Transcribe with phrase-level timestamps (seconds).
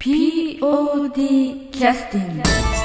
[0.00, 2.79] POD キャスティング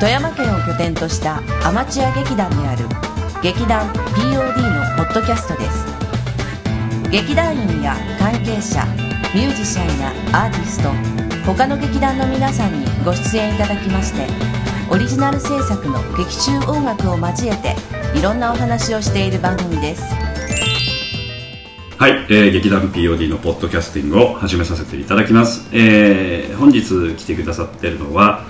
[0.00, 2.86] 富山県を拠点としたアマチュア劇団である
[3.42, 5.84] 劇団 POD のポッドキャストです。
[7.10, 8.82] 劇団員や関係者
[9.34, 10.90] ミュージシャンやアーティスト
[11.44, 14.26] 他の劇団の皆さんにご出演いただきまして
[14.90, 17.76] オリジナル制作の劇中音楽を交えて
[18.18, 20.02] いろんなお話をしている番組です。
[21.98, 28.46] はい、えー劇団 POD のポッドキャスティングを始めさせていただきます、えー本日来てくださってるのは、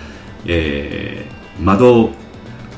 [0.47, 1.20] えー、
[1.61, 2.11] 魔導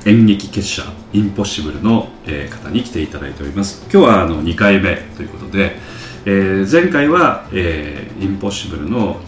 [0.06, 3.82] 演劇結社インポッシブルの、えー方に来ていただいております。
[3.92, 5.76] 今日はあの2回目ということで、
[6.24, 9.20] えー前回は、えーインポッシブルの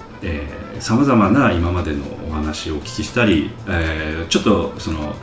[0.80, 5.14] さまざまな今までのお話をお聞きしたり、えーちょっとその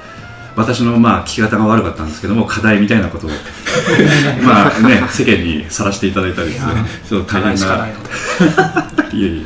[0.56, 3.30] 私のまあ聞き方が悪かったんですけども課題みたいなことを
[4.44, 6.74] まあね世間にさらしていただいたりですね。
[7.10, 7.88] ちょっと大変な。
[9.14, 9.46] いえい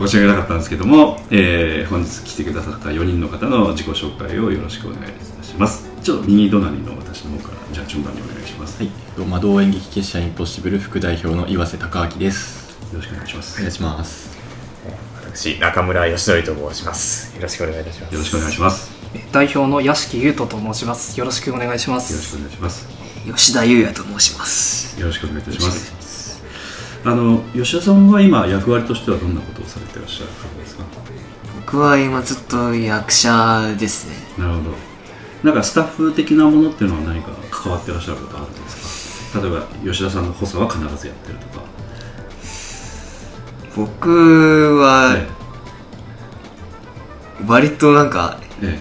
[0.00, 5.86] 申し訳なかったんですけども、えー本日来てくださった4人の方の自己紹介をよろしくお願いいたします。
[6.02, 12.78] ちょっと右隣の私の方からじゃあ順番にお願いします、はい、魔導演劇結社インポッシブル副代表の岩瀬隆明です。
[12.92, 13.58] よろしくお願いします。
[13.58, 14.38] お願いします。
[15.34, 17.36] 私中村義則と申します。
[17.36, 18.14] よろしくお願いいたします。
[18.14, 18.90] よろしくお願いします。
[19.32, 21.18] 代表の屋敷優斗と申します。
[21.18, 22.88] よろしくお願いしまよろしすくお願いします。
[23.36, 24.98] 吉田優也と申します。
[24.98, 25.99] よろしくお願いいたします
[27.04, 30.84] あの吉田さんは今役割としてはどんなことをされてらっしゃる方ですか？
[31.60, 34.14] 僕は今ずっと役者ですね。
[34.38, 34.74] なるほど。
[35.42, 39.40] なんかスタッフ的なものっていうのは何か関わってらっしゃることあるんですか？
[39.40, 41.64] 例えば吉田さんの補佐は必ずやってるとか。
[43.76, 45.26] 僕はえ
[47.46, 48.78] 割となんかえ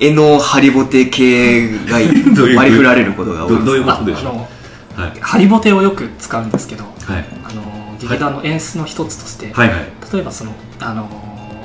[0.00, 1.98] 絵のハリボテ系が
[2.34, 4.48] どういう割り振られることが多いどどういうですことでしょ
[4.98, 5.00] う？
[5.00, 5.12] はい。
[5.20, 7.24] ハリボテをよく使うんですけどはい。
[7.44, 7.62] あの
[8.00, 9.68] 劇団の演出の一つとして、はい。
[9.68, 9.78] はい
[10.12, 11.08] 例えばそのあの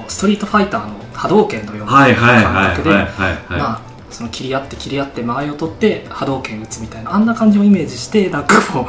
[0.08, 3.10] ストリートファイターの波動拳のようなはいはいはい感覚ではいはい
[3.50, 8.86] まあその切り合って切り合って間合いを取って波動拳打つみたいなあんな感じをイメージしてなんかこう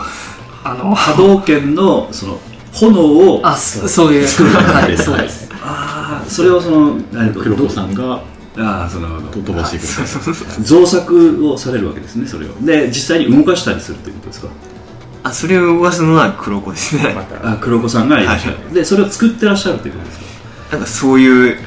[0.63, 2.39] あの 波動拳のその
[2.75, 5.49] 炎をあそそういうはいそうです。
[5.65, 8.21] あーそれをそのえっと黒子さんが
[8.59, 10.63] ああそのと飛ばしてくる。
[10.65, 12.51] 造作をされるわけですねそれを。
[12.61, 14.49] で実際に動かしたりするということですか？
[15.27, 17.13] あそれを噂のは黒子ですね。
[17.15, 17.53] また。
[17.53, 20.25] あ黒子さんがいらっしゃる、でそれを作ってらっしゃるということですか？
[20.73, 21.59] なんかそういう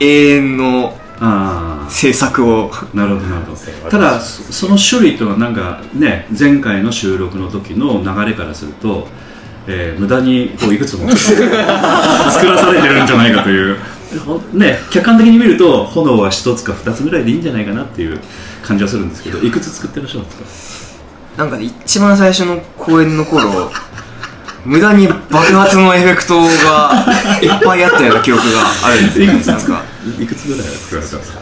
[0.00, 2.70] 永遠のあ制作を。
[2.72, 3.90] あなるほどなるほど。
[3.90, 9.08] ただそその種類というのはなんかね前回の収録の時の流れからすると、
[9.66, 13.78] えー無駄にこういくつも作らされてるんじゃないかという。
[14.24, 18.20] ほね客観的に見ると炎は一つか二つぐらいでいいんじゃないかなっていう
[18.62, 20.85] 感じはするんですけどいくつ作ってらっしゃるんです
[21.36, 23.70] なんか一番最初の公演の頃
[24.64, 27.04] 無駄に爆発のエフェクトが
[27.40, 29.46] いっぱいあったような記憶があるんですよいくつ？
[29.46, 29.66] なんか。
[29.66, 29.82] か
[30.20, 31.16] いくつぐらい作られた？
[31.16, 31.40] んですか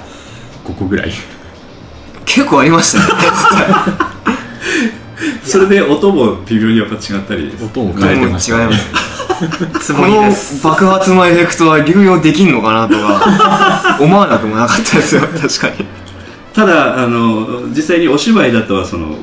[0.64, 1.10] 5個ぐらい。
[2.26, 3.04] 結構ありましたね
[5.44, 8.82] それで音も微妙にやっぱ違ったり音も変えてました、もう違いね
[9.72, 9.80] ま。
[9.80, 9.94] す。
[9.94, 10.32] この
[10.62, 15.86] 爆発のエフェクトは流用できんのかなとか 思わなくもなかったですよ確かに。
[16.52, 19.16] ただあの実際にお芝居だとはその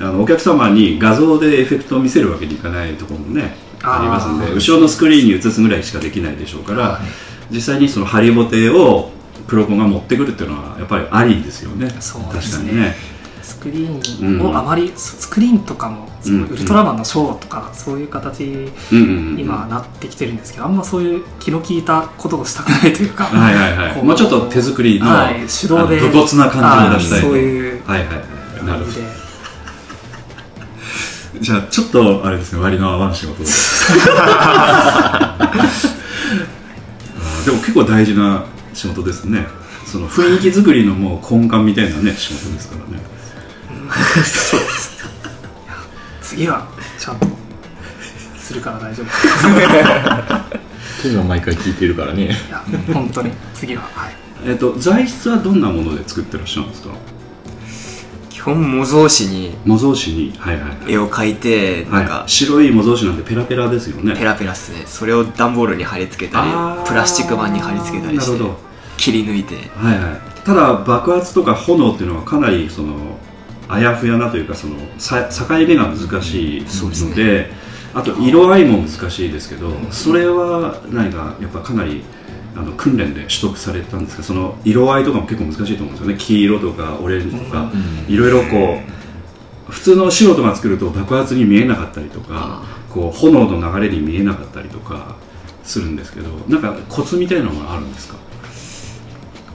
[0.00, 7.00] あのお客様に画像でエフェクトを見せるわけにいかないところもねありますんで後ろのスクリーンに映すぐらいしかできないでしょうから、
[7.50, 9.10] 実際にそのハリボテを
[9.46, 11.88] 黒子が持ってくるっていうのはやっぱりありですよね。
[12.00, 12.64] そうですね。
[12.64, 12.94] 確かにね。
[13.40, 19.40] スクリーンをあまり、スクリーンとかもそのうんウルトラマンのショーとかそういう形にうんうんうん。
[19.40, 23.94] 今なってきてるんですけどあんまそういう気の利いたことをしたくないというか、はいはいはい。
[23.94, 28.66] こうもうちょっと手作りの,、はい手動で武骨な感じを出したいそういうはいはいはい。
[28.66, 29.00] なるほど。
[29.00, 29.17] 感
[31.40, 33.48] じゃあちょっとあれですね割の合わん仕事で。
[37.52, 38.44] も結構大事な
[38.74, 39.46] 仕事ですね。
[39.86, 43.02] その雰囲気作りのもう根幹みたいなね仕事ですからね。
[46.20, 46.66] 次は
[46.98, 47.26] ちゃんと
[48.38, 49.06] するから大丈夫。
[51.02, 52.24] というのは毎回聞いてるからね。
[52.24, 52.62] いや
[52.92, 53.30] 本当に。
[53.54, 54.14] 次ははい。
[54.46, 56.90] えっと材質はどんなもので作ってらっしゃるんですか？
[58.54, 60.32] 模造紙に模造紙に？
[60.38, 64.14] はいはい絵を描いてなんかはい、白い模造紙なんてペラペラですよね。
[64.14, 64.84] ペラペラっすね。
[64.86, 66.86] それを段ボールに貼り付けたりあー。
[66.86, 68.58] プラスチック板に貼り付けたりしてなるほど。
[68.96, 69.54] 切り抜いて。
[69.54, 70.20] はいはい。
[70.44, 73.18] ただ爆発とか炎っていうのはかなりその
[73.68, 77.50] あやふやなというかそのさ境目が難しいそうですので,、
[77.92, 82.02] あと色合いも難しいですけど、それは何かやっぱかなり
[82.58, 86.16] あの訓練で取得されたんですかその色合いとかも結構難しいと思うんですよね。
[86.18, 87.70] 黄色とかオレンジとか、
[88.08, 88.80] いろいろこ
[89.68, 95.14] う普通の素人が作ると爆発に見えなかったりとかこう炎の流れに見えなかったりとか
[95.62, 98.16] するんですけどなんかコツみたいなのがあるんですか？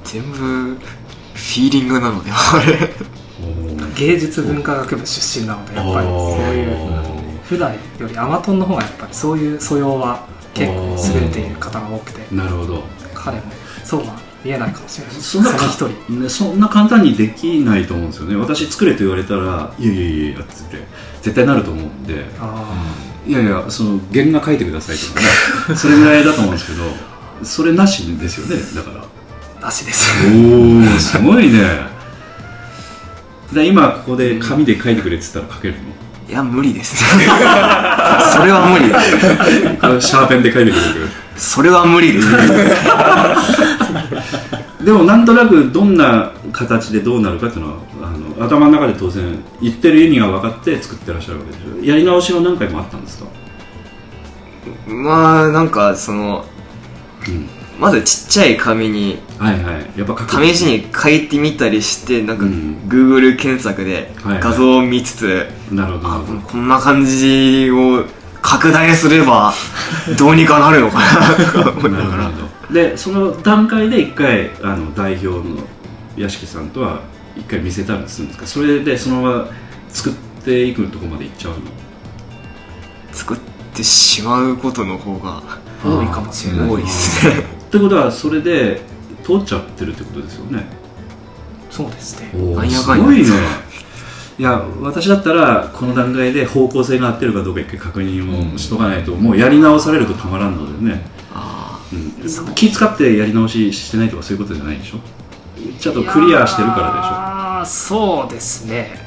[0.06, 2.94] 全部フィーリングなので あれ。
[3.98, 6.78] 芸術文化学部出身なのでやっぱりそういう
[7.44, 12.84] 普段よりアマトンの方がやっぱりそういう素養は結構優れている方が多くてなるほど。
[13.14, 13.44] 彼も
[13.84, 15.16] そうは見えないかもしれない。
[15.16, 15.88] そんなそ人。
[16.14, 18.36] ね、そんな簡単にできないと思うんですよね。
[18.36, 20.54] 私作れと言われたらいやいやいやって
[21.22, 22.26] 絶対なると思うんで。
[22.40, 22.96] あ
[23.26, 25.28] いやいやその原画描いてくださいとかね。
[25.76, 26.84] それぐらいだと思うんですけど
[27.44, 29.06] それなしですよねだから。
[29.62, 30.12] あなしです。
[30.28, 31.94] おおすごいね。
[33.54, 36.03] で今ここで紙で描いてくれって言ったら描けるの？
[36.30, 36.96] いや無理です。
[37.04, 37.18] そ
[38.46, 38.88] れは無理。
[38.88, 41.10] ですシャーペンで描いてくれる。
[41.36, 42.28] それは無理です。
[44.84, 49.24] でもなんとなくどんな形でどうなるかっていうのはあの頭の中で当然
[49.62, 51.86] 言ってる意味が分かって作ってらっしゃるわけでしょ。
[51.90, 53.26] やり直しは何回もあったんですか？
[54.88, 56.46] まあなんかその
[57.28, 57.50] うん
[57.80, 60.00] まずちっちゃい紙にはいはい。
[60.00, 62.78] やっぱ試しに書いてみたりしてなんかうん。
[62.88, 64.44] Google 検索ではいはい。
[64.44, 66.08] 画像を見つつ、なるほど。
[66.10, 68.06] なあるほどこんな感じを
[68.42, 69.54] 拡大すれば
[70.18, 75.58] どうにかなるのかなとか思いでその段階で一回あの代表の
[76.18, 77.00] 屋敷さんとは
[77.38, 78.48] 一回見せたりするんですか？
[78.48, 79.48] それでそのまま
[79.90, 81.58] 作っていくところまでいっちゃうの？
[83.12, 83.38] 作っ
[83.74, 85.42] てしまうことの方が
[85.84, 88.82] 多いかもしれない多いですねってことはそれで
[89.24, 90.64] 通っちゃってるってことですよね。
[91.72, 92.30] そうですね。
[92.54, 93.04] なんやかんや。
[93.06, 93.24] すごいね。
[94.38, 105.00] いや私だったらこの段階で方向性が合ってるかどうか一回確認をしとかないと、もうやり直されるとたまらんのでね、あうん、気使ってやり直ししてないとかそういうことじゃないでしょ？
[105.80, 109.02] ちゃんとクリアしてるからああそうですね。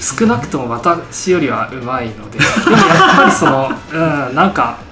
[0.00, 4.78] 少なくとも私よりはうまいのででもやっぱりそのうんなんか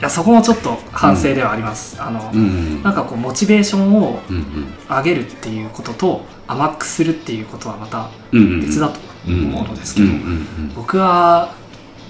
[0.00, 2.82] やそこもちょっと反省ではあります、あの、でしょうん。
[2.82, 4.44] なんかこうモチベーションをうんうん。
[4.88, 11.54] 上げるっていうことと甘くするっていうことはまたうんうん別だと思うのですけど、うんうんうん僕は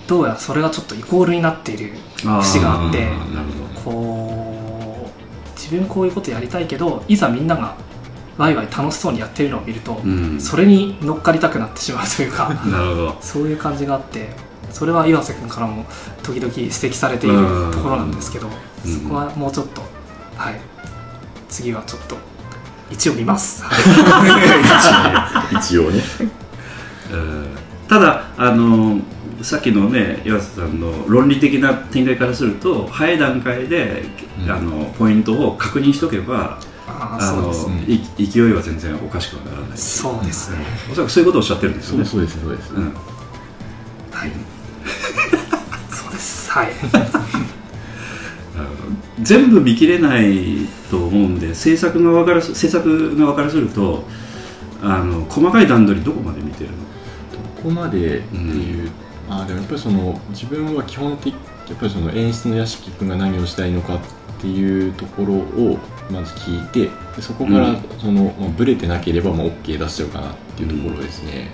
[0.07, 1.93] どうやらそれがちょっとイコールになっている
[2.43, 3.09] 節があって
[3.83, 7.75] こう自分こういうことやりたいけどいざみんなが
[8.37, 10.41] ワイワイ楽しそうにやってるのを見ると、うん。
[10.41, 12.53] それに乗っかりたくなってしまうというか
[13.23, 14.29] そういう感じがあって
[14.75, 15.85] それは岩瀬君からも
[16.25, 17.37] 時々指摘されている
[17.73, 18.49] ところなんですけど、
[18.85, 18.93] うん。
[18.93, 19.83] そこはもうちょっと
[20.37, 20.61] はい。
[21.49, 22.17] 次はちょっと
[22.91, 23.63] 一応見ます。
[25.53, 26.03] 一応ね。
[27.11, 27.47] えー
[27.87, 28.99] ただあの
[29.43, 34.05] さっきのね岩瀬さんの論理的な展開からすると早い段階で、
[34.43, 34.51] うん。
[34.51, 37.85] あのポイントを確認しておけばああのね。
[37.87, 39.79] い勢いは全然おかしくはならない。
[39.79, 40.59] そうですね、
[40.91, 42.05] おそらくそういうことをおっしゃってるんですよね。
[42.05, 42.95] そうそうですそうです、うん。
[44.11, 44.54] はい
[45.91, 46.51] そうです。
[46.51, 46.69] はい。
[49.23, 54.05] 全部見切れないと思うんで制作側から制作側からすると
[54.83, 56.77] あの細かい段取りどこまで見てるの？
[57.57, 58.91] ここまでっていう、
[59.31, 61.39] あーでもやっぱりその自分は基本的や
[61.75, 63.99] っぱりその演出の屋敷君が何をしたいのかっ
[64.41, 65.79] ていうところを
[66.11, 67.79] まず聞いてでそこからうん。
[67.99, 71.51] その、まあ、ブレてなければまあ OK 出しちゃうかなっていうところですね、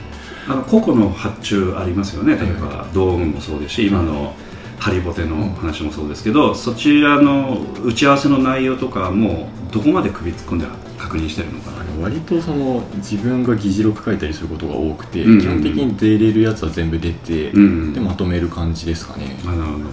[0.48, 2.36] あの個々の発注ありますよね。
[2.36, 4.34] 例えばドームもそうですし今の
[4.78, 10.66] ハリボテの話もそうですけど、そちらの打ち合わせの内容とかもどこまで首突っ込んで
[10.96, 11.80] 確認してるのかな。
[12.02, 15.40] 割とその自分が議事録書いたりすることが多くて、うんうんうん。
[15.40, 17.92] 基本的に出れるやつは全部出て、うん。
[17.92, 19.84] でまとめる感じですかね、あなるほど。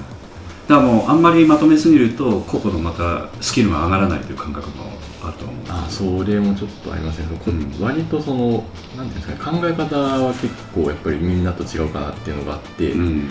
[0.68, 4.86] だからもうあんまりまとめすぎると個々のまたスキルが上がらないという感覚も
[5.24, 5.56] あると思う。
[5.70, 7.74] あそれもちょっとありますね、こうん。
[7.80, 8.64] 割とそのなんてい
[9.02, 13.30] うんですかね考え方は結構やっぱりみんなと違うかなっていうのがあって、うん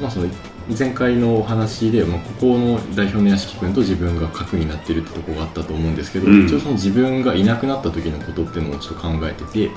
[0.00, 0.28] まあ、その
[0.78, 6.46] 前回のお話で、まあ、ここの代表の屋敷君と自分が核になってるってとこがあったと思うんですけど、うん。
[6.46, 9.70] 一応その自分がいなくなった時のことっていうのをちょっと考えてて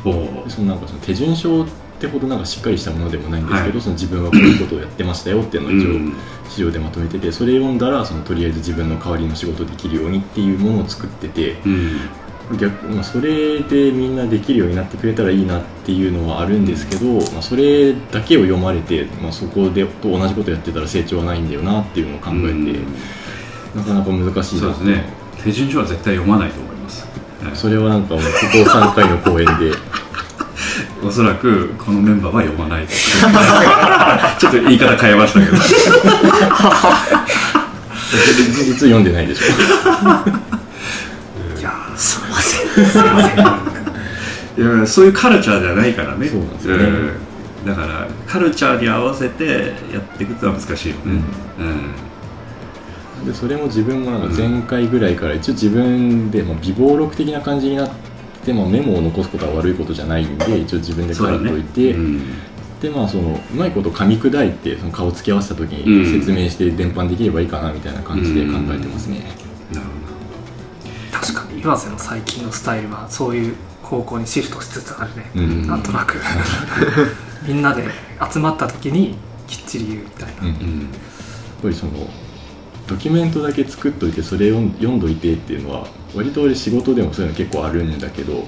[0.49, 1.67] そのなんかその手順書っ
[1.99, 3.81] てほどなんかしっかりしたものでもないんですけど、はい。
[3.81, 6.13] その自分はこういうことをやってましたよっていうのを一応うん。
[6.49, 11.99] 資料でまとめててそれ読んだらそのとりあえず自分の代わりの仕事できるようにっていうものを作っててうん
[12.51, 22.75] 逆、まあ、それでみんなできるようになってくれたらいいなっていうのはあるんですけど、まあ、それだけを読まれて、まあ、そこでと同じことやってたら成長はないんだよなっていうのを考えて、うん。
[23.75, 25.05] なかなか難しいなそうですね。
[25.43, 27.07] 手順書は絶対読まないと思います、
[27.43, 27.55] はい。
[27.55, 29.71] それはなんかもうここ3回の公演で。
[31.05, 32.88] おそらくこのメンバーは読まない。
[34.39, 35.57] ちょっと言い方変えましたけど。
[38.38, 39.43] 実実読んでないでしょ
[42.73, 43.65] すいま
[44.55, 44.63] せん。
[44.75, 46.27] いやそういうカルチャーじゃないからね。
[46.27, 46.83] そうなんですよね。
[46.85, 47.65] うん。
[47.65, 51.23] だからカルチャーに合わせてやっていくってのは難しいよね、
[53.21, 53.25] うん。
[53.25, 57.89] でそれも自分がなんか前回ぐらいから一応自分で、まあ、微暴録的な感じになっ
[58.43, 62.21] てもメモを残すことは悪いことじゃないんで一応自分で書いておいて、うん。
[62.81, 66.03] でまあそのうまいこと噛み砕いてその顔つき合わせた時うん。
[66.03, 69.42] に説明して伝播できればいいかなみたいな感じで考えてますね、なる確かに
[71.63, 75.67] 岩瀬の最近のスタイルはそういう方向にシフトしつつあるね、うん。
[75.67, 76.15] なんとなく。
[77.48, 77.86] みんなで
[78.32, 79.15] 集まった時に
[79.48, 80.89] きっちり言うみたいな、うんうん。
[81.63, 81.93] ぱりその
[82.88, 88.43] ドキュメントだけ作っといてそれを読んどいてっていうのは割と俺仕事でもそういうの結構あるんだけど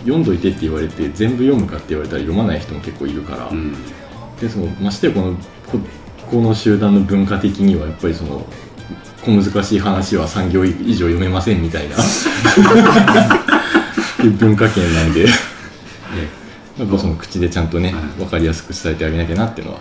[0.00, 3.74] 読んどいてって言われて全部読むかって言われたら読まない人も結構いるから、うん。
[4.40, 5.34] でそのましてやこの
[5.66, 5.78] こ
[6.30, 8.44] この集団の文化的にはやっぱりその
[9.26, 11.96] 小難しい話は3行以上読めませんみたいな。
[14.38, 15.26] 文化圏なんで。
[16.78, 18.02] やっぱその口でちゃんとねはい。
[18.18, 19.80] 分かりやすく伝えてあげなきゃなっていうのは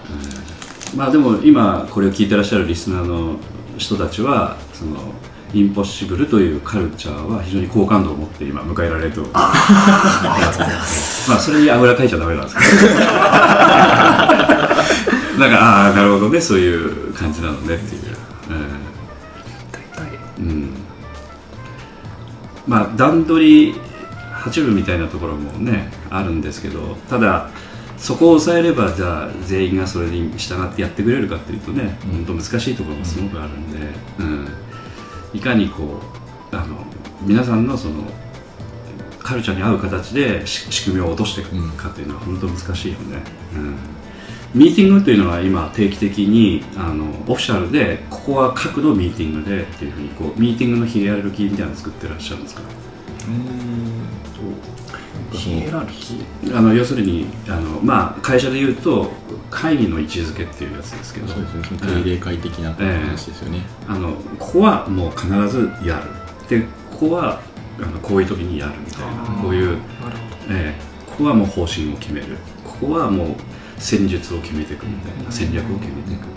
[0.95, 3.35] まあでも今これを聞いてらっしゃるリスナーの
[3.77, 5.13] 人たちはその
[5.53, 9.57] インポッシブルというカルチャーは非常に好感度を持って今迎えられると思います。
[10.27, 11.29] ありがとうございます。
[11.29, 12.93] まあそれにあぐらかいちゃダメなんですけど。
[15.39, 16.39] なんかああなるほどね。
[16.39, 18.01] そういう感じなのねっていう、
[22.67, 23.75] まあ段取り
[24.31, 27.49] 八部みたいなところもねあるんですけどただ
[27.97, 33.77] そこを抑えればじゃあ全員がそれに従ってやってくれるかっていうとね本当難しいところもすごくあるんで、
[34.19, 34.47] うん、
[35.33, 36.01] いかにこ
[36.51, 36.77] うあの
[37.21, 38.03] 皆さんのその
[39.19, 43.23] カルチャーに合う形で仕組みを落としていくかっていうのは本当難しいよね、
[43.55, 43.77] うん、
[44.55, 52.61] ミーティングというのは今定期的にあのオフィシャルでここは核のミーティングでっていうふうにこうミーティングのヒエラルキーみたいなの作ってらっしゃるんですか
[55.33, 56.57] ヒエラルキー？
[56.57, 59.11] あの要するにあの、まあ、会社でいうと
[59.51, 61.27] 会議の位置づけっていうやつですけど。
[61.27, 61.77] そうですね。
[61.77, 63.59] 定例会的な話ですよね、
[63.89, 66.59] あのここはもう必ずやる。
[66.61, 67.41] でここは
[67.79, 69.23] あのこういう時にやるみたいな。
[69.41, 69.77] こういう、
[70.49, 70.95] ええ。
[71.07, 72.37] ここはもう方針を決める。
[72.63, 73.35] ここはもう
[73.77, 76.29] 戦術を決めていくみたいな戦略を決めていくっ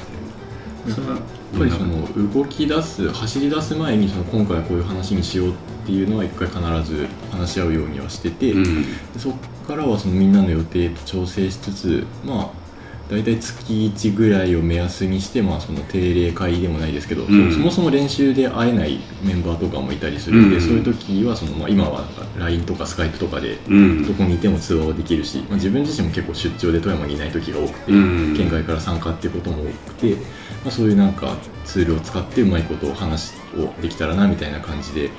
[0.84, 0.94] ていう。
[0.94, 1.22] それはやっ
[1.58, 5.52] ぱりその動き出す走り出す前にその今回はこういう話にしようっ
[5.84, 8.82] ていうのは一回必ず話し合うようにはしてて、うん。
[9.12, 12.67] でそこからはそのみんなの予定と調整しつつまあ
[13.10, 17.52] 大体月1ぐらいを目安にして、まあ、その定例会でもないですけど、うん。
[17.52, 20.60] そもそも練習で会えないメンバーとかもいたりするんで、うん。
[20.60, 22.04] そういう時はその、まあ、今は
[22.38, 24.06] LINE とか Skype とかでうん。
[24.06, 28.36] どこにいても通話はできるし、まあ、自分自身も結構出張で富山にいない時が多くて、うん。
[28.36, 30.22] 県外から参加っていうことも多くて、ま
[30.66, 31.34] あ、そういうなんか
[31.64, 35.10] ツールを使ってうまいことを話をできたらなみたいな感じでや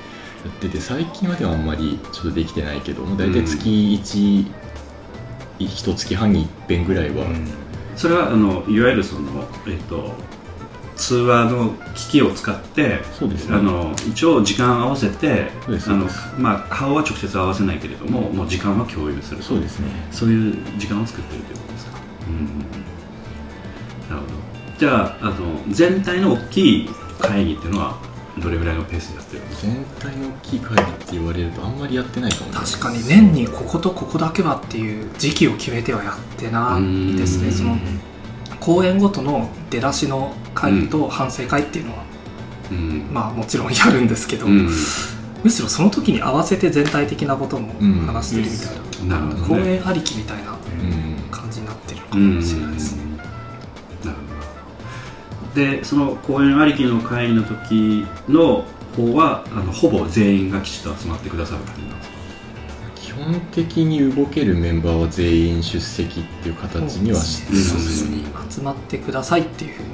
[0.48, 4.52] ってて最近まではあんまりちょっとできてないけど、まあ、大体月1、
[5.60, 7.26] 一月半に一遍ぐらいは、
[8.00, 10.16] それはあのいわゆるその、えっと
[10.96, 13.56] 通話の機器を使ってそうですね。
[13.56, 19.88] あの一応時間合わせてあのまあ、顔は直接合わせないけれどももう時間は共有するそうですね。
[20.12, 21.92] そういう時間を作ってるということですか、
[22.28, 22.46] うん、
[24.10, 24.34] なるほど。
[24.78, 26.90] じゃああの全体の大きい
[27.20, 27.98] 会議っていうのは
[28.38, 29.49] どれぐらいのペースでやってるんですか？
[29.62, 32.58] 全体の大きい会議って言われるとあんまりやってないかもね。
[32.58, 37.52] 確かに年にこことここだけはっていう時期を決めてはやってないですね。
[37.52, 37.78] その
[38.60, 42.04] 公演ごとの出だしの会議と反省会っていうのは、
[42.72, 43.10] うん。
[43.12, 44.70] まあもちろんやるんですけど、うん。
[45.44, 48.06] むしろその時に合わせて全体的なこともうん。
[48.06, 49.64] 話してるみたいな、なるほどね。
[49.64, 51.20] 公演ありきみたいなうん。
[51.32, 53.02] 感じになってるのかうんもしれないですね、
[55.56, 58.66] でその公演ありきの会の時の
[59.08, 62.16] 方はあのほぼ全員がきちっと集まってくださる感じなんですか？
[62.96, 68.06] 基本的に動けるメンバーは全員出席っていう形にはしてます。
[68.06, 69.90] よね集まってくださいっていうふうに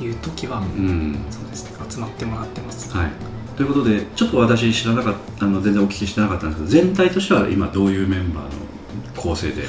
[0.00, 1.18] 言う時は、うん。
[1.30, 1.76] そうですね。
[1.88, 3.10] 集まってもらってます、はい。
[3.56, 8.50] ということでちょっと私知らなかったあの全然お聞きしてなかったんですけど全体としては今どういうメンバーの
[9.16, 9.64] 構成で？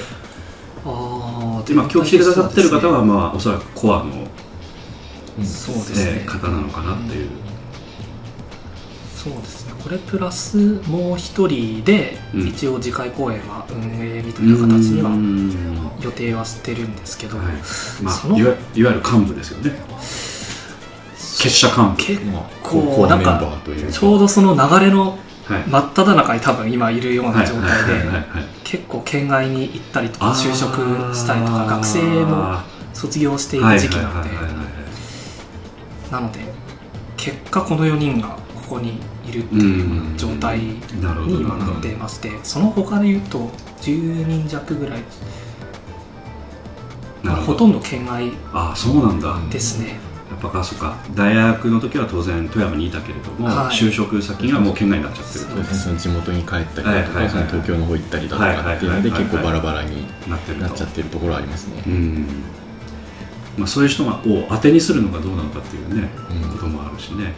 [0.85, 4.11] ああ今今日来てくださってる方は、まあ、おそらくコアの、
[5.43, 7.29] そうですね、えー方なのかなっていう、
[9.17, 9.73] そうですね。
[9.83, 10.57] これプラス
[10.87, 12.47] もう一人でうん。
[12.47, 15.51] 一応次回公演は運営みたいな形にはうん。
[15.99, 17.47] 予定はしてるんですけど、はい。
[18.03, 19.71] まあいわいわゆる幹部ですよね。
[21.41, 21.95] 結社幹部。
[21.97, 23.41] 結まあ構なんか
[23.91, 25.63] ちょうどその流れのはい。
[25.67, 28.25] 真っ只中に多分今いるような状態ではい。
[28.63, 32.59] 結構県外に行ったりとか就職したりとか学生も
[32.93, 34.29] 卒業している時期なので。
[36.11, 36.39] なので
[37.17, 43.39] 結果この4人がここにいるっていう状態に今なってましてその他で言うと
[43.81, 45.01] 10人弱ぐらい、
[47.23, 50.07] まあ、なるほとんど県外ああそうなんだ、うんですね。
[50.29, 50.97] やっぱかそうか。
[51.15, 53.75] 大学の時は当然富山にいたけれども、はい。
[53.75, 55.71] 就職先がもう県外になっちゃってるそうです。
[55.71, 60.63] ねその地元に帰ったりだとか、はいはい東京の方行ったりだとかっていうので結構バラバラになってると。
[60.65, 62.25] なっちゃってるところはありますね、うん。
[63.57, 66.51] まあ、そういう人がを当てにするのかどうなのかっていうね、うん。
[66.51, 67.33] こともあるしね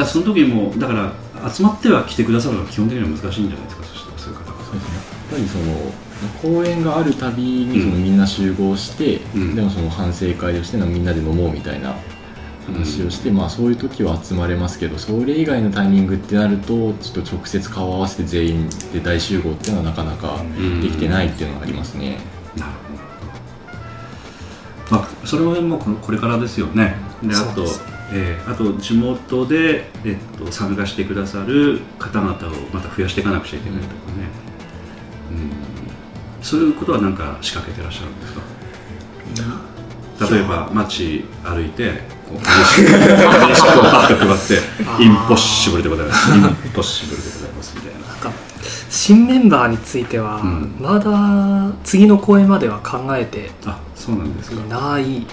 [0.00, 6.10] だその時もだから集まっては来てくださるのは基本的には難しいんじゃないですかそしたらそういう方がそうですねやっぱりその
[6.42, 8.02] 公演があるたびにそのうん。
[8.04, 9.54] みんな集合して、うん。
[9.54, 11.94] でもその反省会をしてみんなで飲もうみたいな
[12.66, 20.42] 話をして、まあそういう時は集まれますけどそれ以外のタイミングってなるとちょっと直接顔を合わせて全員で大集合っていうのはなかなか
[20.82, 22.18] できてないっていうのがありますね、
[22.56, 22.72] なる
[24.90, 26.96] ほど、まあ、それはもうここれからですよね。
[27.22, 32.34] であとそうですえーあと地元で、えっと、参加してくださる方々を
[32.72, 34.28] また増やしていかなくちゃいけないとかね、
[36.38, 38.40] うん、そういうことは何か仕掛けてらっしゃるんですか？
[40.30, 43.06] 例えば街歩いてこう名刺名
[43.54, 44.58] 刺をパッと配って
[45.02, 46.42] 「インポッシブルでございます」「イン
[46.74, 48.06] ポッシブルでございます」みたいな。
[48.06, 48.32] なんか
[48.90, 50.74] 新メンバーについては、うん。
[50.80, 54.56] まだ次の公演までは考えてあそうなんですか。
[54.60, 55.26] いない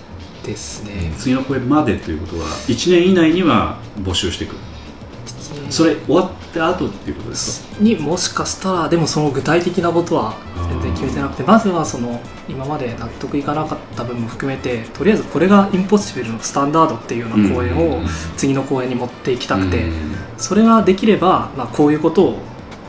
[0.48, 4.56] ですね、次の公演までということは1年以内には募集していく
[5.70, 7.84] それ終わった後っていうことですか？
[7.84, 10.36] にもしかしたらでもその具体的なことは
[10.70, 18.02] 全然決めてなくてまずはその今まで納得いかなかった分も含めてとりあえずこれがインポッシブルのスタンダードっていうような公演を
[18.38, 22.38] 次の公演に持っていきたくて、うんそれができれば、まあ、こういうことを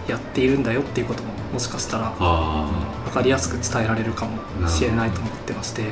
[0.06, 2.70] やっているんだよっていうことももしかしたらあ
[3.06, 5.84] 分かりやすく伝えられるかもしれないと思ってまして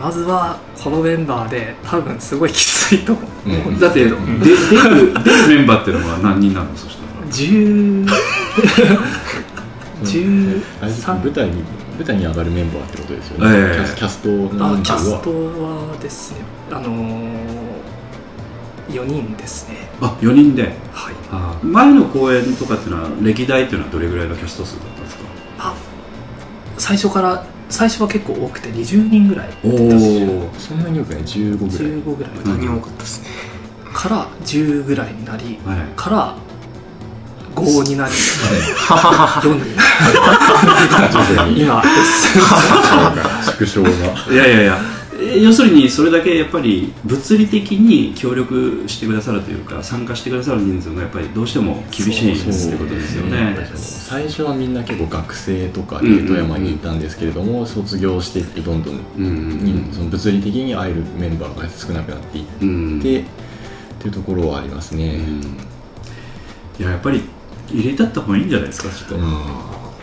[0.00, 3.76] まずはこのメンバーで多分すごいきついと思う、うん。
[3.76, 4.16] あだってで出る
[5.24, 8.06] 出るメンバーっていうのは何人なのそしたら10
[10.02, 11.62] 13あれ舞台に
[11.96, 15.30] 舞台に上がるメンバーってことですよね、ええキャストのあ人数はキャスト
[15.62, 17.38] はですねあのー、
[18.88, 20.72] 4人ですねあ4人ではい
[21.30, 25.04] あ前の公演とかっていうのは歴代っていうのはどれぐらいのキャスト数だったん。
[25.04, 25.22] ですか
[25.58, 25.74] あ
[26.76, 31.76] 最初から最初は結構多くて20人ぐらいおおそんなに多くない？15ぐらい。
[31.76, 32.32] 15ぐらい。
[32.44, 33.28] 何多かったですね。
[33.92, 35.78] から10ぐらいになりはい。
[35.96, 36.34] から
[37.54, 38.12] 5になり。
[38.12, 41.36] 4 に。
[41.36, 41.82] なり今
[43.42, 43.88] 縮小が。
[44.32, 44.78] いやいやいや。
[44.78, 44.95] え
[45.42, 53.56] 要するにそれだけやっぱり物理的に協力してくださるというか参加してくださる人数がやっぱりどうしても厳しいっていうことですよね。
[53.74, 62.68] 最初はみんな結構学生とかでうんうんうん富山にいたんですけれども、卒業していってどんどん、うんうんその物理的に会えるメンバーが少なくなっていって、うん。
[62.68, 62.98] うん
[63.96, 65.18] っていうところはありますね、
[66.78, 67.22] いややっぱり
[67.70, 69.26] 入れてった方がいいんじゃないですかちょっと、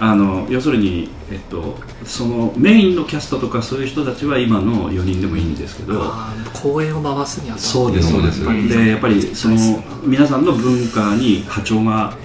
[0.05, 6.11] あの要するに、えっと、そのメインのキャストとかそういう人たちは今の4人でもいいんですけど
[6.61, 8.43] 公演を回すにあたってそうですそうです。
[8.43, 8.67] やっぱり。
[8.67, 9.55] でやっぱりその
[10.03, 12.17] 皆さんの文化に波長が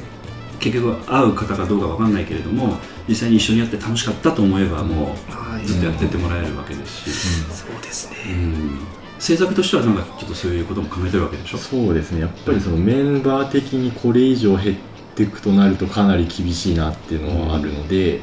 [0.59, 8.17] 結局合う方かどうかわかんないけれども実際に一緒にやって楽しかったと思えばもはい、うずっとやってってもらえるわけですし、そうですね。
[8.27, 8.79] うん。
[9.21, 11.59] 制作としてはなんかちょっとそういうことも考えてるわけでしょ？
[11.59, 12.23] そうですね。
[12.23, 14.77] やっぱりそのメンバー的にこれ以上減っ
[15.19, 18.21] ていくとなるとかなり厳しいなっていうのはあるので、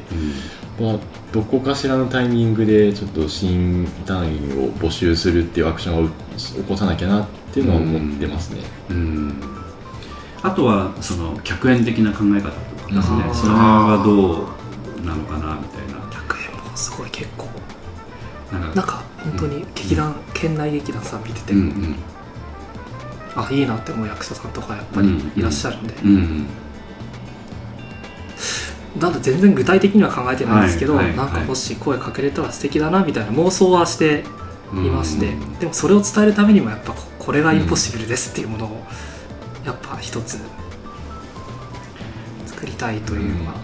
[0.80, 0.98] まあ、
[1.30, 9.34] どこかしらのタイミングでちょっと新団員を募集するっていうアクションを起こさなきゃなっていうのは思ってますね、うん。
[10.42, 13.34] あとはその客演的な考え方とかですね。
[13.34, 14.54] それはど
[15.02, 16.02] うなのかなみたいな。
[16.10, 17.46] 100円もすごい結構。
[18.52, 21.96] なんかなんか本当に劇団、県内劇団さん見てて、うんうん。
[23.34, 26.46] あいいなって思う役者さんとかやっぱりいらっしゃるんで、うんうん
[29.00, 34.24] なんだ全然具体的には考えてないんですけど、はいはいなんかもし声かけれたら素敵だなみたいな妄想はして
[34.72, 38.86] いまして、でもそれを伝えるためにもやっぱここれがインポッシブルですっていうものを
[39.64, 40.38] やっぱ一つ
[42.46, 43.54] 作りたいというのは、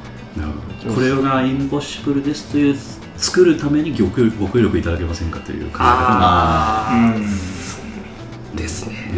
[0.95, 2.77] これがインポッシブルですという
[3.16, 7.16] 作るためにご協力いただけませんかという考え方あー。
[7.16, 8.57] うん。
[8.57, 9.11] ですね。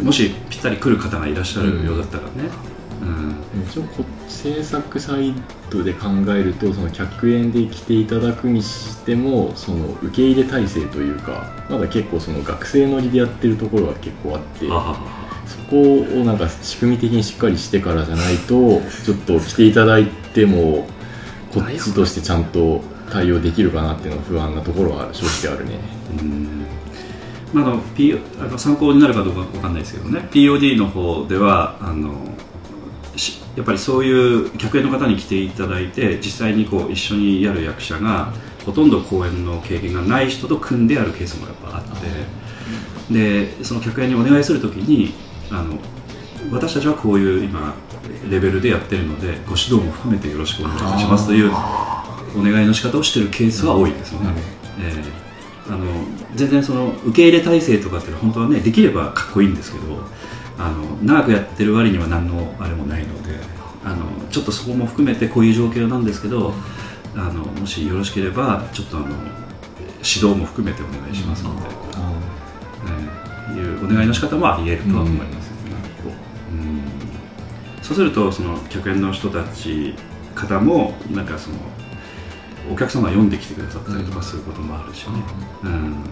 [0.00, 2.30] うん、もしぴったり来る方がいらっしゃるようだったらね、
[2.72, 2.77] うん
[3.68, 5.34] 一応こ制作サイ
[5.70, 14.66] トで考えるとその100円で来ていただくにしてもその受け入れ体制というかまだ結構その学生乗りでやってるところが結構あって
[15.46, 20.86] そこをなんか仕組み的にしっかりしてからじゃないとちょっと来ていただいても
[21.52, 25.78] こっちとしてちゃんと対応できるかなっていうのは不安なところは正直あるね。
[26.20, 26.66] うん。
[27.52, 30.28] まあ、あの P あの参考になるかどうかわかんないですけどね。
[30.30, 32.37] POD の方ではあのし
[33.56, 38.32] やっぱりそういう客演の方に来ていただいて実際にこう一緒にやる役者が
[38.64, 41.84] ほとんど公演の経験がない人と組んでやるケースもやっぱあっ
[43.10, 45.14] てでその客演にお願いするときに
[45.50, 45.78] あの
[46.52, 47.74] 私たちはこういう今
[48.30, 51.50] レベルでやってるのでご指導も含めてよろしくお願いいたしますという
[52.36, 54.30] お願いの仕方をしているケースは多いですよね。
[54.80, 55.28] えー
[55.68, 55.84] あの
[56.34, 59.84] 全然その受け入れ体制とかって本当はねできればかっこいいんですけど
[60.58, 63.38] あの長くやってる割には何のあれもないので
[63.84, 66.52] あのちょっとそこも含めてこういう状況なんですけど
[67.14, 75.50] あのもしよろしければちょっとあの指導も含めてお願いしますので、えーいうお願いの仕方もあり得るとは思います、
[76.52, 76.82] うん。
[77.82, 79.94] そうするとその客演の人たち
[80.34, 81.56] 方もなんかその
[82.70, 85.12] お客様が読んできてくださったりとかすることもあるしね、
[85.64, 86.04] うん。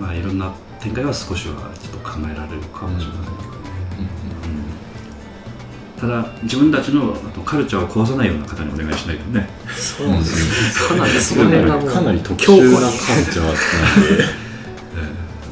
[0.00, 3.58] まあいろんな展開は少しはちょっと考えられるかもしれませんけどね、
[5.96, 6.00] うん。
[6.00, 9.48] ただ自分たちのあとカルチャーを壊さないような方にお願いしないとね。
[9.76, 10.88] そうですね。
[10.88, 13.50] かなりその辺がもうかなり特殊なカルチャーな
[14.14, 14.16] ん。
[14.18, 14.42] で。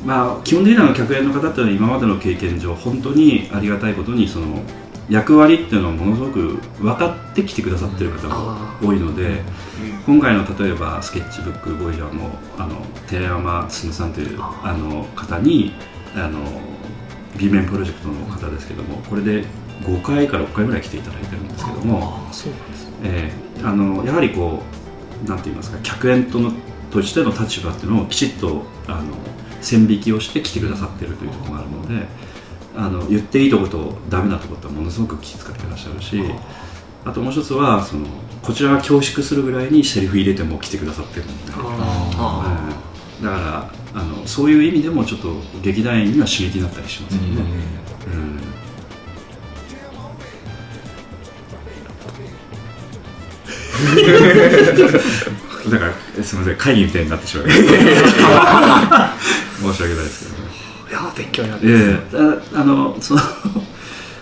[0.05, 4.63] まあ基本的には客演の方っていうのは今までの経験上本当にありがたいことにその
[5.11, 9.43] 役割っていうのをものすごく分かってきてくださってる方が多いので、
[10.07, 12.77] 今回の例えばスケッチブックボイジャーもあの
[13.09, 15.73] 寺山進さんというあの方に
[16.15, 16.41] あの
[17.37, 19.45] B 面プロジェクトの方ですけどもこれで
[19.83, 22.19] 5回から6回ぐらい来ていただいてるんですけども、
[23.03, 24.63] えーあのやはりこ
[25.25, 26.53] うなんて言いますか客演との
[26.91, 29.15] としての立場っていうのをきちっとあの
[29.61, 32.07] 線引きをして来てくださってるというところがあるので
[32.77, 36.23] あの言っていいところとダメなところとはものすごく気遣ってらっしゃるし
[37.05, 38.07] あともう一つはその
[38.43, 41.59] こちらが恐縮するぐらいにセリフ入れても来てくださってるので、あ
[42.75, 47.43] うんだからあのそういう意味でもちょっと劇団員には刺激になったりしますよね。
[48.07, 48.41] うん。
[55.71, 55.93] だから
[56.25, 57.67] すみません会議みたいになってしまう 申し
[59.83, 60.40] 訳ないですけど
[61.05, 61.75] やー勉強になります、
[62.17, 62.19] え
[62.55, 63.21] えああのその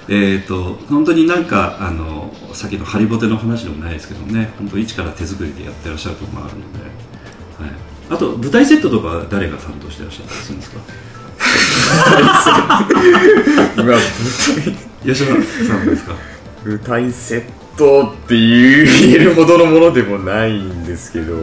[0.09, 4.53] えっと本当になんかあのさっきのハリボテの話でもないですけどね。
[4.59, 6.79] 本当一から手作りでやってらっしゃるところもあるので、
[7.63, 7.77] はい、
[8.11, 10.81] あと舞台セットとかは誰が担当してらっしゃったりするんですか？
[15.05, 15.35] 吉田
[15.67, 16.15] さんですか？
[16.65, 17.43] 舞台セッ
[17.77, 21.35] トっていう言えるほどのものでもないんですけど、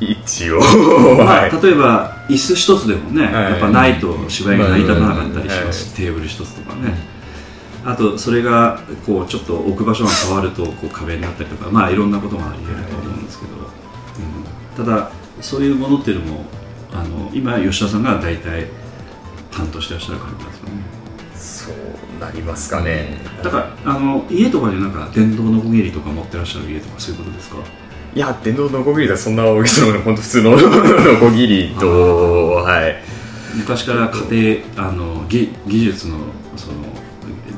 [0.00, 1.62] 一応、まあ、はい。
[1.62, 3.34] 例えば椅子一つでもね、はい。
[3.52, 5.94] やっぱないと芝居が成り立たなかったりします。
[5.94, 6.94] テーブル一つとかね、
[7.84, 14.86] あとそれがこうちょっと置く場所が変わるとこう壁になったりとかまあいろんなことがあり得ると思うんですけど、うん。
[14.86, 16.44] ただそういうものっていうのも
[16.92, 18.66] あの今吉田さんが大体
[19.50, 20.96] 担当してらっしゃる感じですよね。
[21.34, 23.18] そうなりますかね。
[23.42, 27.56] だからあの家とかでなんか電動のこぎりとか持ってらっしゃる家とかそういうことですか？
[28.16, 32.96] いや、電動のこぎりだそんな大げさなもの、本当普通の のこぎりと、はい。
[33.54, 36.16] 昔から家庭あの技技術の
[36.56, 36.74] その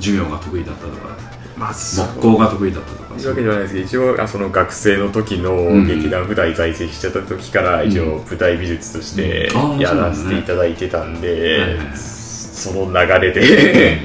[0.01, 1.17] 授業が得意だったとか
[1.57, 2.07] まあ、そう。
[2.17, 3.15] 木工が得意だったとか。
[3.19, 5.87] そういうわけではないですけど一応あその学生の時のん。
[5.87, 11.97] 劇団舞台在籍してた時から一応舞台美術としてやらせていただいてたんはいではい。
[11.97, 13.99] その流れで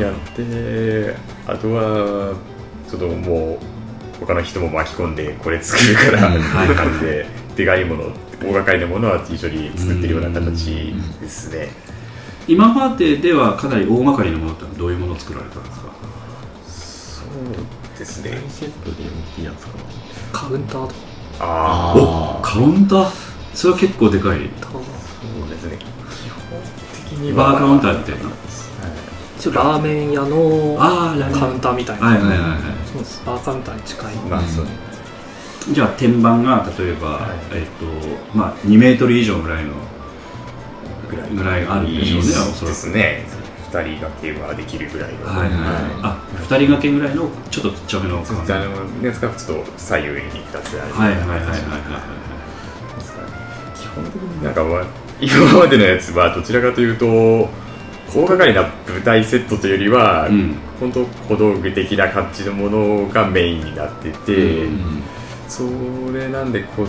[0.00, 1.14] やって
[1.46, 2.32] あとは
[2.90, 3.73] ちょっともう
[4.20, 6.72] 他の人も巻き込んでこれ作るからはいってい。
[6.72, 8.04] う感じででかいもの
[8.40, 11.68] 大掛かりなものは一緒に作ってるような形ですね。
[12.46, 15.86] 今までではかなり大掛かりなものってのはどういうものを作られたんですか？
[16.66, 18.42] そうですね。
[18.48, 19.84] セットで大きいやつかな
[20.32, 20.94] カウンターとか。
[21.40, 23.10] ああおカウンター？
[23.54, 24.38] それは結構でかい。
[24.38, 25.78] そうですね。
[25.78, 26.60] 基本
[27.10, 27.52] 的には。
[27.52, 28.30] バーカウンターみたいな。
[29.38, 31.40] 一応ラーメン屋のああラーメン。
[31.40, 32.44] カウンターみたいな、はいはいはいは
[32.94, 33.22] そうです。
[33.26, 34.64] バーカウンターに近い、まあそう。
[34.64, 37.38] いじゃあ天板が例えば、はい。
[37.54, 39.72] えっとまあ2メートル以上ぐらいの
[41.10, 43.26] ぐらいぐらいあるんでしょうねおそらくですね。
[43.74, 45.26] 二人掛けはできるぐらいの。
[45.26, 45.50] はいはい、
[46.02, 50.94] あ二人掛けぐらいのちょっとちっちゃめのそうあのですからちょっと左右に二つある。
[50.94, 51.50] はいはいはいはいはい
[53.74, 54.44] 基本的に。
[54.44, 54.86] なんかは
[55.20, 57.63] 今までのやつはどちらかというと
[58.14, 60.54] 高掛かりな舞台セットというよりは、うん。
[60.78, 64.68] 本当小道具的な感じのものがメインになってて、
[65.48, 65.64] そ
[66.12, 66.86] れなんでこう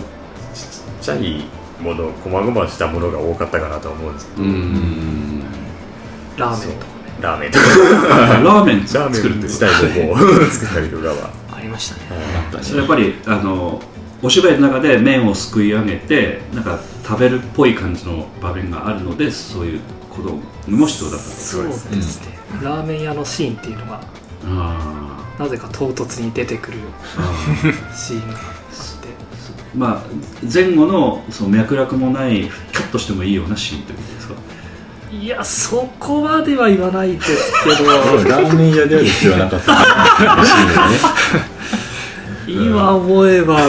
[0.54, 1.44] ちちっちゃい
[1.80, 5.42] もの細々したものが多かったかなとは思うんですけど、うん。
[6.36, 7.10] ラーメンとかね。
[7.20, 7.64] ラーメンとか。
[8.44, 11.30] ラーメン作るって自体ももう作ったりとかは。
[11.56, 12.00] ありましたね。
[12.76, 13.82] やっぱりあの
[14.22, 19.80] お芝居の中で麺をすくい上げてなんか食べるっぽい感じの場面があるのでそういう
[20.16, 24.00] 小道具も必要だったとそうですねですね、ラーメン屋のシーンっていうのが
[24.44, 26.78] あなぜか唐突に出てくる
[27.94, 29.08] シーンがあって。
[29.08, 30.02] ーまあ
[30.52, 34.34] 前後のその脈絡もないカットしてもいいようなシーンということですか？
[35.12, 37.90] いやそこまでは言わないですけど。
[38.28, 39.78] ラーメン屋である必要はなかったね
[42.48, 43.60] 今思えば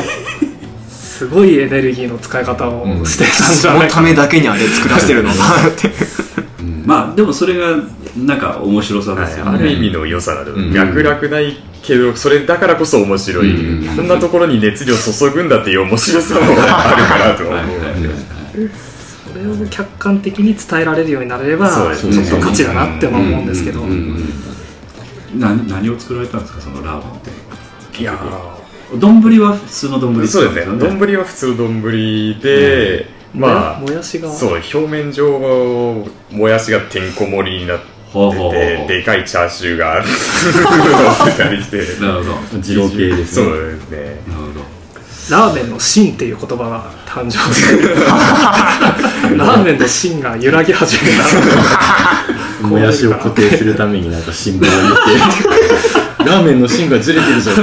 [1.17, 5.89] すごいエネルギーの使い方をしてたんじそのゃないかためだけにあれ作らせてるのかなって。
[6.86, 7.75] まあでもそれが
[8.15, 10.71] なんか面白さですよね、ある意味の良さだと、うん。
[10.71, 13.95] 脈絡ないけどそれだからこそ面白い、うん。
[13.95, 18.13] こんなところに熱量注ぐんだっていう面白さもあるかなとは思う、はいはいはい。
[19.27, 22.08] それを客観的に伝えられるようになればそうです。
[22.08, 23.82] ねちょっと価値だなっては思うんですけど、
[25.36, 28.01] 何を作られたんですかそのラーメンって。
[28.01, 28.57] いや
[28.95, 30.78] 丼は普通の丼ーそうですね。
[30.78, 31.82] 丼は普通の丼
[32.39, 34.32] で、まあもやしが？
[34.32, 42.58] そう表面上もやしがてんこ盛りになってほうほうほうてでかいチャーシューが乗ってたりしてなるほど。
[42.63, 43.97] 二郎系ですそうねですね。
[44.30, 44.65] なるほど。
[45.30, 47.84] ラーメンの芯っていう言葉が誕生して
[49.36, 52.63] ラーメンの芯が揺らぎ始めた。
[52.65, 56.23] もやしを固定するためになんか新聞を入れて。
[56.26, 57.62] ラーメンの芯がずれてるぞって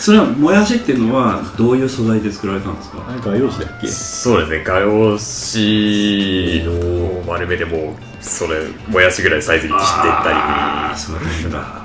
[0.00, 2.98] それはもやしっていうのはどういう素材で作られたんですか？
[3.24, 3.86] 画用紙だっけ？
[3.86, 11.80] そうですね画用紙を丸めてもうそれもやしぐらいサイズに切っていったああそうなんだ。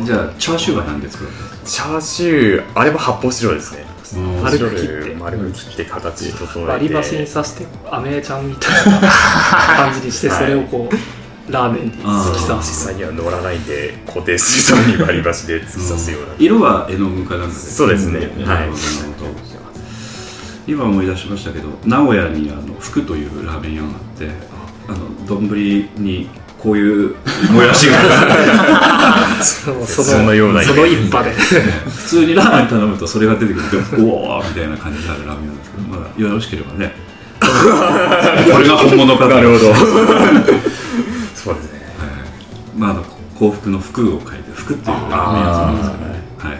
[0.00, 3.82] じゃあチャーシューは何で作られたんですりチャーシューあれも発泡スチロールですね。
[3.82, 3.88] か
[4.42, 6.72] 丸く切って丸く切って形整えて。
[6.72, 9.00] 割り箸に刺してアメちゃんみたいな
[9.90, 10.94] 感じにして それをこう
[11.50, 16.34] ラーメンに突き刺実し際には乗らないんで固定するために割り箸で突き刺すような。
[16.38, 18.26] 色は絵の具かなんかでそうですね。
[18.44, 18.68] なはい。
[20.66, 24.28] 今思い出しましたけど名古屋にあの福というラーメン屋があって
[24.88, 24.92] あ。
[24.92, 27.14] の丼にこういう
[27.52, 27.98] もやしが。
[29.42, 29.86] そう。
[29.86, 31.30] そそのようなその一派で。
[31.32, 36.94] 普通にラーメン頼むとそれが出てくると おおみたいな感じになるラーメンなんですけどまだよろしければね。
[37.40, 39.74] これが本物かなるほど
[41.48, 41.80] そうですね。
[42.76, 43.04] まあ、あの
[43.38, 45.32] 幸福の福を書いて福っていうラー。
[45.32, 46.18] メン屋さんなんですよね。
[46.38, 46.58] はい。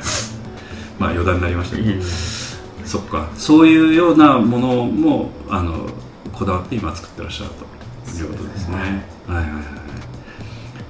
[0.99, 2.03] まあ余談になりましたけど、
[2.85, 3.29] そっか。
[3.37, 5.89] そういうようなものもあの
[6.33, 7.69] こだわって今作ってらっしゃると。
[8.11, 8.77] いうことですね。
[8.77, 9.63] はいはいはい。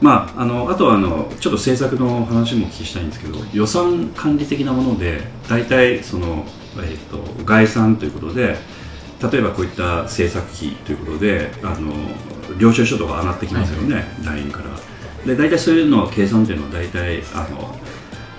[0.01, 6.45] まああのあとはあのちょっと制作の話もお聞きしたいんですけど予算管理的なもので大体その、
[6.77, 8.57] えー、と概算ということで
[9.33, 11.93] 例えばこういった制作費ということであの
[12.57, 14.65] 領収書とか上がってきますよね、LINE から。
[15.27, 17.77] で大体そういうのは計算というのは大体あの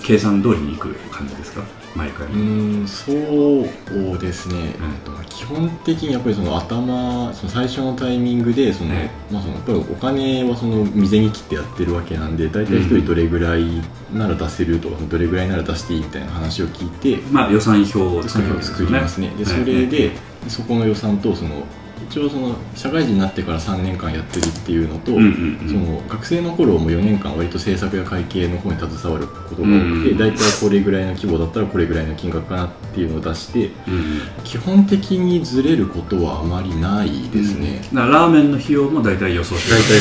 [0.02, 1.62] 計算通りにいく感じですか？
[1.95, 5.13] 毎回、うーんそうですね、うん。
[5.13, 13.65] まあ基本的にやっぱりその頭その最初のタイミングでその、えまあ、そのやっぱりお金はその未然に切ってやってるわけなんで大体一人どれぐらい
[14.13, 18.41] なら出せるとか、どれぐらいなら出していいみたいな話を聞いてまあ予算表を作
[18.84, 19.30] りますね。
[19.38, 20.12] でそはいれで、
[20.48, 21.63] そこの予算とその
[22.07, 25.69] 一応その社会人になってから3年間やってるっていうのと、うんうんうん。
[25.69, 34.21] その学生の頃も4年間割と制作や会計の方に携わることが多くて、うんうん大体これぐらいの規模だったらこれぐらいの金額かなっていうのを出してうんうん。
[34.43, 39.99] 基本的にずれることはあまりないですね、だからラーメンの費用も大体予想して大体。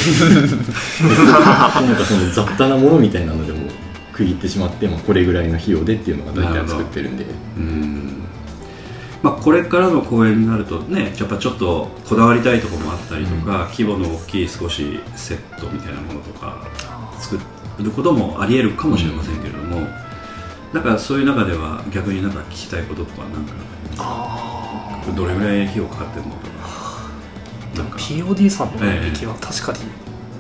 [1.89, 3.59] なんかその雑多なものみたいなのでも
[4.13, 7.25] 区切ってしまって、まあ、これぐらいの費用でっていうのが大体作ってるんで。
[7.57, 8.08] うん
[9.23, 16.65] まあ、これからの公演になるとねやっぱちょっとこだわりたいところもあったりとか、規模の大きい少しセットみたいなものとか
[17.19, 17.39] 作
[17.83, 19.89] ることもありえるかもしれませんけれども、
[20.73, 23.53] だからそういう中では逆になんか聞きたいこととかなんか
[23.99, 26.79] あどれぐらい費用かかってるのとか。
[27.77, 27.99] なんか。
[27.99, 29.79] POD さんの演劇は確かに、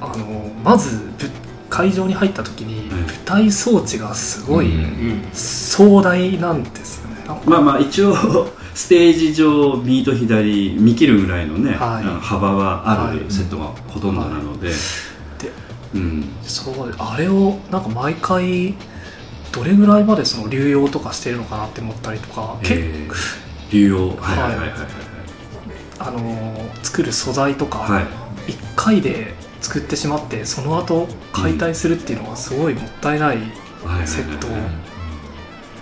[0.00, 1.30] あのまずぶ
[1.70, 5.30] 会場に入った時にはい舞台装置がすごいうん。
[5.32, 7.50] 壮大なんですよね、なんか。
[7.50, 8.14] まあまあ一応
[8.78, 12.04] ステージ上右と左見切るぐらいのね、はい。
[12.24, 13.18] 幅はあはい。
[13.18, 14.74] るセットがほとんどなので、で
[15.94, 16.24] うん。
[16.42, 18.74] そうあれをなんか毎回
[19.50, 24.08] どれぐらいまでその流用とかしてるのかなって思ったりとか、結えー、流用？
[24.10, 24.16] はい。
[24.16, 24.78] はいはいはいはい。
[25.98, 28.04] あのー作る素材とか、はい
[28.52, 33.38] 1回で作ってしまってその後解体するっていうのはすごいもったいない
[33.84, 34.46] はいセット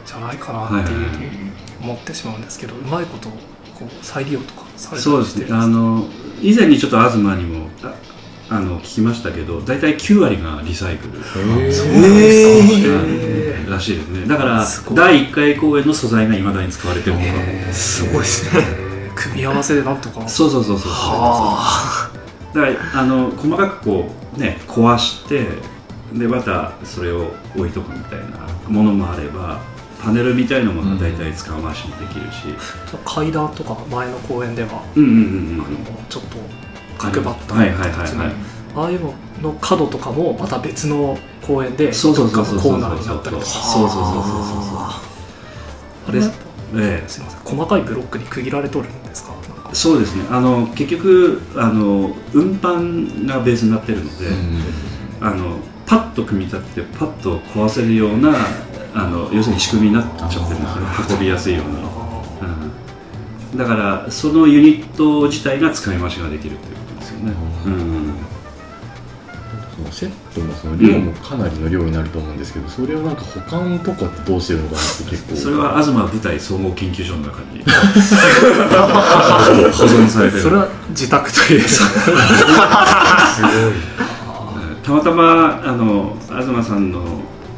[0.07, 1.46] じゃないかなっていう
[1.87, 3.37] 思ってしまうんですけどうまいことこ
[3.87, 6.09] う再利用とかされたそうですねりしてるんあの
[6.43, 7.95] 以前にちょっと東にもあ
[8.49, 11.15] あの聞きましたけど大体9割がリサイクル。
[12.79, 14.25] えらしいですね。
[14.29, 17.17] だから第1回公演の素材がいまだに使われてる
[17.73, 18.63] すごいですね。
[18.79, 20.29] えー組み合わせでなんとか。
[20.29, 22.11] そうそうそうそうは
[22.53, 25.47] だからあの細かくこうね壊して
[26.13, 29.61] でまたそれを置いとくみたいなものもあれば
[30.07, 32.55] パネルみたいなものが大体使い回しもできるし、
[33.05, 34.85] 階段とか前の公園では。
[34.95, 35.65] うん、うんうんうん。
[35.67, 35.77] あの
[36.09, 36.37] ちょっと
[36.97, 37.55] 角張った。
[37.57, 38.33] はいはいはい形のはい。
[38.77, 43.49] ああいうのの角とかもまた別の公園でそうそうそうそうそうどっかのコーナーになったりとか。
[43.49, 44.23] そうそうそうそう
[44.79, 45.03] あ
[46.13, 46.33] れそう。
[46.77, 47.09] ええ。
[47.09, 47.41] すいません。
[47.41, 49.35] 細かいブロックに区切られとるんですか？
[49.73, 50.25] そうですね。
[50.31, 54.29] あの結局あの運搬がベースになってるので、
[55.21, 58.33] あのパッと組み立ててパッと壊せるような
[58.97, 60.89] あの要するに仕組みになっちゃってるんですよね。
[61.11, 61.77] 運びやすいように、
[63.53, 67.33] うん、だからそのユニット自体が使い回しができるということですよね、
[67.67, 68.15] うん。
[69.77, 75.37] そのセットのその量もかなりの量になると思うんですけど、それをなんか保管とかってどうしてるのかなって結構。
[75.37, 77.63] それは東舞台総合研究所の中に。
[77.69, 77.71] 保
[79.85, 80.43] 存されてる。
[80.43, 81.61] それは自宅という。
[84.01, 84.07] うん
[84.87, 87.03] たまたまあの東さんの、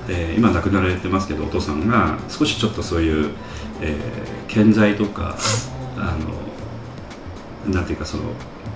[0.09, 3.31] えー今亡くなられてますけどお父さんが少しちょっとそういう、
[3.81, 5.37] えー建材とか
[5.97, 6.17] あ
[7.67, 8.23] のなんていうかその、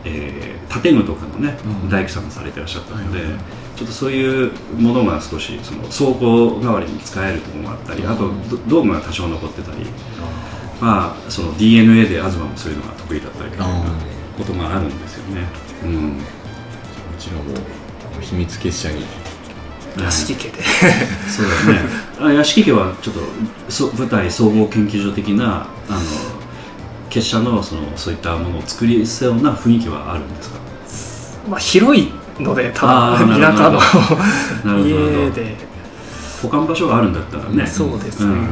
[0.05, 1.91] えー建具とかのね、うん。
[1.91, 3.41] 大工さんがされてらっしゃったので、はいはい。
[3.77, 9.87] ちょっとそういうものが少しその倉庫代わりに使えるところがあったり、あとど道具が多少残ってたり、
[10.81, 13.85] まあ、その DNA で東もそういうのが得意だったりというような
[14.39, 15.43] ことがあるんですよね。
[15.85, 16.19] うん。
[16.19, 16.25] こ
[17.19, 17.43] ちらも
[18.21, 19.05] 秘密結社に
[20.01, 20.63] 屋敷家で
[21.29, 21.81] そうだね。
[22.21, 23.21] あ屋敷家はちょっと
[23.69, 26.01] そ舞台総合研究所的なあの
[27.11, 30.57] 結社のそのそういったものを作りそうな雰囲気はあるんですか？
[31.51, 33.71] まあ広いのでただ田舎
[34.65, 35.57] の家で
[36.43, 37.67] 保管場所があるんだったらね。
[37.67, 38.49] そうですねん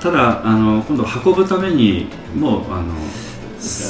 [0.00, 2.08] ただあの今度運ぶために
[2.38, 2.84] もうあの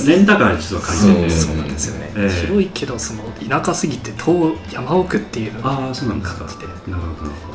[0.07, 1.31] レンタカー実は借りてて。
[1.31, 2.47] そそうなんですよね、ええ。
[2.47, 6.45] 広いけどその田舎すぎて遠山奥っていうのああそうなんですか。
[6.45, 7.03] なるほどなる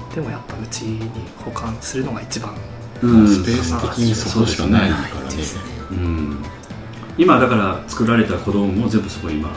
[0.09, 2.55] ほでもやっぱうちに保管するのが一番
[3.01, 3.07] ど。
[3.07, 3.27] うん。
[3.27, 5.43] スペース的にそこしかないからね。
[5.91, 6.43] うん。
[7.17, 9.49] 今だから作られた子供も全部そこに今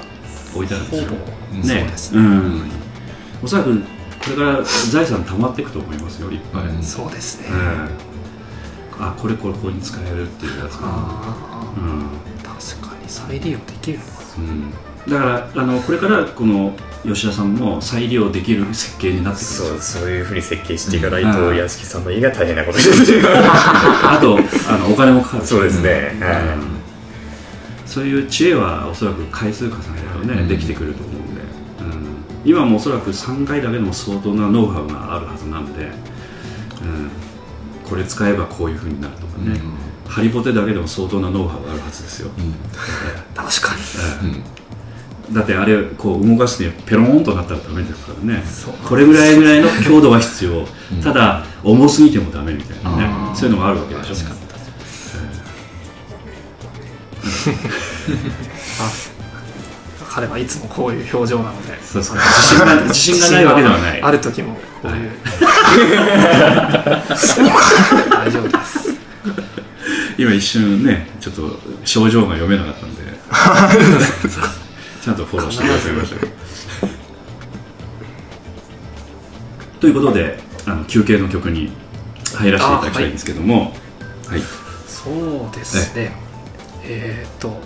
[0.55, 1.11] 置いてあるんですよ。
[1.53, 1.57] う。
[1.57, 2.63] んね、そうですうん、
[3.43, 6.83] おそらくこれから財産溜まっていくと思いますよいっぱい、うん。
[6.83, 8.13] そうですね、ええ。
[9.01, 12.03] あこれこれここに使えるっていうやつが、あうん。
[12.03, 12.32] あ
[12.63, 13.99] 確かに再利用できる。
[13.99, 14.71] のかうん、
[15.11, 16.73] だからあのこれからこの
[17.05, 19.47] 吉田さんも再利用できる設計になってくる。
[19.47, 21.57] そうそういうふうに設計していかないとうん。
[21.57, 24.39] 屋敷さんの家が大変なことになってるあと
[24.73, 25.49] あのお金もかかるし。
[25.49, 26.13] そうですね、
[27.85, 29.77] そういう知恵はおそらく回数重ね
[30.15, 30.49] るとね、うん。
[30.49, 37.11] できてくると思うんで、うん、今もおそらく3回だけでも相当なノウハウがあるはずなんで、うん、
[37.89, 39.61] これ使えばこういうふうになるとかね、
[40.09, 42.31] ハリボテだけでも相当なノウハウがあるはずですよ、
[43.35, 43.81] 確かに。
[44.33, 44.37] え
[45.31, 45.35] え。
[45.35, 48.43] だってあれこう動かしてペローンとなったらダメですからね。
[48.87, 50.67] これぐらいぐらいの強度は必要、
[51.03, 53.09] ただ重すぎてもダメみたいなね。
[53.35, 54.17] そういうのがあるわけでしょ。
[60.11, 61.83] 彼はいつもこういう表情なので。
[61.83, 62.17] そうそう。
[62.19, 64.03] 自信が自信がないわけではない。
[64.03, 65.11] ある時もこういう、
[68.11, 68.93] 大丈夫です
[70.19, 73.03] 今一瞬ねちょっと症状が読めなかったんで。
[75.03, 76.21] ちゃんとフォローしてくださいました。
[76.21, 76.33] けど
[79.81, 81.73] ということであの休憩の曲に
[82.37, 83.75] 入らせていただきたいんですけども。
[84.29, 84.43] はい、
[84.87, 86.13] そうですね。
[86.85, 87.61] えっ、と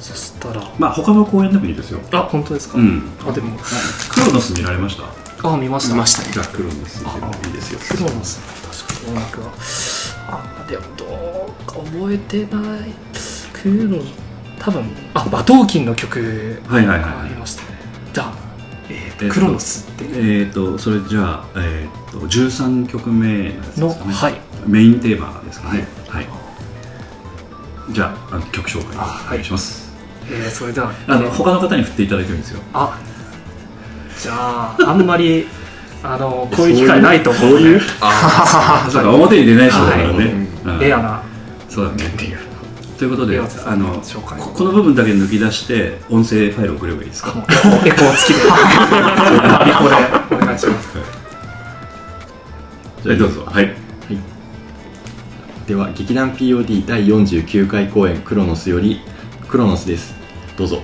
[0.00, 0.62] そしたら。
[0.78, 2.00] まあ他の公演でもいいですよ。
[2.10, 3.04] あ本当ですか、うん。
[3.24, 3.56] あでも
[4.10, 5.04] クロノス見られました？
[5.48, 5.92] あ見ました。
[5.94, 6.22] 見ました。
[6.22, 7.78] ねじゃあクロノスでもいいですよ。
[7.88, 8.40] クロノス。
[8.84, 9.16] 確かに。
[9.16, 9.52] 音楽は
[10.28, 12.92] あでもどうか覚えてない。
[13.52, 13.98] クロ
[14.58, 17.78] 多分あ馬頭琴の曲はいはいはいありましたね。
[18.12, 18.32] じゃあ、
[18.88, 20.44] えーとえっとクロノスっていう。
[20.46, 24.34] えっ、とそれじゃあ、えー、と13曲目のはい。
[24.66, 25.86] メインテーマですかね。
[26.08, 26.26] はい、
[27.90, 29.88] じゃあ曲紹介お願いします。
[30.30, 30.92] えーそれでは。
[31.06, 32.60] あの他の方に振っていただいてるんですよ。
[32.74, 32.98] あ
[34.20, 35.46] じゃああんまり
[36.02, 37.86] あのこういう機会ないと思うのでそ
[39.00, 39.10] うか。
[39.10, 40.78] 表に出ない人だからね、うん。
[40.78, 41.22] レアな。
[41.68, 42.04] そうだね。
[42.98, 47.30] ということで岩瀬さんあのの紹介ここの部分だけ抜き出して音声ファイル送ればいいですか？
[47.30, 50.98] エコー付きでエコーでお願いします。
[53.04, 53.44] じゃあどうぞ。
[53.46, 53.72] はい。
[55.66, 59.00] では劇団 POD 第49回公演「クロノス」より
[59.48, 60.14] 「クロノス」です。
[60.56, 60.82] どうぞ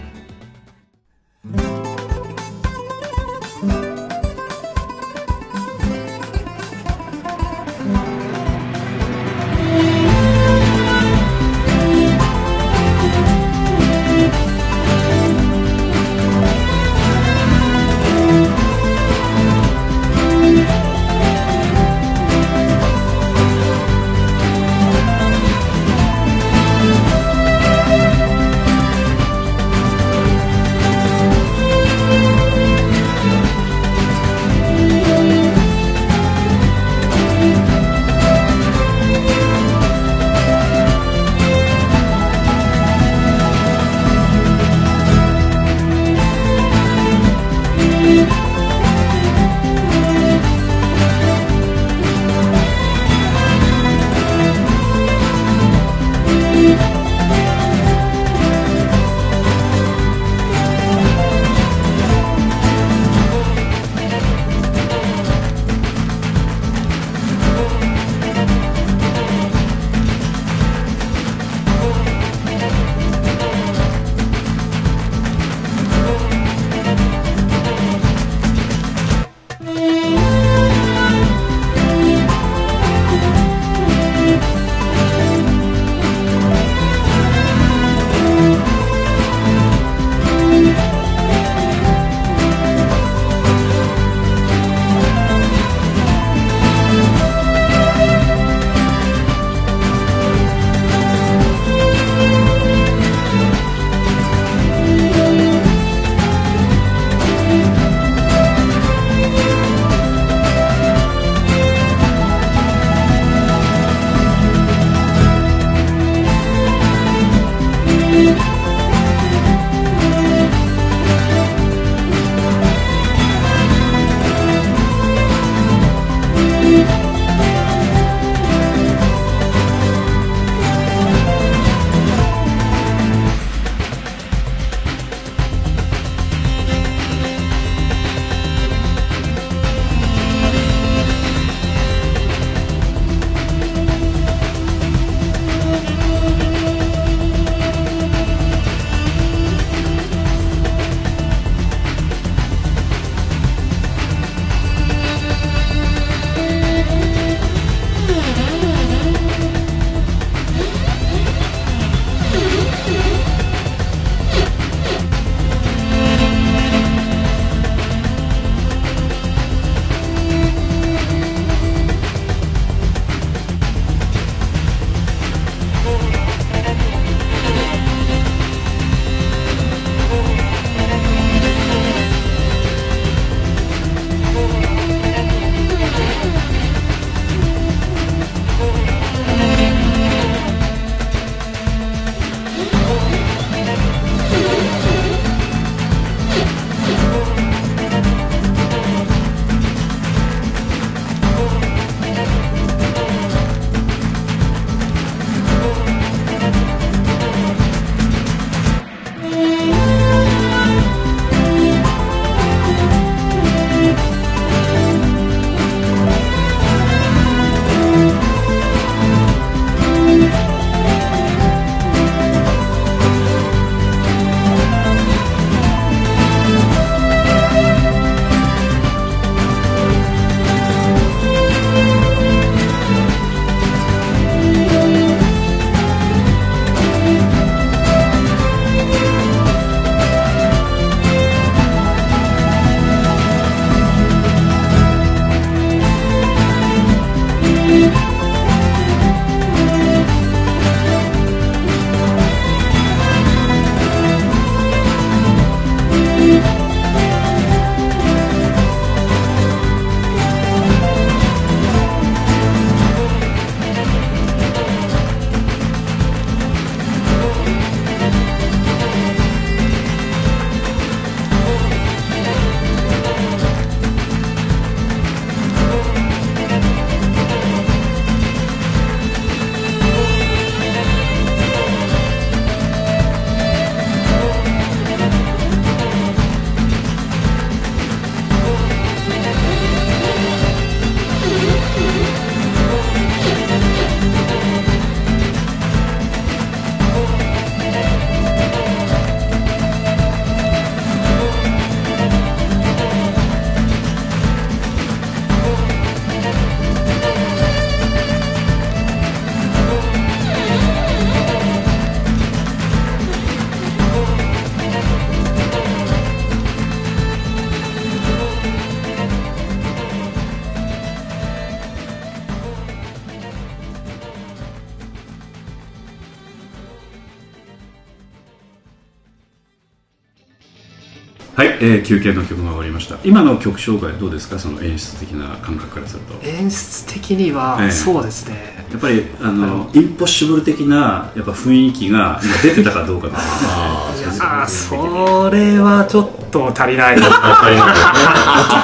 [331.65, 332.99] えー休憩の曲が終わりました。
[333.05, 334.39] 今の曲紹介はどうですか？
[334.39, 336.27] その演出的な感覚からすると。
[336.27, 337.71] 演出的には、ええ。
[337.71, 338.53] そうですね。
[338.71, 344.19] やっぱりあのインポッシブル的なやっぱ雰囲気が今出てたかどうかですよね。
[344.21, 346.97] あそれはちょっと足りない。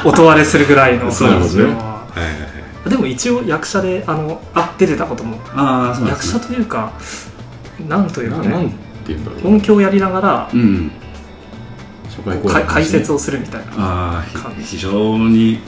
[0.05, 1.11] 音割れするぐらいの。
[1.11, 1.63] そうなんですね。
[1.65, 1.75] のは
[2.17, 2.47] いはいは
[2.87, 2.91] い。
[2.91, 5.39] でも一応役者であのあ出てたことも。
[5.55, 6.41] ああそうなん役ですね。
[6.41, 6.93] 者というか
[7.89, 8.91] なんというかね。
[9.43, 10.93] 音響をやりながらうん
[12.21, 14.63] 初回公演か解説をするみたいなあ感じ。
[14.63, 15.61] あ非常に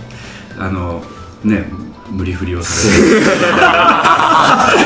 [0.58, 1.02] あの
[1.44, 1.66] ね
[2.10, 3.20] 無理振りをされる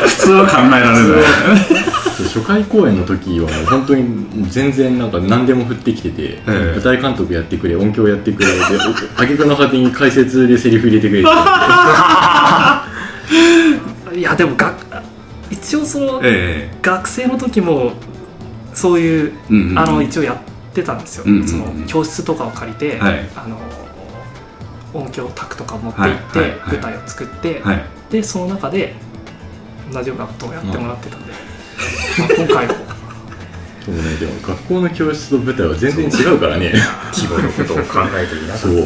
[0.09, 0.95] 普通は考えられない。
[2.25, 8.55] 初回公演の時はもう本当に全然なんか何でも振ってきてて、え舞台監督やってくれ音響やってくれで
[9.19, 11.31] お挙句の果てに解説でセリフ入れてくれって。
[14.19, 14.73] いやでもが
[15.51, 17.93] 一応その、え学生の時も
[18.73, 19.33] そういう、
[19.77, 21.49] あの一応やってたんですよ、うんうんうん。
[21.49, 23.29] その教室とかを借りて、はい。
[23.37, 23.59] あの
[24.95, 26.73] 音響卓とか持って行って、はいはいはい。
[26.73, 27.85] 舞台を作って、はい。
[28.11, 28.95] でその中で
[29.93, 31.33] 同じようなことをやってもらってたんで、
[32.19, 32.75] まあ、今回も。
[33.85, 36.73] そうねでも学校の教室と舞台は全然違うからね。
[37.13, 38.83] 規模のことを考えていなかそったう。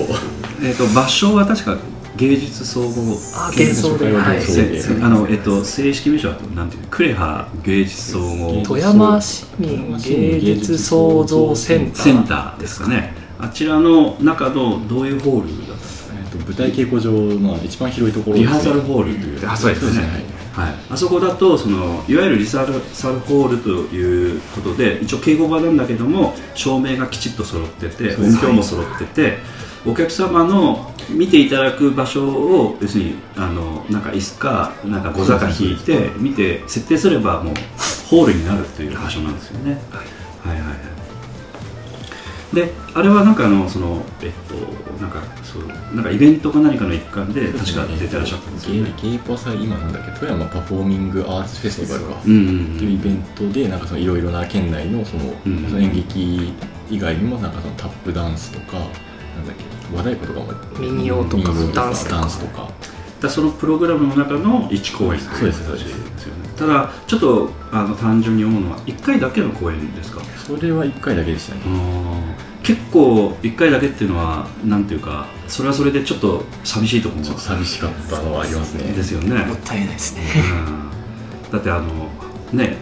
[0.62, 1.78] えっと場所は確か
[2.16, 4.92] 芸術総合あ芸術はい、そうせです。
[5.02, 12.02] あのえっと正式名称はなんていうクレハ芸術総合富山市民芸術創造センター。
[12.02, 13.14] センターですかね。
[13.38, 16.20] あちらの中のどういうホールだったんですかね。
[16.24, 19.48] えっと舞台稽古場の一番広いところリハーサルホールという。
[19.48, 20.40] あそうですね。
[20.52, 29.38] はい、あそこだとそのいわゆるリハーサルホールということで一応稽古場なんだけども照明がきちっと揃ってて音響も揃ってて
[29.86, 37.54] お客様の見ていただく場所を要するにあのなんか椅子かなんかご座か引いて見て設定すればもう
[38.08, 39.78] ホールになるという場所なんですよね。
[39.90, 40.76] はいはいはい。
[42.54, 44.54] であれはなんかあのそのえっと
[45.00, 48.92] なんかそうなんかイベントか何かの一環で確か出てらっしゃったんですよね。
[49.00, 55.64] ゲイパさ今なんだっけ富山パフォーミングアーツフェスティバルかっていうイベントでなんかそのいろいろな県内のその,、うん。
[55.68, 56.52] その演劇
[56.90, 58.86] 以外にもなんかそのタップダンスとかなん
[59.46, 62.16] だっけ和太鼓とかも民謡とかダンスとか。
[62.20, 62.68] ダンスとか。
[63.20, 66.48] だそのプログラムの中の1公演そうです形ですよね。
[66.56, 70.22] ただちょっとあの単純に思うのは1回だけの公演ですか？
[70.36, 71.60] それは1回だけでしたね、
[72.62, 78.92] 結構1回だけっていうのはなんていうかそれはそれでちょっと寂しいところも寂しかったのはありますね。
[78.92, 80.22] ですよね、もったいないですね。
[81.46, 81.52] うん。
[81.52, 82.08] だってあの
[82.52, 82.78] ね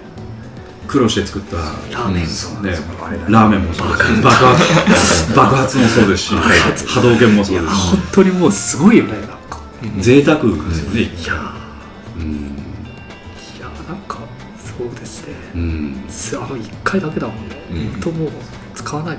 [0.89, 1.57] 苦労して作った。
[1.57, 2.27] ラーメン、う
[2.61, 2.63] ん。
[2.63, 2.73] ね、
[3.29, 5.35] ラーメンもそうですし爆発。
[5.35, 7.81] 爆発もそうですし波動拳もそうですし。
[7.91, 9.61] 本当にもうすごいよねなんか。
[10.01, 11.55] 贅沢ですよね、いや
[12.17, 12.25] うん。
[12.25, 14.19] いやなんか
[14.59, 15.35] そうですね。
[15.55, 16.05] うん。
[16.09, 17.77] すあの1回だけだもんね、うん。
[17.93, 18.31] 本当もう
[18.75, 19.19] 使わない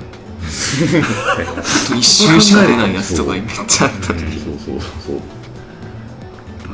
[1.96, 4.16] 一瞬しか出ないやつとかめっちゃあったそう
[4.64, 5.20] そうそう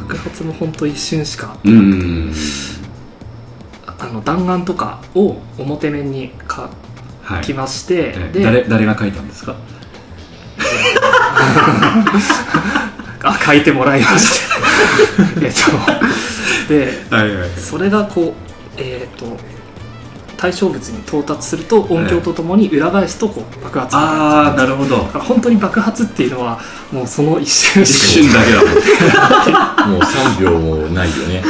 [0.02, 2.32] 爆発も本当一瞬しかうん
[3.98, 6.68] あの弾丸とかを表面に書
[7.22, 7.42] はい。
[7.44, 9.56] きまして、誰誰が書いたんですか？
[13.22, 14.46] あ 書いてもらいまして。
[15.46, 19.36] えっとではいはいそれがこうえっ、と
[20.36, 24.98] 対象物に到達すると音響とともに裏返すとこう爆発みたいなああなるほど。
[24.98, 26.60] だから本当に爆発っていうのは
[26.92, 28.58] もうその一瞬一しか瞬だけだ
[29.86, 29.92] もん。
[29.96, 31.42] もう3秒もないよね。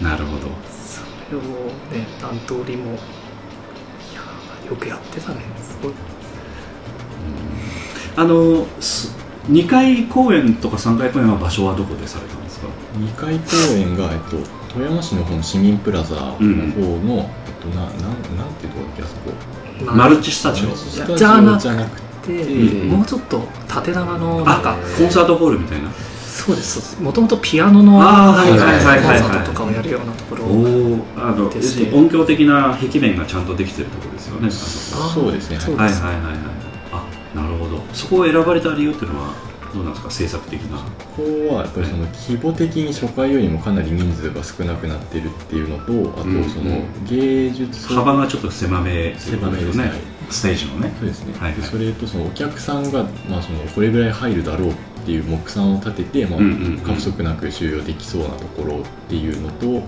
[0.00, 0.39] なるほど
[2.30, 2.92] 3通りも。
[2.92, 3.00] いや
[4.70, 5.40] よくやってたね。
[5.60, 5.92] すごい。
[8.16, 8.66] あの
[9.48, 12.66] 2回公演とか3回公演は場所はどこでされたんですか
[12.96, 14.36] ？2回公演が、えっと、
[14.72, 17.26] 富山市のこの市民プラザの方の、うん、えっ
[17.60, 17.88] と、ななん
[18.36, 19.32] なんていうとこだっけあそこ？
[19.92, 20.76] マルチスタジオ。
[20.76, 21.40] スタジオじゃ
[21.74, 25.90] なくて、うん、もうちょっと縦長のなんかコンサートホールみたいな。
[26.40, 29.20] そうですもともとピアノのあーはいはいはいはいはい。
[29.20, 30.44] コンサートとかをやるようなところ
[31.16, 31.50] あの
[31.96, 35.58] 音響的な壁面がちゃんとできてるところですよねあそこあーそうですね。
[35.58, 36.34] はいはいはいはい。
[36.92, 37.82] あなるほど。
[37.92, 39.34] そこを選ばれた理由っていうのは
[39.72, 40.10] どうなんですか？
[40.10, 40.78] 制作的な。
[40.78, 40.84] こ
[41.16, 46.44] こはやっぱりその規模的に初回よりもかなり人数が少なくなってるっていうのとあとうん。
[46.48, 49.92] その芸術幅がちょっと狭め狭めですね。
[50.30, 50.92] ステージのね。
[50.98, 51.60] そうですね、はいはい。
[51.60, 54.74] でそれとそのお客さんが、まあ、そのこれぐらい入るだろうっ
[55.04, 56.40] ていう目算を立てて、まあ
[56.86, 59.86] 過不足なく収容できそうなところっていうのと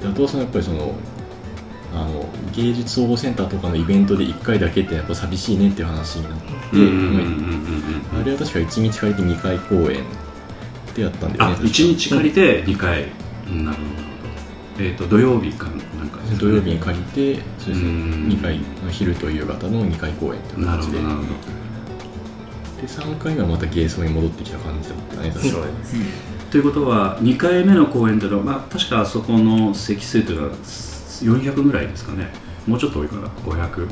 [0.00, 0.94] であとはそのやっぱりその
[1.94, 6.46] あの芸術総合センターとかのイベントで1回だけってやっぱ寂しいねっていう話になって、
[8.20, 10.04] あれは確か1日借りて2回公演
[10.94, 11.44] でやったんだよ。
[11.44, 13.08] あね確か1日借りて2回、
[13.48, 14.12] うんなるほど。
[14.78, 16.38] えー、と土曜日かなんかですね。
[16.38, 17.88] 土曜日に借りてそうですね。
[17.88, 18.28] うん。
[18.28, 18.60] 2回
[18.90, 21.02] 昼と夕方の2回公演という形で。
[21.02, 21.61] なるほど
[22.82, 25.96] で3回目はまた芸装に戻ってきた感じだったね確かそうです。
[26.50, 32.28] ということは2回目の公演というのは、まあ、確かあそこの席数というのは400ぐらいですかね。
[32.66, 33.28] もうちょっと多いかな。
[33.28, 33.86] 500400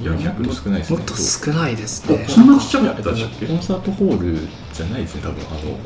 [0.00, 0.96] いやもっと少ないですね。
[0.96, 2.24] もっと少ないですね。
[2.24, 5.78] おそんなちっちゃかいやったでしたっけコンサートホールじゃないですね多分あのな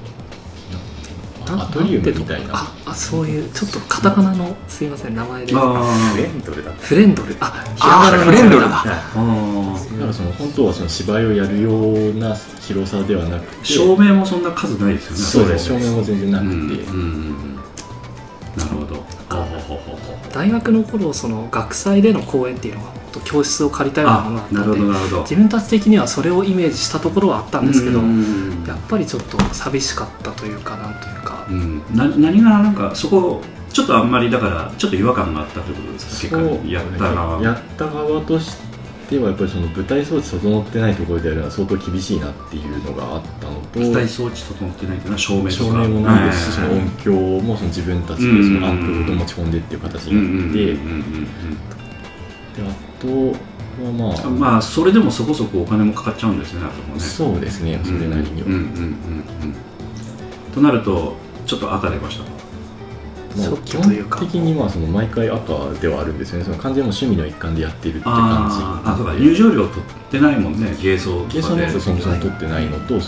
[1.49, 2.55] アトリウムみたいな。
[2.55, 5.53] ああそういうちょっとカタカナのすいません名前で。
[5.55, 5.85] あ
[6.15, 6.81] フレンドルだった。
[6.83, 7.37] フレンドル。
[7.41, 8.77] あひあらがなのフレンドルだ。
[8.77, 8.85] ああ
[9.95, 13.65] だからその本当はその芝居をやるような広さではなくて。
[13.65, 15.19] 照明もそんな数ないですよね。
[15.19, 15.67] そうです。
[15.67, 17.57] 照明も全然なくて、うんうん
[18.57, 19.03] なるほど。
[20.33, 25.23] 大学の頃その学祭での公演っていうのが本当教室を借りたようなものだったなるほどのでなるほど。
[25.23, 28.65] 自分たち的にはそれをイメージしたところはあったんですけどうん。
[28.67, 31.83] やっぱりちょっと寂しかったというかなんというかうん。
[31.95, 33.43] な何がなんかそこ
[33.73, 36.39] ちょっとあんまりだからちょっと違和感があったということですか？
[36.39, 37.43] 結果やった側。
[37.43, 38.57] やった側とし
[39.09, 50.17] てはやっぱりその舞台装置整ってないところでやるのは相当厳しいなっていうのがあったのと舞台装置整ってないというのは照明と明もないですし、音響もその自分たちでそのアンプごと持ち込んでっていう形うん。
[50.17, 51.82] うんになって、
[52.57, 52.67] であ
[53.01, 53.09] と
[53.85, 57.01] はまあ、うんまあそれでもそこそこお金もかかっちゃうんですねあそこね。
[57.01, 59.55] そうですねそれなりには、うんうんうんうん
[60.55, 62.25] となるとちょっと赤出ました
[63.33, 64.19] かまあちょっと基というか。
[64.19, 66.45] 本的にまあその毎回赤ではあるんですよね。
[66.45, 68.57] その完全に趣味の一環でやってるって感じ。
[68.91, 69.15] あそうか。
[69.15, 70.77] 入場料取ってないもんね。
[70.81, 73.01] 芸装芸装のやつはそもそも取ってないのとも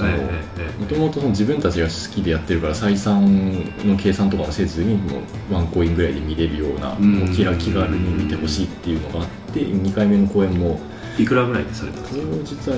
[0.87, 3.53] ともと自分たちが好きでやってるから採算
[3.85, 5.21] の計算とかもせずにも
[5.51, 7.21] うワンコインぐらいで見れるような、ん。
[7.21, 10.81] もう気が気軽に見てほしいっていうのがあって2回目の公演も
[11.19, 12.23] いくらぐらいでされたんですか？
[12.23, 12.77] 当日は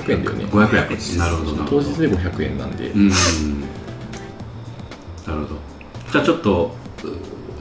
[0.00, 1.18] 500円だよね500円。
[1.18, 1.82] なるほどなるほど。
[1.82, 3.08] 当日で500円なんで、うん。
[3.10, 3.16] な
[5.34, 5.56] るほど
[6.12, 6.72] じゃあちょっと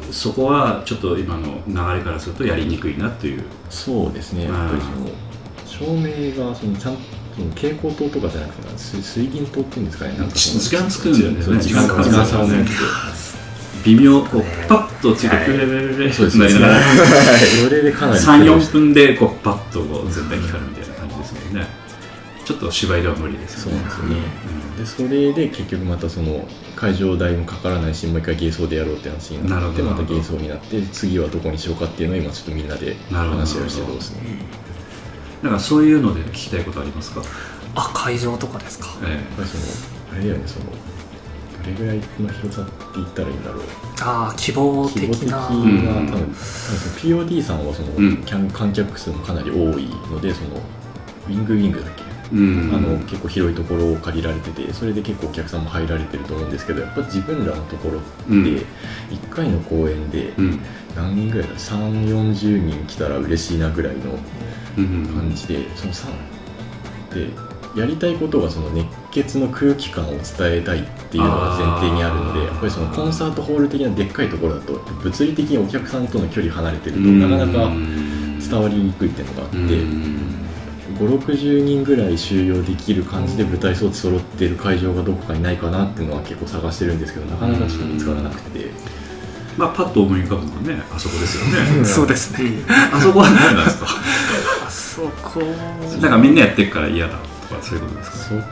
[0.09, 3.43] うそこはちょっと今の流れからするとやりにくいなっていう。
[3.69, 7.01] そうですねやっぱりその照明がそのちゃんと
[7.55, 11.43] 蛍光灯とかじゃなくて水水銀灯っていうんですかねなんか時間作るんだよね。
[11.43, 12.65] そう時間かかる時間差をね。
[13.85, 16.81] 微妙こうパッとついてペレペレペレそうですなりながら
[17.63, 21.67] それでかなり34分でこうパッとこう全体光るみたいな感じですもんね
[22.43, 26.45] ちょっと芝居では無理ですそうよねなんですよね、でそれで結局またその
[26.77, 30.07] 会場代もかからないしもう一回芸装でやろうって話になってまなるほど。
[30.07, 34.21] た芸装になって次はどこにしようかっていうのを今ちょっとみんなで話し合いをしてるとこですね
[35.43, 37.21] だからそういうので聞きたいことありますか、
[37.75, 38.87] あ会場とかですか？
[39.05, 39.63] えやっぱりその
[40.13, 40.71] あれだよねそのど
[41.67, 43.63] れぐらいの広さって言ったらいいんだろう。
[44.01, 48.17] ああ希望的規模的なな多分,、多分その POD さんはその、うん。
[48.51, 50.49] 観客数もかなり多いのでその
[51.27, 52.03] ウィングウィングだっけ？
[52.03, 58.41] えうんあの結構広いところを借りられててそれで結構お客さんも入られてると思うんですけどやっぱ自分らのところうん。
[58.41, 58.65] って
[59.13, 60.59] 1回の公演でうん。
[60.95, 64.19] 何人ぐらいだ？3 4 0人来たら嬉しいなぐらいの
[64.77, 66.07] うん感じでその3
[67.75, 77.19] でやりたいことがその熱血の空気感を伝えたいっていうのが前提にあるのでやっぱりそのコンサートホール的なでっかいところだと物理的にお客さんとの距離離れてるとうん。
[77.21, 77.69] なかなか
[78.49, 79.57] 伝わりにくいっていうのがあって。
[80.99, 88.71] うん560人ぐらい収容できる感じで舞台装置揃ってる会場がどこかにないかなっていうのは結構探してるんですけどなかなかちょっと見つからなくて。
[89.57, 91.45] まあパッと思い浮かぶのはねあそこですよ
[91.79, 91.83] ね。
[91.83, 92.51] そ うですね
[92.93, 93.87] あそこは何なんですか
[94.67, 95.41] あそこ
[95.99, 97.13] なんかみんなやってるから嫌だ
[97.49, 98.17] とかそういうことですか？
[98.17, 98.43] そね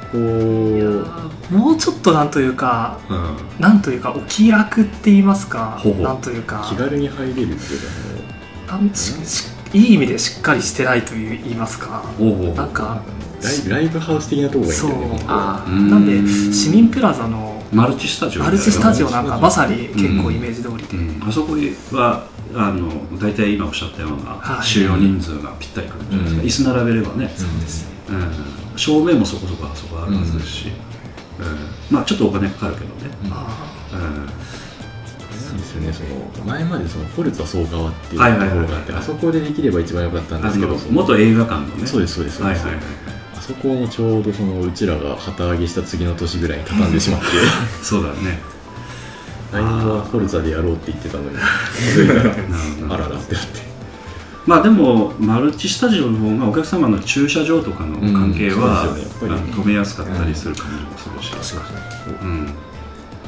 [1.52, 3.36] こもうちょっとなんというかうん。
[3.60, 5.78] なんというかお気楽って言いますか？
[5.78, 6.02] ほうほう。
[6.04, 6.66] なんというか。
[6.68, 7.80] 気軽に入れるっていう
[8.68, 9.14] かし
[9.76, 12.02] いい意味でしっかりしてないという言いますか。
[12.18, 12.56] おうおう。
[12.56, 13.02] なんか
[13.44, 15.90] ライブライブハウス的なところがいいんそうだよあうん。
[15.90, 21.28] なんで市民プラザのマルチスタジオみマルチスタジオなんかまさに結構イメージ通りで、うん。
[21.28, 21.56] あそこ
[21.92, 24.66] はあの大体今おっしゃったようなはい。
[24.66, 26.78] 収容人数がぴったりくるんじゃないですか、うん。
[26.78, 27.86] 椅子並べればね、そうです。
[28.10, 28.78] うん。
[28.78, 31.96] 照明もそこそこあそこあるはずですし、うん。
[31.96, 34.45] まあちょっとお金かかるけどね、あうん
[35.58, 35.94] ですよね。
[35.94, 36.04] そ
[36.42, 38.68] の前までそのフォルツァ総川っていうとはいはいはいはい。
[38.68, 40.76] ころがあってあそこでできれば一番良かったんですけど。
[40.92, 41.88] 元映画館のね。
[41.88, 47.28] そうですそうですそうです、あそこもちょうどそのうちらが旗揚げした次の年ぐらいに畳んでしまって。
[47.84, 48.40] そうだね。
[49.52, 51.38] 来年はフォルツァでやろうって言ってたのに。
[52.90, 53.66] あららってなって。
[54.46, 59.02] まあでもマルチスタジオの方がお客様の駐車場とかの関係は、うんね。
[59.02, 61.56] やっぱりあの止めやすかったりする感じもするし、
[62.22, 62.50] うん、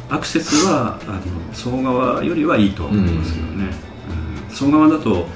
[0.09, 3.69] アクセスはあの総側よりはいいとは思いますよね、
[4.47, 4.55] うん。
[4.55, 5.27] 総側だと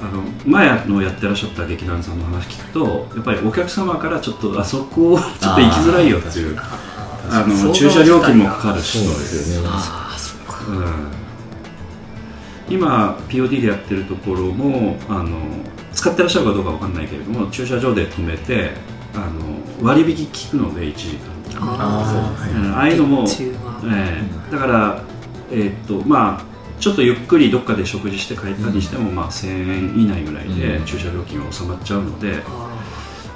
[0.00, 8.98] あの前のやってらっしゃった劇団さんの話聞くとやっぱりお客様からちょっとあそこをちょっと行きづらいよっていうあの駐車料金もかかるし。
[8.98, 9.68] そうですよね。
[10.68, 10.72] う
[12.72, 12.74] ん。
[12.74, 15.38] 今 POD でやってるところもあの
[15.92, 18.72] 使ってらっしゃるかどうかわかんないけれども駐車場で止めて
[19.14, 21.36] あの割引効くので1時間。
[21.58, 23.24] ああうんああいうのも、
[23.86, 24.52] ええ。
[24.52, 25.02] だから、
[25.50, 26.44] えーっとまあ、
[26.80, 30.84] ちょっとゆっくりどっかで食事して帰ったにしても、まあ、1000円以内ぐらいでうん。
[30.84, 32.68] 駐車料金は収まっちゃうので、あ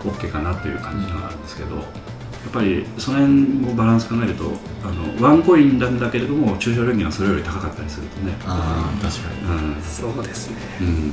[0.04, 1.84] OK かなという感じがあるんですけど、やっ
[2.52, 4.44] ぱりその辺もバランス考えると
[4.82, 9.40] あのワンコインなんだけれども駐車料金がそれより高かったりするとね、あー確かに。
[9.42, 9.72] うん。
[9.74, 10.56] ーそうですね。
[10.80, 11.12] うん、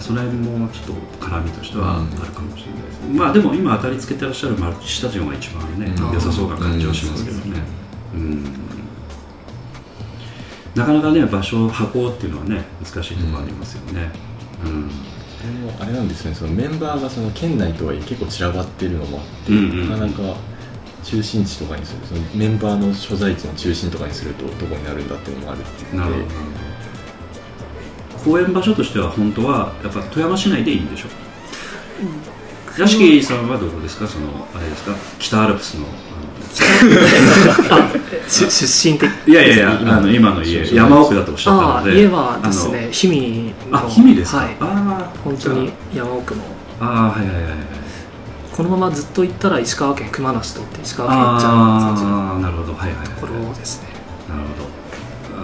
[0.00, 6.12] その辺もちょっと絡みとしてはあるかもしれないです、まあでも今当たりつけてらっしゃるマルチスタジオが一番ね、うん。
[6.12, 7.62] 良さそうな感じはしますけどね、
[8.14, 8.44] うん。
[10.74, 14.10] なかなかね場所を運うっていうのはね難しいところありますよね、
[14.64, 14.88] うん。
[14.88, 14.94] で
[15.72, 20.36] もあれなんですねそのメンバーがその県内とはいえ結構散らばってるのもあって、うんうんなかなか
[21.02, 26.26] 中心地とかにするそのメンバーの所在地の中心とかにするとどこになるんだっていうのもあるって言ってなるほど
[28.24, 32.80] 公演場所としては本当はやっぱ富山市内でいいんでしょう。
[32.80, 34.06] 屋敷さんはどこですか？
[34.06, 34.94] そのあれですか？
[35.18, 35.86] 北アルプスの
[38.28, 39.10] 出出身的。
[39.26, 42.00] いやいやいやあの今の家山奥だとおっしゃったので。
[42.00, 43.78] 家はですね氷見の。
[43.78, 44.56] あ氷見ですか、はい。
[44.60, 46.42] あ本当に山奥の。
[46.80, 47.54] ああはいはいはいはい。
[48.52, 52.74] このままずっと行ったら石川県熊梨とって石川県行っちゃう感じのああなるほど。
[52.74, 53.88] はいところですね。
[54.28, 54.68] なるほど。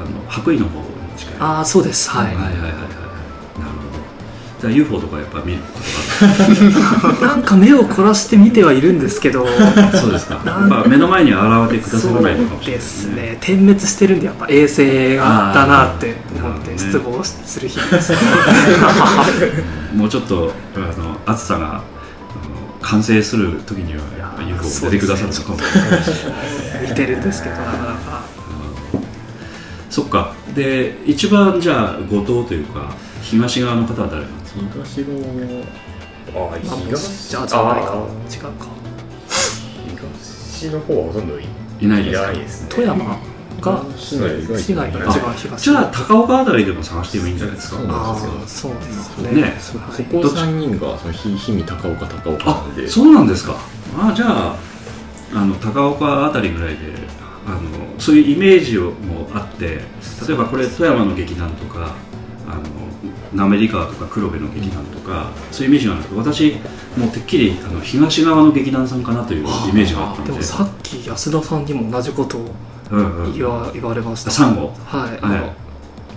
[0.00, 2.10] あの白衣の方に近いああそうです。
[2.10, 2.62] はい、はいはいはいはい。
[2.62, 3.98] はいなるほど。
[4.60, 5.80] じゃあ UFO とかやっぱ見るこ
[7.20, 9.44] と なんか目を凝らして見てはいるんですけど。
[9.44, 10.40] があるそうですか。
[10.44, 13.38] やっぱ目の前に現れてくださらないのかもしれないですね。
[13.40, 18.12] 点滅してるんでやっぱ衛星がだなって思って失望する日々です。
[18.12, 18.18] ね
[19.94, 21.82] もうちょっとあの暑さが
[22.80, 26.88] 完成する時にはやっぱ UFO が出てくださるのかもしれない。
[26.88, 27.56] 見てるんですけど
[29.90, 30.34] そっか。
[30.54, 34.60] で一番じゃあ後藤というか東側の方は誰なんですか？
[34.72, 35.18] 東側。
[36.34, 37.92] ああまあ東じゃあじゃないか。
[37.92, 38.66] あ違うか。
[40.60, 41.44] 東の方はほとんどい
[41.80, 42.26] いないですか？
[42.26, 42.68] ないですね。
[42.70, 43.04] 富山
[43.60, 44.90] が市内が一番
[45.34, 45.64] 東。
[45.64, 47.76] じゃあ高岡あたりでも探してもいいんじゃないですか？
[47.78, 48.32] そうなんあですよ。
[48.44, 49.42] あそうですね。
[49.42, 49.56] ね。
[49.58, 49.78] そこ
[50.22, 53.56] こ3人がそのひ氷見高岡高岡あなんでそうなんですか。
[53.96, 54.56] あじゃあ
[55.34, 57.07] あの高岡あたりぐらいで
[57.48, 61.94] あのそういうイメージをもあって例えばこれ富山の劇団とか
[62.46, 62.62] あの
[63.32, 70.32] 滑川とか黒部の劇団とか、そういうイメージがあるんですけど私もうてっきりあの東側の劇団さんかなというイメージがあったんで。
[70.32, 72.54] でもさっき安田さんにも同じことを
[72.90, 73.32] うんうん。
[73.34, 74.30] 言わ言われました。
[74.30, 74.72] サンゴ？
[74.86, 75.18] はい、はい。
[75.20, 75.52] あの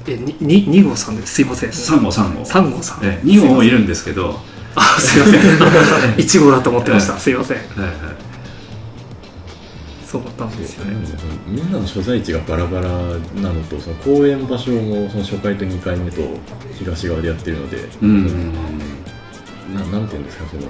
[0.08, 1.36] えにに二号さんです。
[1.36, 1.74] すいません。
[1.74, 2.46] サンゴサンゴ。
[2.46, 3.00] 三号さん。
[3.04, 4.40] え2号もいるんですけど。
[4.74, 5.42] あすいません。
[6.18, 7.18] 一号だと思ってました。
[7.20, 7.58] すいません。
[7.58, 8.31] はいはい
[10.12, 10.94] そうなんですよね。
[11.48, 12.90] みんなの所在地がバラバラ
[13.42, 16.22] なのとその公演場所もその初回と2回目と
[16.78, 18.54] 東側でやってるので、うん。
[19.74, 20.64] ななんていうんですかその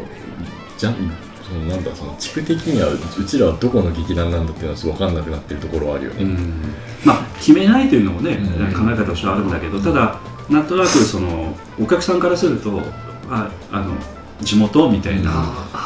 [0.77, 0.95] じゃん
[1.43, 6.61] そのなんだその地区的にはううちらはどこの劇団なんだっていうのは分かんなくなってるところはあるよね、うん。
[7.03, 8.73] まあ決めないというのもね、うん。
[8.73, 10.19] 考え方としてはあるんだけどただ
[10.51, 12.79] なんとなくそのお客さんからすると
[13.27, 13.95] ああの
[14.41, 15.31] 地元みたいな、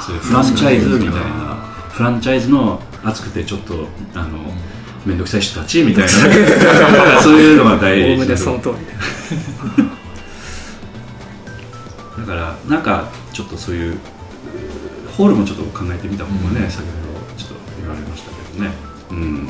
[0.09, 1.55] ういうフランチャイズみたいな
[1.89, 4.39] フランチャイズの熱くてちょっとあの
[5.05, 6.09] 面倒くさい人たちみたいな
[7.21, 8.75] そういうのがお大事だその通り
[12.17, 13.97] だからなんかちょっとそういう
[15.15, 16.71] ホールもちょっと考えてみた方がね、うん。
[16.71, 18.71] 先ほどちょっと言われましたけどね、
[19.11, 19.49] うん、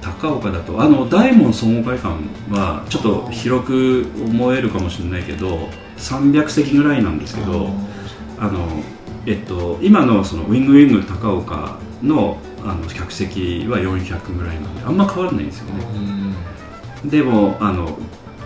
[0.00, 2.08] 高岡だとあの大門総合会館
[2.50, 7.70] はちょっと広く思えるかもしれないけど300席ぐらいなんですけど
[8.38, 8.68] あの、
[9.26, 16.34] えっと、今のそのウィングウィング高岡のあの客席は400ぐらいなんであんま変わらないんですよね、うん
[17.10, 17.98] でもあの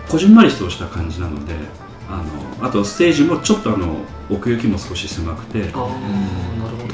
[0.09, 1.53] こじんまりとした感じなので
[2.09, 2.17] あ
[2.61, 5.87] のあとステージもちょっとあの奥行きも少し狭くて、あ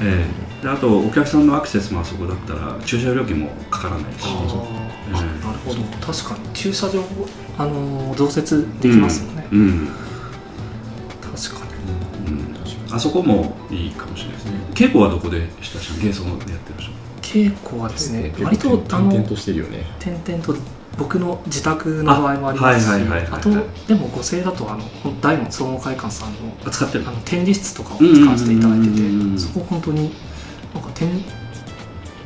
[0.02, 0.28] え
[0.62, 0.64] え。
[0.64, 5.12] であとお客さんのアクセスもあそこだったら駐車料金もかからないし、ええ。
[5.12, 5.22] な
[5.54, 5.82] るほど。
[6.06, 7.04] 確かに駐車場
[7.58, 10.05] あのー増設できますもんね、うんうん
[12.96, 14.52] あそこもいいかもしれないですね。
[14.74, 16.92] 稽古はどこでしたし芸装でやってるでしょ
[17.22, 19.84] 稽古はですね割とあの転々としてるよね。
[20.00, 20.56] 点々と
[20.98, 22.86] 僕の自宅の場合もあります。
[22.86, 22.90] し
[23.32, 27.04] あとでも五星だとあの大門総合会館さんのあ使ってる。
[27.06, 30.14] あの展示室とかを使わせていただいててそこ本当に
[30.74, 31.22] なんか展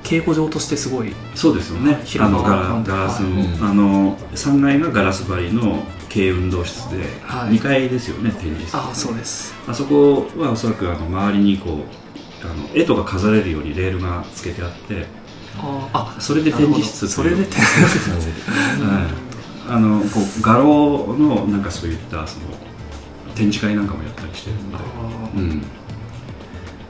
[0.04, 1.98] 稽古場としてすごいそうですよね。
[2.20, 3.48] あのガラスの、はい。
[3.62, 7.56] あの3階がガラス張りの軽運動室で、はい。
[7.56, 9.54] 2階ですよね展示室ああそうです。
[9.68, 15.06] あそこはおそらくあの周りにこうあの絵とか飾れるようにレールがつけてあって
[15.58, 19.12] ああそれで展示室それで展なるはい、
[19.68, 22.46] あのこう画廊のなんかそういったその
[23.36, 24.78] 展示会なんかもやったりしてるんで、
[25.36, 25.64] うん、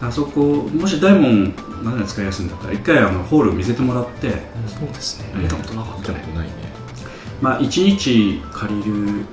[0.01, 1.53] あそこもし大門
[1.83, 4.29] 何が使いやすいんだったら一回あのホール見せてもらって、
[4.67, 5.31] そうですね。
[5.35, 5.41] うん。
[5.43, 6.19] 見たことなかったね。
[6.19, 6.47] 見たことない。
[6.47, 6.53] ね
[7.41, 9.25] まあ、1日借りる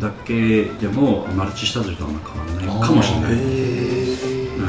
[0.00, 4.64] だけでもマルチ下地とあんま変わらないかもしれない、うん、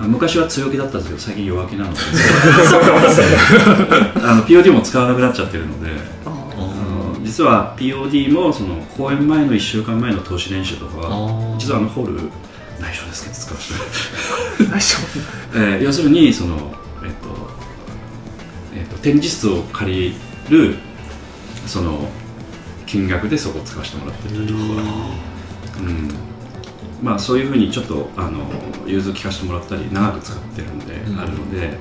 [0.00, 1.98] あ昔は強気だったんですけど最近弱気なので。
[4.22, 5.90] あの POD も使わなくなっちゃってるので。
[7.22, 11.02] 実は POD もその公演前の1週間前の投資練習とか
[11.58, 12.14] 実はあのホール
[12.80, 13.68] 内緒ですけど使わせ
[14.64, 14.70] て。
[14.72, 14.98] あ内緒。
[15.54, 17.48] えー要するにその、えっと
[18.74, 20.12] えっと展示室を借り
[20.48, 20.76] る
[21.70, 22.08] その
[22.84, 24.58] 金額でそこを使わせてもらってるとか、
[25.80, 26.10] うん。
[27.00, 28.40] まあ、そういうふうにちょっとあの
[28.86, 31.20] 融通聞かせてもらったり長く使ってるんで、うん。
[31.20, 31.78] あるので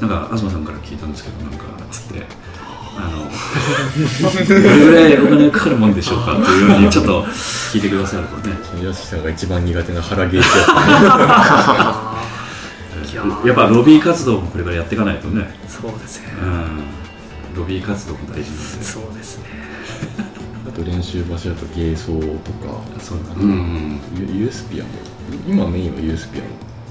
[0.00, 2.26] なんか東さんから聞いたんですけどなんかつって。
[2.98, 3.28] あの
[4.48, 8.56] どれぐらいお金かかるもんでしょうかっていうようにちょっと聞いてくださるとね。
[8.64, 10.74] そのヨシさんが一番苦手な腹ゲージやった。
[10.74, 10.80] ね
[13.12, 15.46] いやーやっぱロビー活動もこれからやっていかないとね。
[15.68, 16.28] そうですね。
[16.40, 16.84] うん、
[17.56, 18.84] ロビー活動も大事なんで。
[18.84, 19.44] そうですね。
[20.68, 22.80] あと練習場所だとゲーソーとか。
[23.00, 24.90] そうあとうんユユースピアも？
[25.46, 26.42] 今メインはユースピア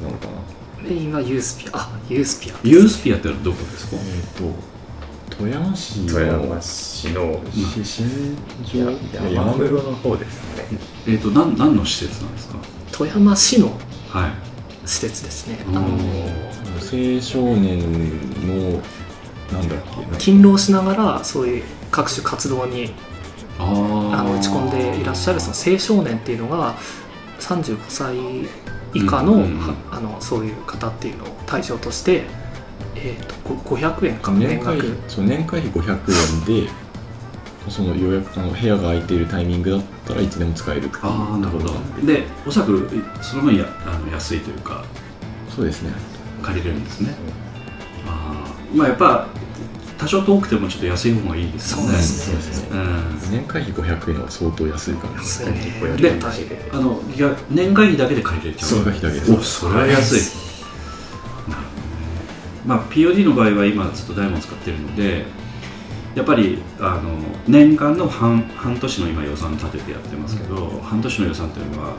[0.03, 0.89] なのかな？
[0.89, 1.78] メインはユースピア。
[1.78, 2.55] あユースピア。
[2.63, 3.97] ユースピアってのはどこですか？
[3.97, 4.24] えっ、
[5.30, 6.61] と富山市の富山。
[6.61, 8.38] 市のし新
[8.82, 8.91] や
[9.22, 10.80] 庄山室の方ですね。
[11.07, 12.57] えっ、と何何の施設なんですか？
[12.91, 13.78] 富山市の
[14.09, 14.32] はい。
[14.88, 15.63] 施設ですね。
[15.68, 15.88] うんあの
[16.76, 17.80] 青少年
[18.47, 18.80] の
[19.51, 19.79] なんだっ
[20.13, 20.17] け？
[20.17, 22.93] 勤労しながらそういう各種活動に
[23.59, 23.63] あ
[24.23, 26.75] の打ち込んでいらっしゃるその青少年っていうのが
[27.39, 28.15] 35歳
[28.93, 29.59] 以下の,、うんうんうん。
[29.59, 32.23] はあのそういう方っていうのを対象として、
[32.95, 33.35] えー、と
[33.65, 34.97] ご500円か年会年額。
[35.07, 35.99] そう年会費500
[36.51, 36.69] 円で
[37.69, 41.69] その予約あの部屋が空いているタイミングだったらいつでも使えるああなるほど。
[41.69, 42.89] ところなんでおそらく
[43.21, 44.83] その分やあの安いというか
[45.55, 45.91] そうですね。
[46.43, 47.44] 借りれるんですね、ああ
[48.74, 49.28] まあやっぱ
[49.97, 51.97] 多少遠くてもちょっと安い方がいいですよね。
[51.97, 52.78] そうですね。
[52.78, 53.32] うん。
[53.32, 55.97] 年会費500円は相当安いから安いね。
[55.97, 56.13] で
[56.72, 58.84] あのいや年会費だけで借りれちゃう。
[58.84, 61.49] 年会費だけですおそれは安い。
[61.49, 62.05] なるほどね。
[62.66, 65.26] まあ POD の場合は今ずっとダイヤモンド使ってるので
[66.13, 71.93] やっぱりあの年間の半半年の今予算立ててやってますけど、半年の予算っていうのは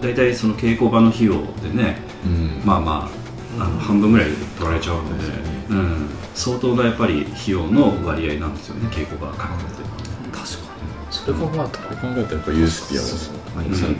[0.00, 2.62] 大体その稽古場の費用でねうん。
[2.64, 3.23] まあまあ
[3.58, 5.24] あの半分ぐらい取られちゃうので、
[5.70, 9.82] うん、相当なやっぱり費用の割合なんですよね稽古場確保って
[10.32, 10.44] 確かに。
[11.10, 13.06] それ考えたら考えたらやっぱユースピアは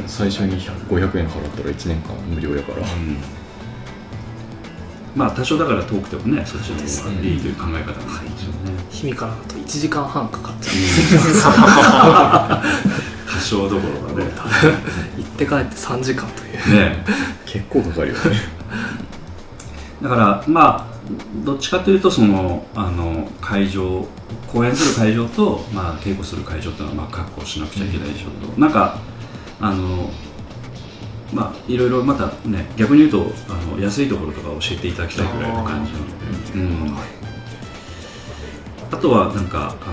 [0.09, 2.79] 最初に100 500円払ったら1年間無料やから。
[2.79, 3.17] うん。
[5.15, 12.63] まあ多少だから遠くてもねそっちの方がいいという考え方なんですよね、氷見からだと1時間半かかっちゃ
[13.35, 14.27] 多少どころかね。
[14.27, 14.31] う
[15.23, 16.77] 行って帰って3時間という。
[16.77, 17.05] ね。
[17.47, 18.21] 結構かかるよね
[20.05, 20.95] だからまあ
[21.47, 24.07] どっちかというとそのあの会場
[24.53, 28.99] 公演する会場と、まあ、稽古する会場っていうのはまあ確保しなくちゃいけないでしょうと、なんか
[29.61, 30.11] あの
[31.33, 36.15] まあいろいろまたね逆に言うとあの安いところとか教えていただきたいぐらいの感じなので、
[36.55, 36.95] うん。
[38.93, 39.87] あとはなんかあ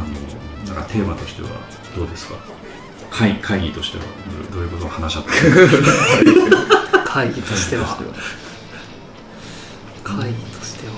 [0.67, 1.47] のなんかテーマとしては
[1.95, 2.35] どうですか？
[3.09, 4.03] 会会議としては
[4.51, 5.83] どういうことを話し合ってる？
[7.07, 7.97] 会議としては
[10.03, 10.93] 会議としては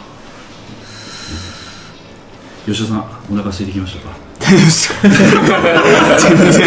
[2.65, 2.99] 吉田さん
[3.31, 4.15] お腹空いてきましたか？
[4.39, 4.95] 大丈夫ですか
[6.19, 6.61] 全然。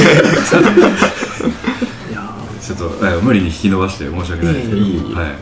[2.11, 4.55] いやちょっと、え無理に引き伸ばして申し訳ない。
[4.55, 4.80] ですけど、
[5.14, 5.34] はい、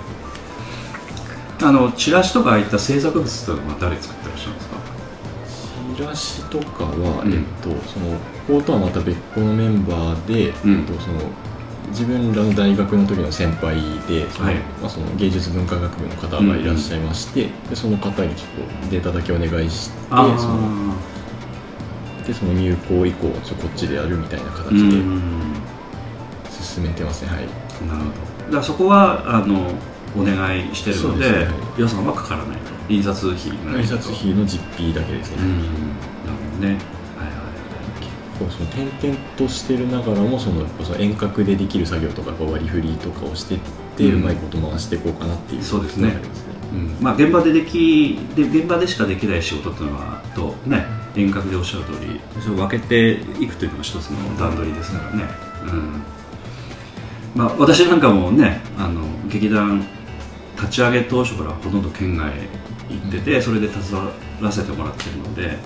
[1.63, 4.77] あのチラシとかああいった制作物っていうのは誰作ってらっしゃるんですか？
[5.97, 7.33] チラシとかは、うん。
[7.33, 8.17] えっと、その
[8.47, 10.81] こことはまた別個のメンバーで、うん。
[10.81, 11.21] えっと、その
[11.89, 13.77] 自分らの大学の時の先輩
[14.09, 14.57] でその,、はい。
[14.81, 20.95] まあ、その芸術文化学部の方がいらっしゃいまして、でその方にちょっとデータだけお願いしてその
[22.27, 24.91] でその入校以降ちょこっちでやるみたいな形うん。
[24.91, 25.03] でな
[25.61, 25.65] る
[26.51, 27.47] 進めてますね、はい。
[27.47, 27.93] ほど。
[27.93, 29.71] だからそこはあの
[30.17, 32.75] お願いしてるのでね予算はかからないと。
[32.89, 35.49] 印刷費がない印と刷費の実費だけですね、うん。
[35.49, 35.69] なる
[36.57, 36.79] ほどね
[38.35, 43.59] はいはいこうその転々としてるながらもそのやっぱその遠隔でできる作業とか割り振りとかをしてっ
[43.97, 46.09] て、ううんまいこと回していこうかなっていうそうですね。
[46.09, 46.55] のがありますね。
[46.73, 46.97] うん。
[47.01, 55.25] まあ、現場でできで現場でしかできない仕事っていうのはとね遠隔でおっしゃる通りそれを分けていくというのが一つの段取りですからね、
[55.63, 56.03] うん。
[57.35, 59.87] まあ、私なんかもねあの劇団
[60.57, 62.33] 立ち上げ当初からほとんど県外
[62.89, 65.57] 行ってて、それで携わらせてもらってるので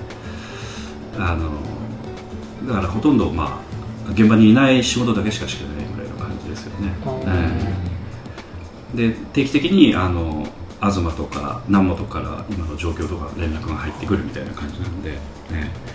[1.18, 1.77] あの
[2.66, 3.62] だからほとんどま
[4.08, 6.92] あ現場にいない仕事だけしかしてないぐらいの感じですよね、
[7.26, 7.50] え
[8.94, 9.08] え。
[9.10, 10.46] で定期的にあの
[10.80, 15.18] 東とか南本から今の状況とか連絡が入ってくるみたいな感じなので、ね、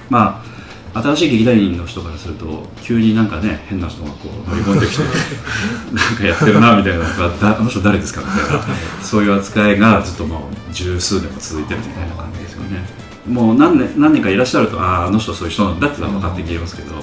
[0.09, 5.01] まあ新しい劇団員の人からすると急になんかね変な人がこう乗り込んできて
[5.91, 8.63] なんかやってるなみたいなだあの人誰ですかみたいな
[9.01, 16.95] そういう扱いがずっともう十数年も続いてるみたいな感じですよねもう何年何年かいらっしゃるとあああの人そういう人なんだってのは分かってきますけど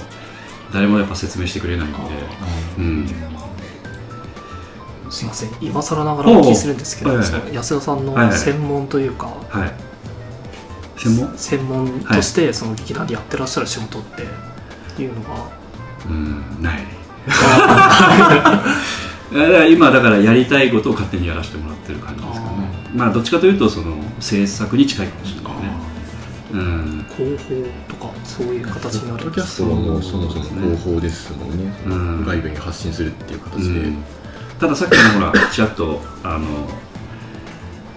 [0.73, 1.99] 誰もやっぱ説明してくれないんで、
[2.79, 3.07] うん、
[5.11, 5.51] すいません。
[5.61, 7.13] 今更ながらお聞きするんですけど、
[7.53, 9.73] 安田さんの専門というか、はい。
[10.97, 11.37] 専門？
[11.37, 14.03] 専門としてその劇団でやってらっしゃる仕事っ
[14.97, 15.51] ていうのが、
[16.09, 16.87] うんない。
[19.73, 22.53] 今だからやりたいことを勝手にやらせてもらってる感じですかね。
[22.95, 25.61] まあどっちかというとその制作に近いかもしれないね
[26.53, 27.07] うん。
[27.17, 32.25] 広報とかそういう形になるポッドキャストはもうそもそも広報ですもんね、うん。
[32.25, 34.05] 外部に発信するっていう形で、うん。
[34.61, 36.69] たださっきのほらちらっとあの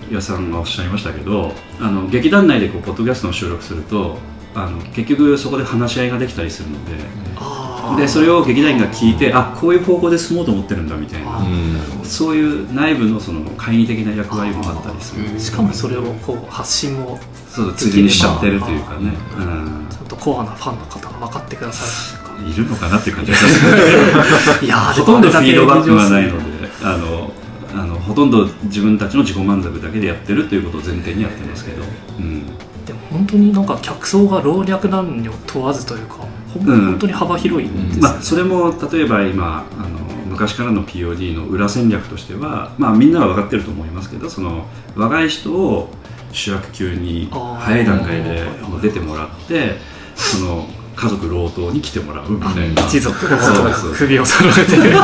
[0.10, 4.18] 岩さんがおっしゃいましたけどあの劇団内でこうポッドキャストの収録すると
[4.56, 6.92] あの結局そこで話し合いができたりするので
[7.36, 11.38] あでそれを劇団員が聞いてあこういう方向で進もうと思ってるんだみたいな。
[11.38, 12.06] うん。
[12.06, 15.26] そういう内部のその会議的な役割もあったりする。
[15.26, 17.20] ーしかもそれをこう発信を
[17.50, 19.88] そうついでにしちゃってるというかね、うん。
[19.90, 24.60] ちゃんとコアなファンの方が分かってくださるいるのかなっていう感じがします。
[24.60, 27.32] けいやーどほとんどフィードバックがないのであの
[27.74, 31.84] あのほとんど自分たちの自己満足だけでやってるということを前提にやってますけど、
[32.20, 32.46] うん、
[32.86, 36.28] でも本当になんか客層が老若男女問わずというか
[36.60, 45.90] 本当に幅広いんですよね、まあ、それも例えば今あの昔からの POD の裏戦略としては、まあ、みんなは分かってると思いますけどその若い人を
[46.32, 49.76] 主役級に早い段階でもう出てもらって
[50.16, 52.82] その家族老頭に来てもらうみたいな。
[52.84, 53.28] 一族。
[53.96, 54.78] 首を揃えて。
[54.94, 55.00] だ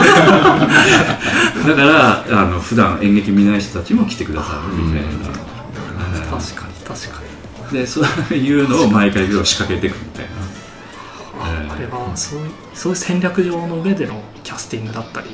[1.75, 6.39] からあの普段演劇見ない人たちも来てくださるみたいな、うん。
[6.39, 7.21] 確かに確か
[7.71, 7.79] に。
[7.79, 10.48] でそういうのを毎回仕掛けていくみたいな、あ
[11.79, 15.27] れはそういうそういう戦略上の上でのキャスティングだったり。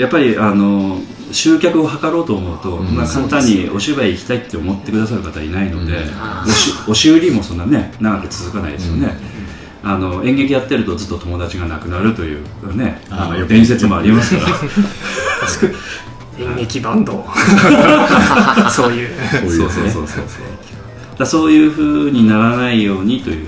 [0.00, 0.98] やっぱりあの
[1.32, 2.96] 集客を図ろうと思うと、うん。
[2.96, 6.00] まあ、簡単にお芝居行きたいって思ってくださる方いないので、うん。
[6.48, 9.10] おし押し売りもそんなね長く続かないですよね、
[9.82, 15.72] あの演劇やってるとずっと友達が亡くなるというねあの伝説もありますから。
[16.38, 17.24] 演劇バンド。
[18.70, 19.10] そういう。
[19.30, 20.06] そういうそうそうそうそう。
[20.06, 20.26] そう
[21.18, 23.46] だそういうふうにならないようにという、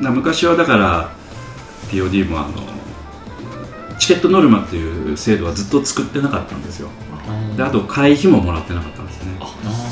[0.00, 1.10] 昔はだから
[1.88, 2.48] POD もあの
[3.98, 6.90] チケットノルマっていう制度はずっと作ってなかったんですよ。
[7.56, 9.38] であと会費ももらってなかったんですね。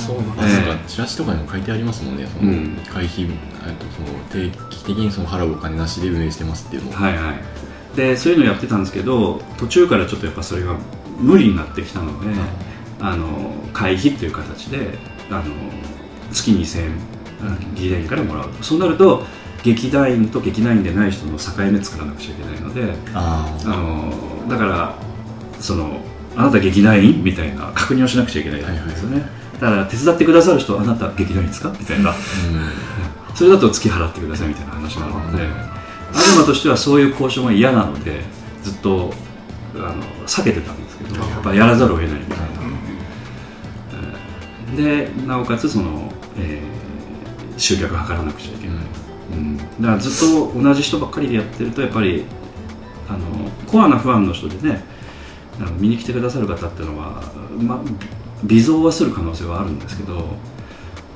[0.06, 0.54] そうなんあええ。
[0.56, 2.76] そうかチラシとかにも書いてありますもんね、そのうん。
[2.86, 3.30] 会費、えっ
[3.76, 6.90] とその定期的にその払うお金なしで運営してますっていうの。
[6.90, 7.96] を、はいはい。
[7.96, 10.76] でそういうのやってたんですけど途中からちょっとやっぱそれが
[11.18, 12.40] 無理になってきたので、
[13.00, 14.98] あの会費っていう形で
[15.30, 15.44] あの
[16.32, 16.92] 月2000円
[17.74, 18.62] 劇団員からもらうと。
[18.62, 19.24] そうなると
[19.64, 24.94] 劇団員と劇団員でない人の境目作らなくちゃいけないのでああのだから
[25.58, 26.00] その
[26.36, 29.22] あなた劇団員みたいな確認をしなくちゃいけないんですよね、
[29.60, 31.74] だから手伝ってくださる人あなた劇団員ですか？
[31.78, 32.12] みたいな。
[33.34, 35.44] それだと月払ってくださいみたいな話なので
[36.12, 38.22] 東としてはそういう交渉が嫌なので
[38.62, 39.12] ずっと
[39.74, 39.94] あの
[40.26, 42.44] 避けてたんですけどやっぱやらざるを得ないみたいな、
[44.76, 46.74] えーでなおかつその、えー
[47.56, 48.63] 集客図らなくちゃいけない、うん、
[49.80, 52.24] だからずっと同じ人ばっかりでやってるとやっぱり
[53.08, 54.82] あのコアなファンの人でね
[55.60, 57.22] あの見に来てくださる方っていうのは、
[57.60, 57.82] ま、
[58.44, 60.26] 微増はする可能性はあるんですけど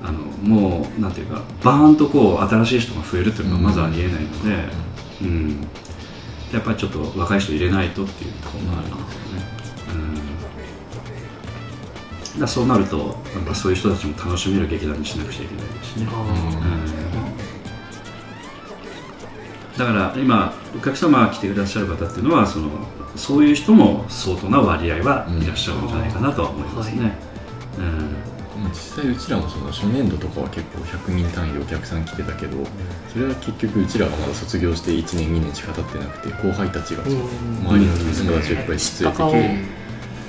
[0.03, 4.89] あのもうなんていうかバーンとこう新しい人が増えるっていうのはまずありえないので、
[5.23, 5.69] うん
[6.53, 9.43] やっぱりちょっと若い人入れないとっていうところもあるんですよね。
[12.35, 12.99] うんだそうなると
[13.35, 16.07] やっぱそういう人たちも楽しめる劇団にしなくちゃいけないですしね。
[19.79, 22.69] だから今お客様が来てくださる方っていうのはその
[23.15, 27.17] そういう人も相当な割合はいらっしゃるんじゃないかなとは思いますね。
[27.79, 28.63] うん。
[28.63, 32.57] まあ実際うちらもその初年度とかは結構100人単位でお客さん来てたけど
[33.13, 37.11] それは結局うちらがまだ卒業して1年2年しか経ってなくて後輩たちがうん。
[37.11, 39.05] 周りの友達をいっぱい連れて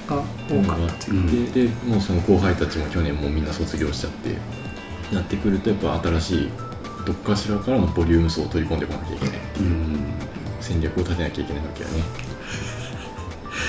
[0.08, 1.54] が多かったっていううん。
[1.54, 4.38] ででもうその後輩たちも去年もうみんな卒業しちゃって
[5.12, 6.50] なってくるとやっぱ新しい
[7.10, 9.36] どっかしらからのボリューム層を取り込んでこなきゃいけない。
[9.62, 9.97] うん。
[10.62, 11.95] 戦略を立てなきゃいけないわけやね。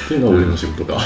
[0.04, 0.98] っていうのは俺の仕事だ、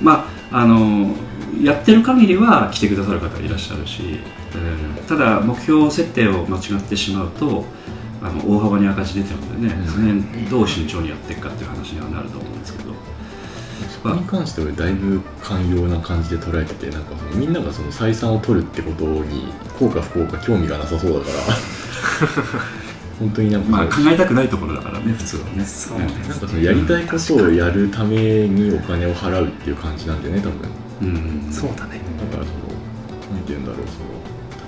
[0.00, 1.14] まああの
[1.62, 4.18] やってる限りは来てくださる方いらっしゃるし、
[4.56, 5.04] うん。
[5.06, 7.64] ただ目標設定を間違ってしまうと
[8.20, 12.51] あの大幅に赤字出てるのでね、その辺どう慎重にやっていくかっていう話にはなると思う
[14.02, 21.38] こに関してはだいぶ寛容な感じで捉えててなんかそのみんながその採算を取るってことに効か不幸か興味がなさそうだから。
[23.18, 25.64] 本当になんか、まあ考えたくないところだからね普通はね。
[25.64, 26.06] そううん。
[26.06, 30.52] なんかそのやりたいことをやるためにお金を払うっていう感じなんだよね多分。
[31.02, 31.52] うん。
[31.52, 32.72] そうだねだからその
[33.32, 33.86] なんて言うんだろう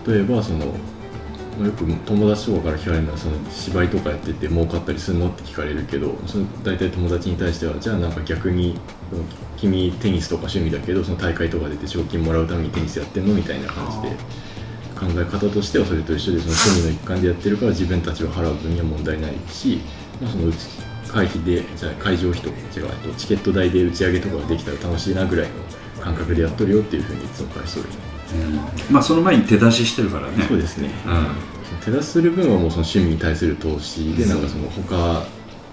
[0.05, 0.69] その例えばそのまあ
[1.63, 8.77] よく友達とかから聞かれるのはその芝居とかやってて儲かったりするのって聞かれるけどその大体友達に対してはじゃあなんか逆に
[9.57, 14.17] 君テニスとか趣味だけどその大会とか出て賞金もらうためにテニスやってんのみたいな感じで
[14.99, 19.81] 考え方としてはそれと一緒でその趣味の一環でやってるから自分たちは払う分には問題ないし、
[20.21, 20.69] まあ、そのうち
[21.09, 25.55] 会費でじゃあ会場費とか違うとチケット代で打ち上げとかができたら楽しいなぐらいの
[26.03, 28.14] 感覚でやっとるよっていうふうにいつも返しとるねま
[28.95, 30.45] あその前に手出ししてるからね。
[30.49, 30.91] そうですね。
[31.07, 31.55] うん。
[31.85, 34.97] 手出しする分はもうその趣味に対する投資でなんかその他、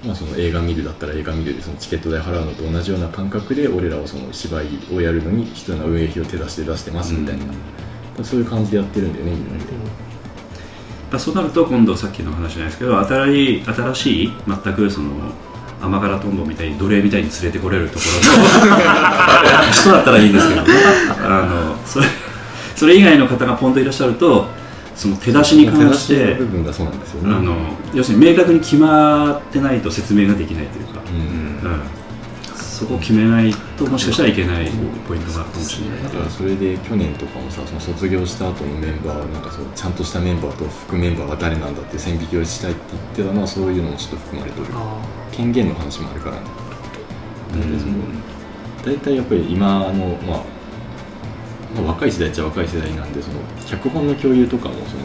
[0.06, 9.72] まあ、その映画見るだったら映画見るでそのチケット代払うのと同じような感覚で俺らはその芝居をやるのに必要な運営費を手出して出してますみたいな、そういう感じでやってるんだよねみんなで、
[11.12, 15.12] だそうなると今度さっきの話じゃないですけど新しい新しい全くその
[15.82, 20.68] 甘辛トンボみたいに奴隷みたいに連れてこれるところの人だったらいいんですけどね。
[21.24, 22.06] あのそれ
[22.82, 24.48] それ以外の方がポンといらっしゃると
[24.96, 27.36] その手出しに関しての部分がそうなんですよね。
[27.36, 27.56] あの
[27.94, 31.00] 要するに明確に決まってないと説明ができないというか、
[31.64, 31.72] うん。
[31.72, 31.82] うん。
[32.56, 34.72] そこを決めないともしかしたらいけない
[35.08, 36.04] ポイントがあるかもしれない。
[36.06, 44.66] だからそれで去年とかもさその卒業した後のメンバーなんかそうちゃんとしたメンバーと副メンバーが誰なんだって線引きをしたいって言ってたのはそういうのもちょっと含まれてる。
[44.74, 44.98] あ
[45.32, 46.42] 権限の話もあるからね。
[48.84, 50.44] 大体やっぱり今の、まあ、
[51.76, 55.04] まあ若い世代っちゃ若い世代なんでその脚本の共有とかもその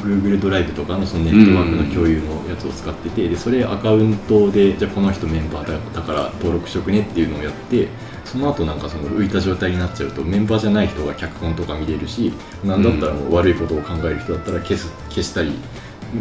[0.00, 7.88] Google ドライブとかのそのネットワークの共有のやつを使っててでそれアカウントでじゃあこの人メンバーだだから登録しとくねっていうのをやって
[8.24, 12.32] その後なんかその浮いた状態になっちゃうとメンバーじゃない人が脚本とか見れるし
[12.64, 15.52] なんだったらもう悪いことを考える人だったら消す消したり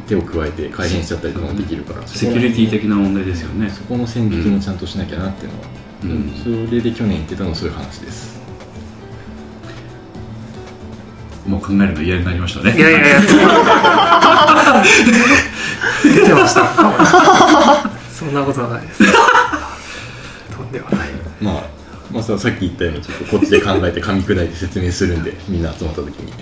[0.08, 3.70] 手を加えて改変しちゃったりとかもできるからセキュリティ的な問題ですよね。
[3.70, 5.68] そこの線引きもちゃんとしなきゃなっていうのは、
[6.04, 6.68] うん。
[6.68, 8.39] それで去年言ってたのはそういう話です
[11.50, 12.78] もう考えるの嫌になりましたね。
[12.78, 13.22] いやいやいや。
[16.04, 16.70] 出てました。
[18.18, 19.04] そんなことはないです。
[20.56, 21.10] とんでもない。
[21.42, 21.64] まあ
[22.14, 26.32] まあささっき言ったようにちょっとこっちで考えて噛み砕いて説明するんでみんな集まった時に。
[26.32, 26.42] はい。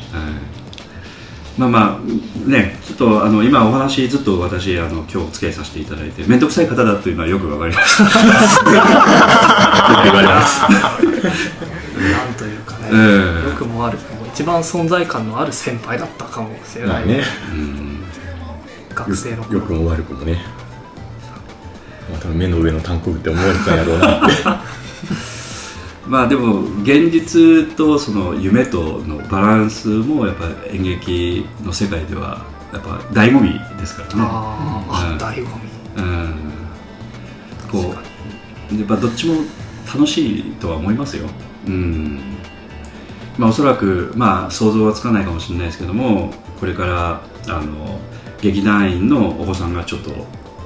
[1.58, 10.62] まあまあねちょっとあの今お話ずっと私あの今日お付き合いさせていただいて面倒くさい方だというのはよくわかりました よく言われます。
[10.68, 14.17] なんというかね、ええよくもあるも。
[14.17, 17.24] う一番存在感のある先輩だったかもしれない、まあね。
[17.52, 18.04] うん。
[18.94, 19.60] 学生の頃。
[19.60, 20.38] よくも悪くもね。
[22.12, 24.28] まあ多分目の上の単行部って思われたんやろうな。
[24.28, 24.36] っ て
[26.06, 34.14] まあでも現実とその夢とのバランスもやっぱ演劇の世界ではやっぱ醍醐味ですからね。
[34.20, 34.94] あー。
[34.94, 35.18] あうん。
[35.18, 35.48] 醍醐味。
[35.98, 36.36] うん。
[37.72, 37.96] こ
[38.72, 39.38] うやっぱどっちも
[39.92, 41.26] 楽しいとは思いますよ。
[41.66, 42.38] うん
[43.38, 48.00] まあおそらくまあ想像はつかないかもしれないですけどもこれからあの
[48.42, 50.12] 劇団員のお子さんがちょっと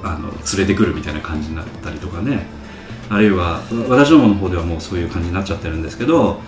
[0.04, 2.62] あの連れてくるみたいな感じになったりとかね。
[3.10, 6.40] あるいは私どもの方ではもうそういう感じになっちゃってるんですけど、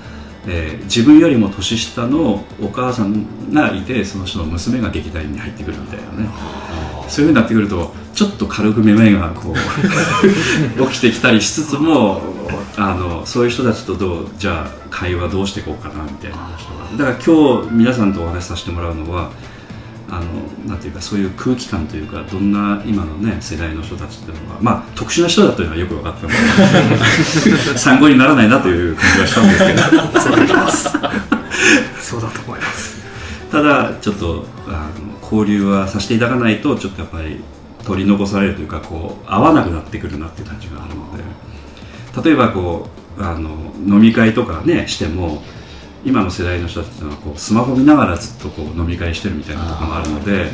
[0.47, 6.29] えー自分よりも年下のお母さんがいてその人の娘が劇団員に入ってくるみたいなね。
[7.09, 12.21] そういうふうになってくるとちょっと軽くめまいがこう 起きてきたりしつつも
[12.77, 16.37] あのそういう人たちとどうじゃあ会話どうしていこうかなみたいな。
[16.97, 19.31] だから今日皆さんとお話しさせてもらうのは
[20.09, 29.81] あのなんていうかそういう空気感というかどんな今のね世代の人たちっていうのがまあ特殊な人だというのはよく分かったので参考にならないなという感じがしたんですけど。
[30.19, 30.89] そうだと思います。
[31.99, 33.03] そうだと思います。
[33.51, 37.41] ただちょっとあの交流はさせていただかないとちょっとやっぱり
[37.85, 41.23] 取り残されるというかこう合わなくなってくるなっていう感じがあるので
[42.23, 42.87] 例えばこ
[43.17, 43.49] うあの
[43.85, 45.43] 飲み会とかねしても
[46.05, 50.49] 今の世代の人たちっていうのはこうスマホ見ながらずっとこう飲み会してるみたいなところもあるので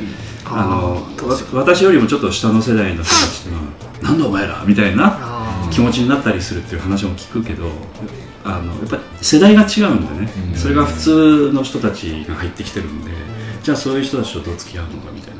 [0.45, 1.07] あの
[1.53, 3.67] 私よりもちょっと下の世代の人たちっていうのは
[4.01, 7.69] 「なんだお前ら」みたいなあ気持ちになったりするっていう話も聞くけど
[8.43, 10.55] あのやっぱり世代が違うんでね、うん。
[10.55, 13.11] それが普通の人たちが入ってきてるんで、
[13.61, 15.38] じゃあそういう人たちとどう付き合うのかみたいな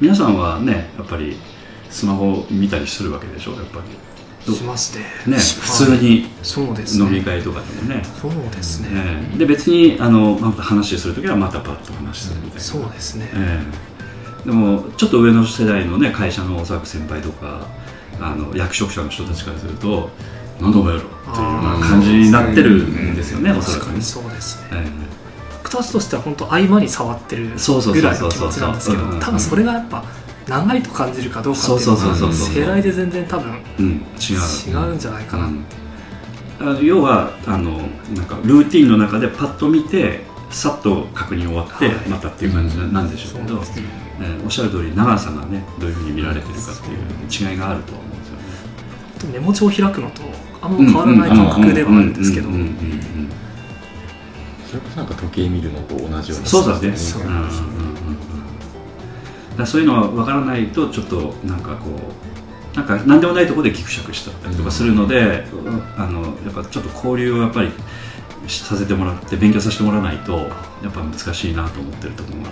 [0.00, 1.36] 皆さんはねやっぱり
[1.90, 3.52] スマホ見たりするわけでしょ？
[3.52, 3.84] やっぱり。
[4.54, 5.04] しますね。
[5.26, 6.26] ね普通に
[7.04, 8.02] 飲み会とかでもね。
[8.18, 12.60] そうですね、ね、で別にあのまた話する時はまたパッと話するみたいな。
[12.60, 13.28] そうですね、
[14.46, 17.66] でもちょっと上の世代のね会社のおそらく先輩とか
[18.20, 20.08] あの役職者の人たちからすると
[20.62, 24.00] 何度もやろうっていうような感じになってるんですよねおそらくね。
[24.00, 25.18] そうですね、えー
[25.68, 27.50] 2つとしては本当合間に触ってる
[27.92, 30.04] ぐらいの気持ちなんですけど多分それがやっぱ
[30.48, 34.94] 長いと感じるかどうかっていうのは世代で全然多分違う。
[34.94, 35.48] んじゃないかな。
[35.48, 35.50] っ
[36.78, 36.84] て。
[36.84, 37.76] 要はあの
[38.16, 43.10] なんかルーティンの中でパッと見てさっと確認終わって、またっていう感じなん。
[43.10, 43.62] でしょうけど、ね、
[44.20, 49.38] えー、おっしゃる通り長さがねどういうふうに見られてるかっていう違いがあると思うんですよね。
[49.38, 50.22] メモ帳を開くのと
[50.62, 52.48] あんま変わらない感覚ではあるんですけど。
[54.68, 56.96] それこそなんか時計見るのと同じようなそうだね。
[56.96, 57.22] そう。
[57.22, 57.58] うん
[59.66, 65.46] そういうのは分からないとちょっとなんかこうなんか何でもないところでギクシャクしちゃったりとかするので、
[65.96, 67.72] あのやっぱちょっと交流をやっぱり
[68.46, 72.50] させてもらって勉強させてもらわないとやっぱ難しいなと思ってるところが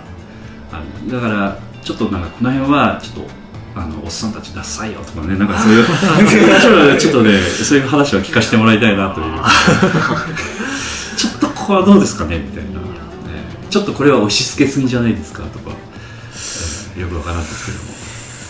[0.73, 1.13] ある。
[1.13, 3.31] だからちょっとなんかこの辺はちょっと
[3.77, 5.87] あのおっさんたちダサいよとかねなんかそういう
[6.99, 9.27] ちょっとねそういう話を聞かせてもらいたいなという
[11.67, 12.39] ここはどうですかね？
[12.39, 12.87] みたいな、ね。
[13.71, 15.43] ちょっとこれは押し付けすぎじゃないですか？
[15.47, 15.73] とか、
[16.95, 17.79] えーよくわからんですけど。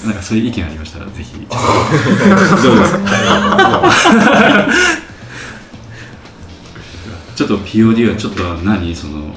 [0.09, 1.33] もなんかそういう意見ありましたらぜひ。
[1.33, 1.55] ちょっと
[2.63, 3.01] どうですか？
[7.37, 8.95] ちょっと POD はちょっと何？
[8.95, 9.35] その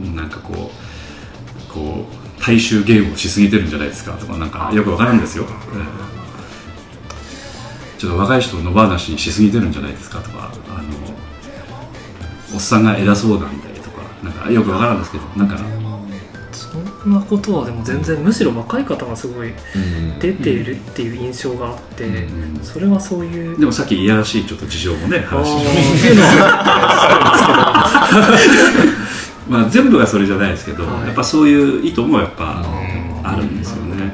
[0.00, 2.04] うんなんかこうこ
[2.38, 4.12] う大衆ゲームをしすぎてるんじゃないですか？
[4.18, 7.98] とかなんかよくわからんですよ、えー。
[7.98, 10.20] ちょっと若い人を野放しにしすぎてるんじゃないですか？
[10.20, 10.52] とか。
[10.68, 10.88] あの
[12.54, 15.58] おっさんが偉そうなんでとかなんかよくわからんですけどなんか。
[16.52, 16.76] そ
[17.08, 22.62] んなことはでも全然むしろ若い方がすごいうん出ているっていう印象があって、うん。
[22.62, 26.14] それはそういうでもさっきいやらしいちょっと事情もね話して
[29.48, 31.06] まあ全部がそれじゃないですけど、はい。
[31.06, 32.62] やっぱそういう意図もやっぱ
[33.22, 34.12] あるんですよね、だか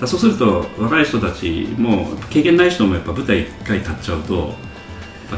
[0.00, 4.54] らそうすると若い人たちも経験ない人もやっぱ舞台一回立っちゃうと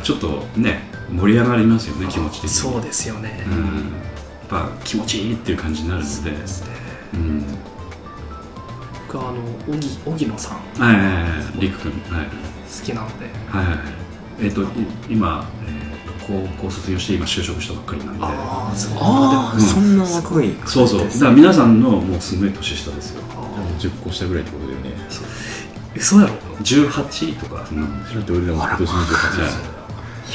[0.03, 2.49] ちょっとね盛り上がりますよね気持ち的に。
[2.51, 6.31] そうですよね、うん、やっぱ気持ちいいっていう感じになるので。
[6.31, 6.75] ですね。
[7.15, 7.45] うん
[9.15, 10.59] 僕はあの荻荻野さん。
[10.77, 11.11] 好はいはいは
[11.57, 11.61] い。
[11.61, 11.93] りく君。
[12.11, 12.27] はい。
[12.83, 13.27] きなので。
[13.49, 13.85] はいはいはい。
[14.41, 14.67] えっ、とい
[15.09, 18.25] 今、えー、と高校卒業して今就職したばっかりなんで。
[18.25, 18.93] ああそう。
[18.97, 19.61] ああ、うん。
[19.61, 21.01] そんな若いそうそう。
[21.01, 23.23] だから皆さんのもうすごい年下ですよ。
[23.79, 24.91] 10個下ぐらいってことだよね。
[25.95, 26.35] 嘘やろ。
[26.63, 29.74] 18とかそんなもんでしょだって俺らも今年28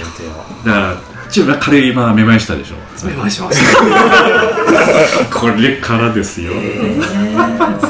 [0.05, 0.23] です
[0.65, 0.97] だから
[1.29, 2.75] ちょっと軽い今めまいしたでしょ。
[3.05, 3.61] お願いします。
[5.31, 6.53] これからですよ、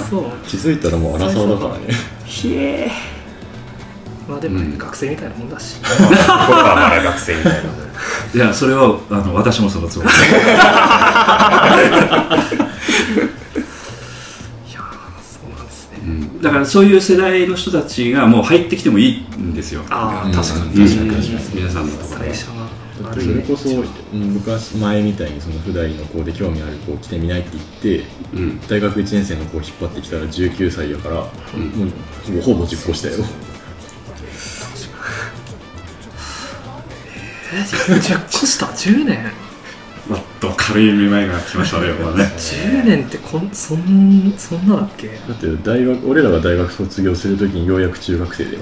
[0.09, 0.23] そう。
[0.45, 1.87] 気づいたらもう荒沢だからね。
[4.27, 4.77] まあでも、うん。
[4.77, 5.77] 学生みたいなもんだし。
[5.81, 7.59] 僕はまだ学生みたいな
[8.33, 10.09] いやそれはあの私もそのつもり
[16.41, 19.81] だからそういう世代の人たちがもう入ってきてもいいんですよ。
[19.81, 19.93] うん。
[19.93, 20.73] ああ確かに。
[20.73, 20.87] うん。
[20.87, 21.09] 確かに。
[21.09, 22.33] 確かに皆さんのところ
[22.99, 28.59] それこそうん昔前みたいにその普代の子で興味ある子来てみないって言ってうん。
[28.67, 31.29] 大学1年生の子を引っ張ってきたら19歳やから、もう
[32.25, 33.15] ほぼほぼ10個したよ。
[37.51, 39.48] え10個下10年
[40.09, 42.23] もっと軽いめまいが来ましたねこれね。
[42.35, 45.07] 10年ってこんそんそんなだっけ？
[45.07, 48.59] だって大学俺らが大学卒業するときにようやく中学生だよ。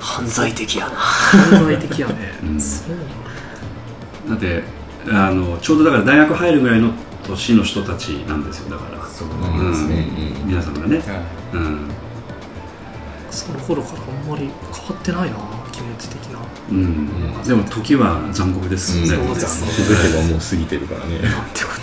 [0.00, 0.96] 犯罪的やな。
[0.96, 2.60] 犯罪的やね、 うん。
[2.60, 4.34] そうだ。
[4.34, 4.62] って
[5.08, 6.90] あのちょうどだから大学入るぐらいの
[7.26, 9.06] 年の人たちなんですよだから。
[9.06, 10.46] そううんうん。
[10.46, 11.06] 皆さんがね、はい。
[11.54, 11.88] うん。
[13.30, 15.36] その頃からあんまり変わってないな
[15.70, 16.31] 気持ち的な
[16.70, 19.68] うん、でも時は残酷ですよね、そうですね。
[19.76, 21.82] 気づけばもう過ぎてるからねなんてこと。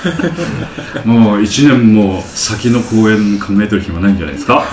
[1.04, 4.64] もう1年も先の公演考えてる暇ないんじゃないですか？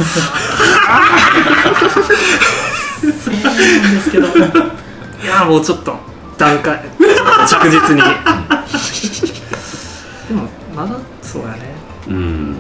[3.01, 4.27] そうなんですけど。
[4.27, 4.31] い
[5.25, 5.97] やもうちょっと
[6.37, 6.79] 段階
[7.47, 8.01] 着実に。
[10.29, 11.75] でもまだそうやね。
[12.07, 12.55] うん。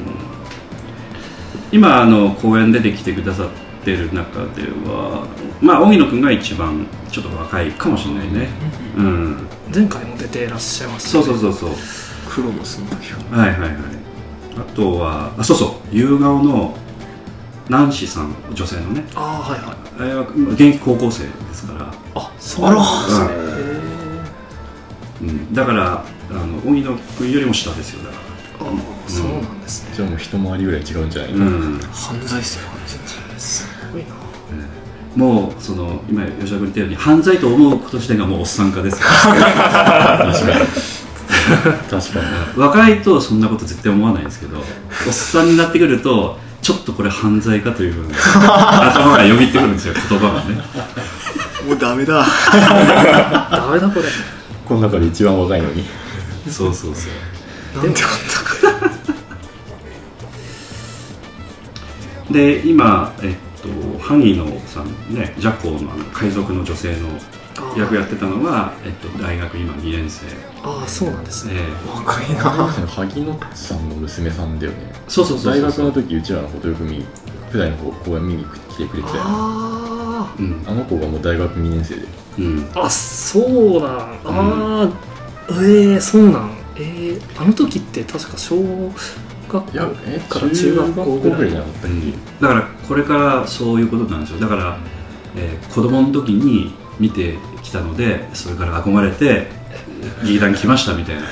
[1.71, 5.27] 今あの公演出てきてくださってる中では
[5.61, 8.47] まあ荻野君が一番ちょっと若いかもしれないね。
[8.97, 11.69] うん前回も出ていらっしゃいましたそうそうそうそう。
[12.29, 13.37] クロノスの時は。
[13.39, 13.71] はいはいはい。
[14.57, 15.95] あとはあそうそう。
[15.95, 16.75] 夕顔の
[17.69, 19.03] ナンシーさん女性のね。
[19.15, 19.77] ああはいはい。
[19.99, 21.93] あれは現役高校生ですから。
[22.15, 23.47] あそうなんうんですね。
[25.19, 28.17] うん、だからあの荻野君よりも下ですよだか
[28.59, 29.95] ああそうなんですね。
[29.95, 32.79] じゃあもう一回りぐらい違うんじゃないら、かな、うん、犯罪っすよ犯
[33.97, 34.15] ごいな。
[35.15, 40.65] もうその今吉田君言ったように犯罪と思うこと自体がもうおっさん化ですから確かに。
[41.89, 44.63] 確かに若いとそんなこと絶対思わないですけどおっ
[45.13, 50.55] さんになってくるとちょっとこれ犯罪かというふうに頭がよぎってくるんですよ言葉がね。
[51.65, 52.25] もうダメだ。
[53.51, 54.05] ダメだこれ。
[54.67, 55.83] この中で一番若いのに。
[56.49, 57.07] そうそうそ
[57.79, 57.83] う。
[57.83, 58.07] なんてこ
[62.31, 63.46] で今えっと
[64.07, 67.09] 萩野さんねジャコのあの海賊の女性の
[67.75, 70.27] 役やってたのが、えっと、大学今2年生。
[70.63, 71.55] ああそうなんですね。
[71.55, 72.41] でと若いな。
[72.87, 74.93] 萩野さんの娘さんだよね。
[75.07, 75.61] そうそうそうそう。
[75.61, 77.05] 大学の時うちらのことよく見に
[77.51, 80.63] 普段の公演見に来てくれてあうん。
[80.67, 82.07] あの子がもう大学2年生で。
[82.39, 82.59] うん。
[82.65, 83.91] ーあそうなん。
[83.91, 84.89] ああ、
[85.63, 86.51] ええそうなん。
[86.75, 88.55] えー、あの時って確か小
[89.47, 89.73] 学校？
[89.73, 91.61] いやえから中学校ぐらいだ
[92.47, 94.77] からこれからそういうことなんですよだから、
[95.35, 99.47] えー子供の時に見てきたのでそれから憧れて
[100.23, 101.21] 劇団来ましたみたいな。
[101.21, 101.25] い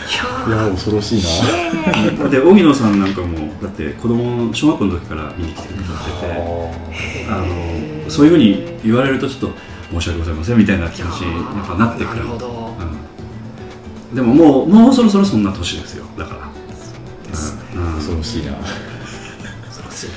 [0.52, 2.24] や恐ろしいな。
[2.24, 9.58] だって荻野さんなんかもだって子供小学校の時から見に来てくださっててあのそういうふうに言われるとちょっと
[9.92, 12.18] 申し訳ございませんみたいな気持ちにやっぱなってくる。
[12.18, 12.76] なるほど。
[14.12, 16.06] うん、でももうもうそろそろそんな年ですよ。
[16.18, 16.55] だから
[17.94, 20.16] 恐ろしいな恐ろしいな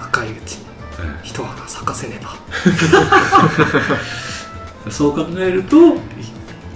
[0.00, 0.64] 若いうちに
[1.00, 2.30] え一花咲かせねば。
[4.86, 5.76] え そう考えると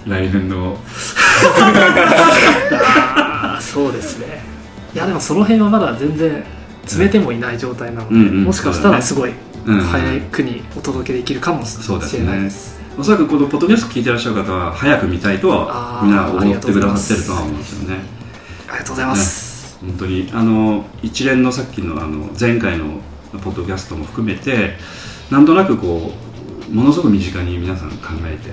[0.07, 0.77] 来年の。
[3.61, 4.43] そうですね。
[4.95, 6.43] いやでもその辺はまだ全然
[6.83, 9.33] 詰めてもいない状態なので、うんうんもしかしたらすごい
[9.67, 9.81] うん。
[9.81, 12.39] 早くにお届けできるかもしれない。
[12.39, 18.18] ねですおそらくこのポッドキャスト聞いてらっしゃる方は早く見たいとはみんな思ってくださってるとは思うんですよね
[18.69, 23.01] ありがとうございます、本当にあの一連のさっきのあの前回の
[23.43, 24.77] ポッドキャストも含めて
[25.31, 26.13] なんとなくこ
[26.69, 28.51] うものすごく身近に皆さん考えて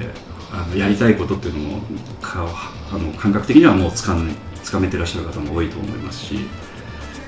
[0.51, 1.81] あのやりたいことっていうのも
[2.21, 2.45] か
[2.91, 4.29] あの感覚的にはもうつかん
[4.63, 6.39] つかめてらっしゃる方も多いと思いますし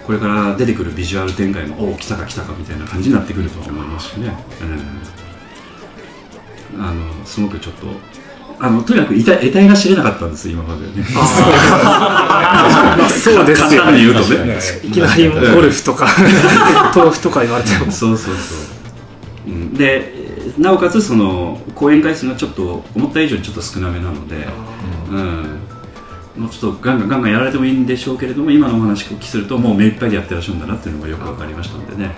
[0.05, 4.31] これから出てくるビジュアル展開もおお来たか来たかみたいな感じになってくると思いますしね、
[6.73, 7.87] うん、あのすごくちょっと
[8.59, 11.05] あのとにかく得体得体が知れなかったんです今まで ね。
[11.13, 11.21] ま
[13.05, 14.59] あそうですよ簡単に言うとね。
[14.83, 16.07] いきなりゴルフとか
[16.95, 17.91] 豆腐とか言われても。
[17.91, 18.55] そうそうそ
[19.47, 20.27] う、うん、で
[20.57, 24.47] なおかつその講演回数がちょっと思った以上にちょっと少なめなので、
[25.11, 32.11] うん、もうちょっとガンガンガンガンやられてもいいんでしょうけれども今のお話をお聞きするともう目いっぱいでやってらっしゃるんだなっていうのがよく分かりましたんでね、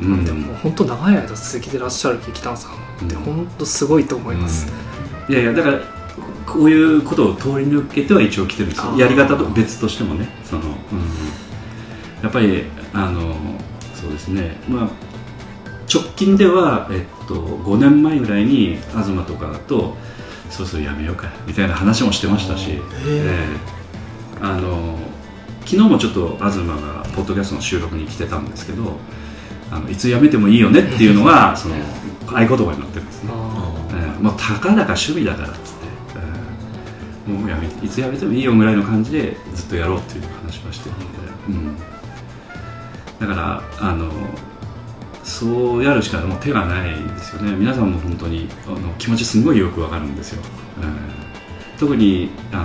[0.00, 0.08] うん。
[0.08, 4.72] うんでも本当長い間続けてらっしゃる劇団さんって本当すごいと思います、
[5.28, 5.80] いやいやだから
[6.46, 8.96] こういうことを通り抜けては一応来てるんですよ。
[8.96, 10.72] やり方と別としてもねその、うん、
[12.22, 13.34] やっぱりあの
[13.94, 14.56] そうですね。
[14.68, 15.06] まあ
[15.92, 19.96] 直近では、えっと、5年前ぐらいに東とかと
[20.50, 23.76] そろそろやめようかみたいな話もしてましたし、ええ。
[24.40, 24.98] あの
[25.64, 28.98] 昨日もちょっと東がポッドキャストの収録に来てたんですけど
[29.70, 31.74] あのいつやめてもいいよねっていうのがその
[32.26, 35.86] 合言葉になってるんですね、あええもうたかだか趣味だからっつって、
[36.16, 36.20] え
[37.28, 41.06] えもうやめていつやめてもいいよぐらいの感じでずっとやろうっていう話はしてるので、
[41.48, 41.76] うん、
[43.20, 44.10] だからあの
[45.24, 47.56] そうやるしかもう手がないですよね。
[47.56, 50.42] 皆さんも本当にあの気持ちすごいよくわかるんですよ、
[50.82, 51.26] ええ
[51.78, 52.64] 特にあ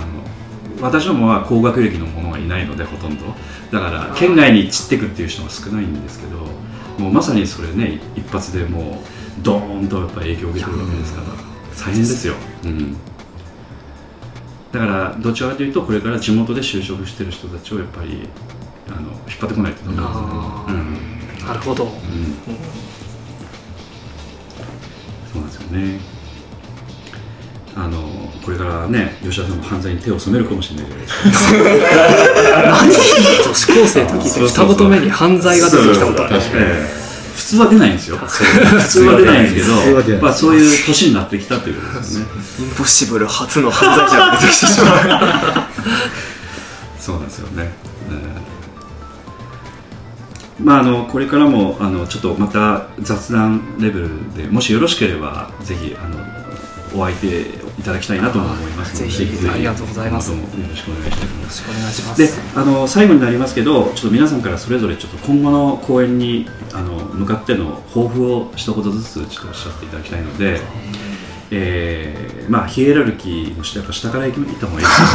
[0.80, 3.26] 私どもは高学歴の者がいないのでほとんど。
[3.70, 6.38] だから県外に散ってくっていう人が少ないんですけど
[6.98, 8.94] もうまさにそれね一発でもう
[9.42, 11.52] ドーンとやっぱ影響を受けてるわけですから。
[11.82, 12.96] 大変ですよ、うん、
[14.72, 18.28] だからどちらかというとこれから地元で就職してる人たちをやっぱり
[18.88, 20.16] あの引っ張ってこないとダメですね。
[20.68, 21.12] うん
[21.46, 21.90] なるほど、うん。
[25.32, 26.00] そうなんですよね。
[27.74, 28.00] あの
[28.44, 31.58] これからね吉田さんも犯罪に手を染めるかもしれないじゃないですか。
[33.48, 36.38] 女子高生と聞いて二言目に犯罪が出てきたことある。
[36.38, 37.01] 確かに
[37.34, 38.16] 普通は出ないんですよ。
[38.22, 42.26] 普通は出ないんですけどまあそういう年になってきたということですね。
[42.60, 44.98] インポッシブル初の犯罪者が出てきてしまう
[46.98, 47.72] そうなんですよね、
[50.60, 50.66] うん。
[50.66, 56.18] まああのこれからもあのちょっとまた雑談レベルでもしよろしければぜひあの
[56.94, 60.30] お相手いただきたいなとも思いますぜひありがとうございます。
[60.30, 60.38] よ
[60.68, 61.22] ろしくお願いします。
[61.22, 70.60] よろしくお願いしまですあの最後になりますけどちょっと皆さんからそれぞれちょっと今後の公演にあの向かっての抱負を一言ずつちょっとおっしゃっていただきたいので、
[71.50, 75.12] えーまあヒエラルキーの下下から行った方がいいですよね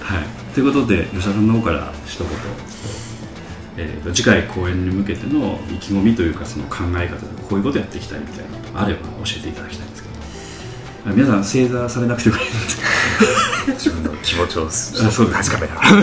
[0.00, 0.54] はい。
[0.54, 2.28] ということで吉田さんの方から一言。
[3.76, 9.87] えーと次回公演に向けての意気込みというかその考え方でこういうことやっていきたいみたいなのがあれば教えていただきたい
[11.14, 12.52] 皆さん正座されなくてもいいんで
[13.74, 14.68] 自分の気持ちを。
[15.32, 15.96] 確かめながらや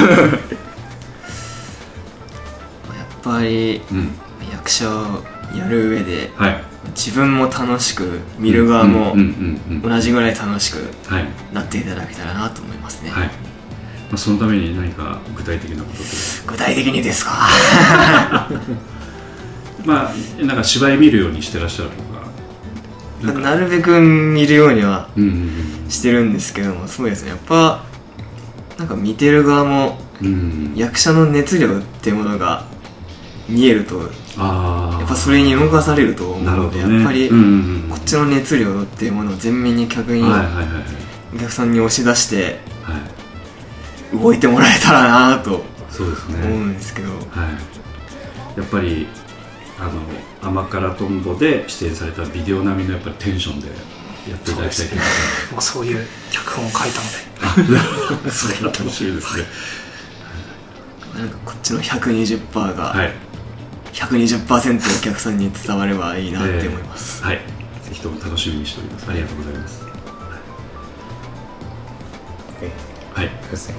[3.03, 4.11] っぱりどうん。
[4.51, 5.23] 役者を
[5.57, 6.63] やる上ではい
[6.95, 9.15] 自分も楽しく見る側も
[9.83, 10.77] 同じぐらい楽しく
[11.07, 13.33] はいなっていただけたらなと思いますね、はい、ま
[14.13, 16.03] あ、そのために何か具体的なことと
[16.47, 17.49] 具体的にですか？
[19.83, 20.13] まあ
[20.43, 22.14] なんか芝居見るようにしてらっしゃるとか
[23.33, 25.09] なるべく見るようには
[25.89, 27.29] してるんですけどもそうですね。
[27.29, 27.83] やっぱ
[28.77, 29.97] なんか見てる側も
[30.75, 32.65] 役者の熱量っていうものが
[33.47, 34.01] 見えると
[34.37, 36.95] ああやっぱそれに動かされると思うので、ね。
[36.95, 37.35] やっぱりこ
[37.95, 44.17] っちの熱量っていうものを前面に客にお客さんに押し出してはい。
[44.17, 45.63] 動いてもらえたらなと思
[46.55, 47.17] うんですけど、は
[48.55, 48.59] い。
[48.59, 49.07] やっぱり
[49.79, 49.91] あの
[50.45, 53.67] 甘辛とんぼで出演されたビデオ並みのやっぱりテンションで
[54.29, 55.05] やっていただきたいというか
[55.53, 58.29] もうそういう脚本を書いたので。
[58.29, 59.43] それが楽しみですね。
[61.15, 63.13] なんかこっちの120%がはい。
[63.93, 67.37] 120%お客さんに伝わればいいなって思います、はい。
[67.37, 69.09] ぜひとも楽しみにしております。
[69.09, 69.83] ありがとうございます。
[73.13, 73.29] はい。
[73.43, 73.75] そうですね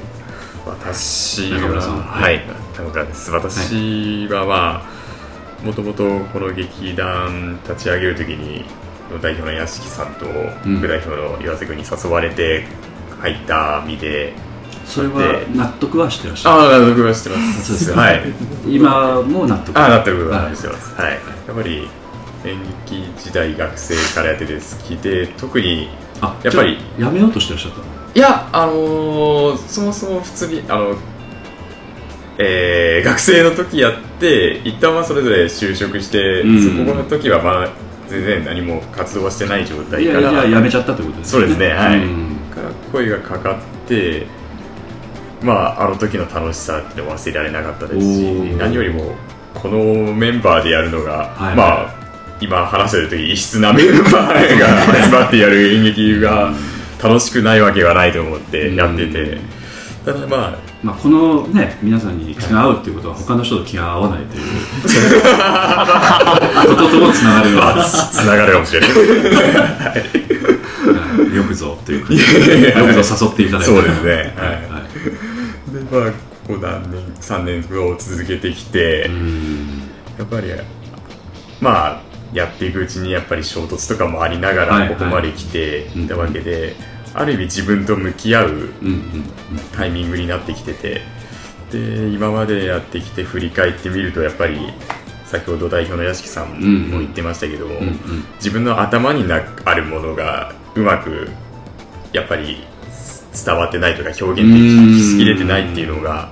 [0.65, 1.99] 私中村さん。
[1.99, 2.43] ははい
[2.75, 4.96] 中村です私はまあ
[5.67, 8.65] もともとこの劇団立ち上げるときに
[9.21, 10.27] 代表の屋敷さんと
[10.65, 12.67] うん副代表の岩瀬君に誘われて
[13.21, 14.33] 入った身で、
[14.85, 16.63] それは納得はしてらっしゃる。
[16.63, 17.65] ああ納得はしてます。
[17.65, 18.23] そうですよはい。
[18.67, 19.77] 今も納得。
[19.77, 20.95] ああなってる部分ははいしてます。
[20.95, 21.19] はい、や
[21.53, 21.89] っぱり
[22.45, 25.89] 演劇時代学生からやってて好きで特に
[26.21, 27.85] あやっぱりやめようとしてらっしゃったの？
[28.15, 30.97] いやあのーそもそも普通にあの
[32.39, 36.87] えー学生の時やって一旦はそれぞれ就職して、うん。
[36.87, 37.69] そこの時はまあ
[38.09, 41.99] 全然何も活動はしてない状態いやからじゃあやめちゃったってことですそうですねはい。
[41.99, 42.37] うん。
[42.55, 44.27] から声がかかって
[45.43, 48.25] まああの時の楽しさって忘れられなかったですし
[48.59, 49.15] 何よりも
[49.55, 51.57] このメンバーでやるのが、はい。
[51.57, 52.07] まあ
[52.41, 56.53] 今話してる時異質なメンバーが集まってやる演劇が
[57.03, 59.39] 楽しくないわけはないと思ってやってて、
[60.05, 64.43] ただまあまあ、このね皆さんに気が合うっていうことは他の人と気が合わないという
[66.69, 67.85] ことともつながるような。
[67.85, 68.91] つながるかもしれない。
[68.93, 68.97] は
[71.33, 71.37] い。
[71.37, 72.21] よくぞというかよ
[72.87, 74.11] くぞ誘っていただいてそうですね。
[74.13, 74.21] はい。
[74.21, 74.33] はい。
[75.75, 76.11] でまあ
[76.47, 79.83] ここ何年3年後続けてきて、うん。
[80.19, 80.53] やっぱり
[81.61, 82.01] まあ
[82.33, 86.77] やっていくうちにやっぱり衝突とかもありながはいらここまで来てうんいたわけで、
[87.19, 88.69] ある意味自分と向き合う
[89.75, 91.03] タイミングになってきてて。
[91.71, 94.59] で今までやってきて振り返ってみるとやっぱり
[95.25, 96.61] 先ほど代表の屋敷さん
[96.91, 97.81] も言ってましたけども、
[98.37, 101.29] 自分の頭になあるものがうまく
[102.13, 102.65] やっぱり
[103.45, 106.31] 伝わってないとか表現できしきれてないっていうのが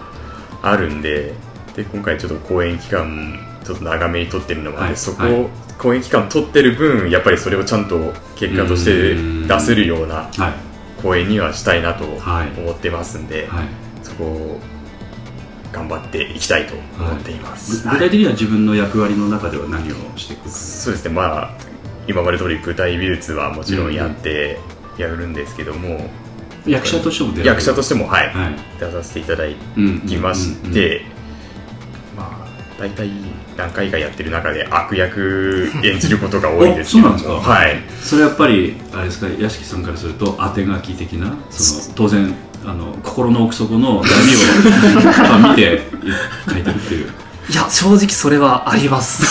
[0.62, 1.35] あるんで
[1.74, 4.97] で今回ちょっと公演期間ちょっと長めに取ってるのもあって、はい。
[4.97, 5.48] そこを、はい。
[5.78, 9.16] 公演期間取ってる分やっぱりそれをちゃんと結果として
[9.48, 10.63] 出せるようなはい
[11.05, 12.60] 公演にはしたいなとはい。
[12.60, 13.66] 思ってますんで、はい。
[14.02, 14.60] そこを
[15.70, 20.51] 頑張っていきたいと思っています、具具体的には自分の役割の中では何をしていくか？
[20.51, 21.14] そうですね。
[21.14, 21.51] まあ
[22.06, 24.59] 今まで通り舞台美術はもちろんやって
[24.98, 26.09] やるんですけども、
[26.66, 28.56] 役者としても役者としてもはい、はい。
[28.81, 30.72] 出させていただうんきましうんうん。
[30.72, 31.05] て、
[32.16, 33.10] まあ大体
[33.56, 37.51] 何回かやってる中で悪役演じることが多いんですけどそうなんですか？
[37.52, 37.82] はい。
[38.02, 44.02] それやっぱりあれですか屋敷さんからすると当て書き的なその当然あの心の奥底の闇を
[45.40, 45.82] まあ見て
[46.51, 47.10] 書いてるっていう。
[47.51, 49.22] いや正直それはあります。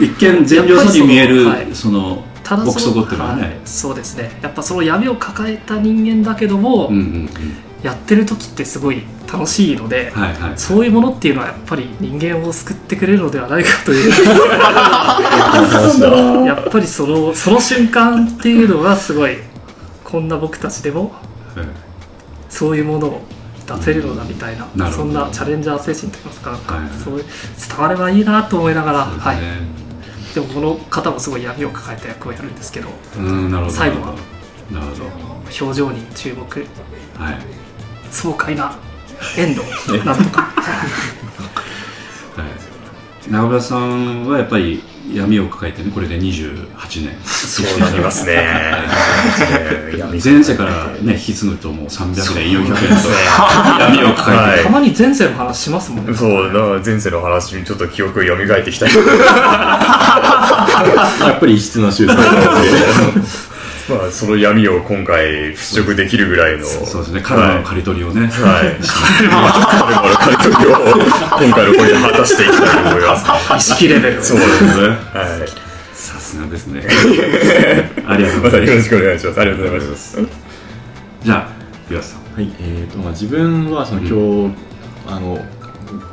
[0.00, 3.60] 一見善良そうに見えるそのただそ奥底っていうのはね、はい。
[3.64, 4.30] そうですね。
[4.42, 7.30] やっぱその闇を抱えた人間だけども、うんうんうん
[7.82, 10.58] やってる時ってすごい楽しいので、はいはい。
[10.58, 14.10] そういうものっていうのはやっぱり人間を救ってくれるのではないかという。
[16.46, 19.38] やっぱりそのその瞬間っていうのがすごい
[20.04, 21.12] こんな僕たちでも
[21.54, 21.66] はい
[22.50, 23.22] そういうものを
[23.66, 24.96] 出せるのだみたいな,、なるほど。
[24.96, 26.50] そんなチャレンジャー精神といいますか。
[26.50, 26.90] はいはい。
[27.02, 27.24] そういう
[27.68, 29.22] 伝わればいいなと思いながら、ですね。
[29.22, 29.38] はい、
[30.34, 33.70] でもこの方もすごい闇を抱えた役をやるんですけどうんど。
[33.70, 34.14] 最後は
[35.60, 36.66] 表情に注目。
[37.18, 37.59] どはい
[38.10, 38.78] 爽快な
[39.36, 39.62] エンド。
[40.04, 40.42] なんとか
[42.36, 42.44] は
[43.28, 44.82] い、中村さんはやっぱり
[45.12, 47.16] 闇を抱えてねこれで28年。
[47.24, 48.46] そうなりますね。
[49.98, 53.08] 闇前世からね引き継ぐともう300年400年と
[53.80, 54.64] 闇を抱えてはい。
[54.64, 56.14] たまに前世の話しますもんね。
[56.14, 58.86] そうだから前世の話にちょっと記憶が蘇ってきた。
[58.86, 59.00] り や
[61.36, 62.30] っぱり異質な宗教なの
[62.62, 62.68] で
[63.90, 68.76] まあその闇を今回払拭できるぐらいのそうですねカルマの刈り取りをね、はい。
[68.86, 69.42] カルマ
[70.08, 73.16] の刈り取りを今回の声で果たしていきたいと思いま
[73.60, 73.72] す。
[73.72, 74.70] 意識レベルそうですね。
[74.72, 75.70] はい。
[75.94, 76.82] さすがですね
[78.06, 79.40] ありがとうごまざいますたよろしくお願いします。
[79.40, 80.18] ありがとうございます。
[81.22, 81.48] じゃあ
[81.90, 84.56] 岩瀬さんはい、えーとまあ、自分はその今日、
[85.06, 85.32] あの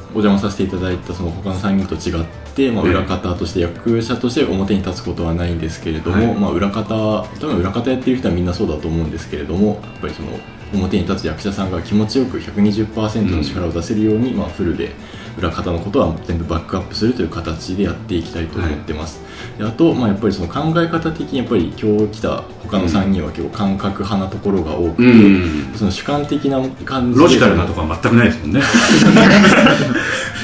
[0.10, 6.36] お邪魔させていただいたその他の3人と違って、まあ、ええ裏方として役者として表に立つことはないんですけれども、はい。
[6.36, 10.30] まあ、裏方多分裏方やってる人はみんなそうだと思うんですけれどもやっぱりその
[10.74, 14.92] 表に立つ役者さんが気持ちよく120%の力を出せるように、まあ、フルで
[15.38, 19.22] 裏方のことは全部バックアップするという形でやっていきたいと思ってます、
[19.58, 25.74] であと、まあ、やっぱりその考え方的にやっぱり今日来た他の3人は結構感覚派なところが多くて、うん。
[25.76, 27.24] その主観的な感じで。
[27.24, 28.62] ロジカルなところは全くないですもんね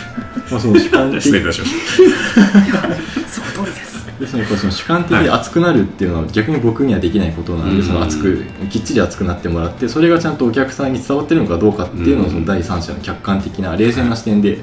[0.53, 1.73] まあ、その主観的失礼いたしまし
[3.27, 7.83] その通りですですね、やっぱその主観的で熱くなるっていうのは逆に僕にはできないことなので、うん。
[7.83, 12.31] その熱くきっちり熱くなってもらってそれがちゃんとお客さんに伝わってるのかどうかっていうのをうん。
[12.31, 14.59] その第三者の客観的な冷静な視点で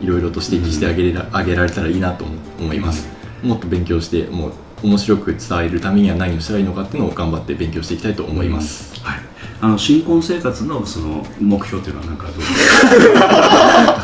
[0.00, 2.26] いろいろと指摘してあげれらあげられたらいいなと
[2.60, 3.08] 思います、
[3.42, 4.52] もっと勉強してもう
[4.82, 9.20] 面白く伝えるためには何をしたらいいのかっていうのを頑張って勉強していきたいと思います、はい、
[9.60, 12.36] あの新婚生活のその目標というのは何かどう？
[12.38, 13.14] です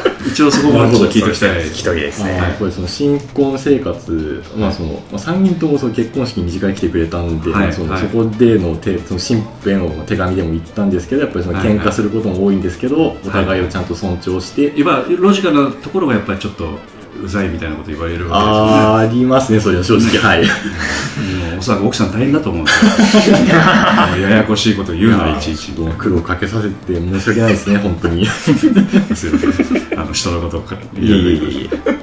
[0.04, 0.07] か
[0.38, 2.22] 一応そこもちょっと聞いておきたい一人です。
[2.22, 2.38] ね。
[2.38, 8.02] あーやっぱりその新婚生活、まあそのまあ、3人ともその結婚式に二次会来てくれたんで、はいまあそのはい。
[8.02, 11.78] そこでの手その新婦への手紙でも言ったんですけどやっぱりそのはいはい。
[11.78, 16.78] 喧嘩することも多いんですけど、お互いをちゃんと尊重して、いわロジカルなところがやっぱりちょっと
[17.22, 20.40] うざいみたいなこと言われるわあーありますねそれは正直はい。
[20.42, 23.36] けですよねもうおそらく奥さん大変だと思うんですよ
[24.22, 25.72] ややこしいこと言うのいちいち。
[25.74, 27.78] ちょっと苦労かけさせて申し訳ないですね。
[27.78, 28.22] 本当に。
[28.22, 28.26] い
[29.16, 30.00] すいません。
[30.00, 31.97] あの人のことをかえいえいえまあ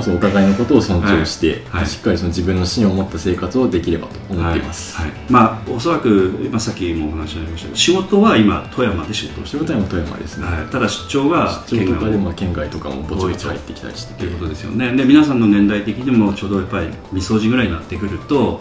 [0.00, 5.18] そのお互いのことを尊重して、はいはいしっかりその自分の芯を持った生活をできればと思っています、はいはい。
[5.28, 9.64] まあおそらく今さっきもお話になりましたけど仕事は今富山で仕事をしてる。
[9.64, 14.14] 仕事は今富山ですね、はい、ただ出張が出張とかで県外まあ県外とかもぼちぼち入ってきたりして。
[14.14, 14.24] と。
[14.24, 14.92] いうことですよね。
[14.92, 18.60] で皆さんの年代的にもちょうどやっぱり未掃除ぐらいになってくると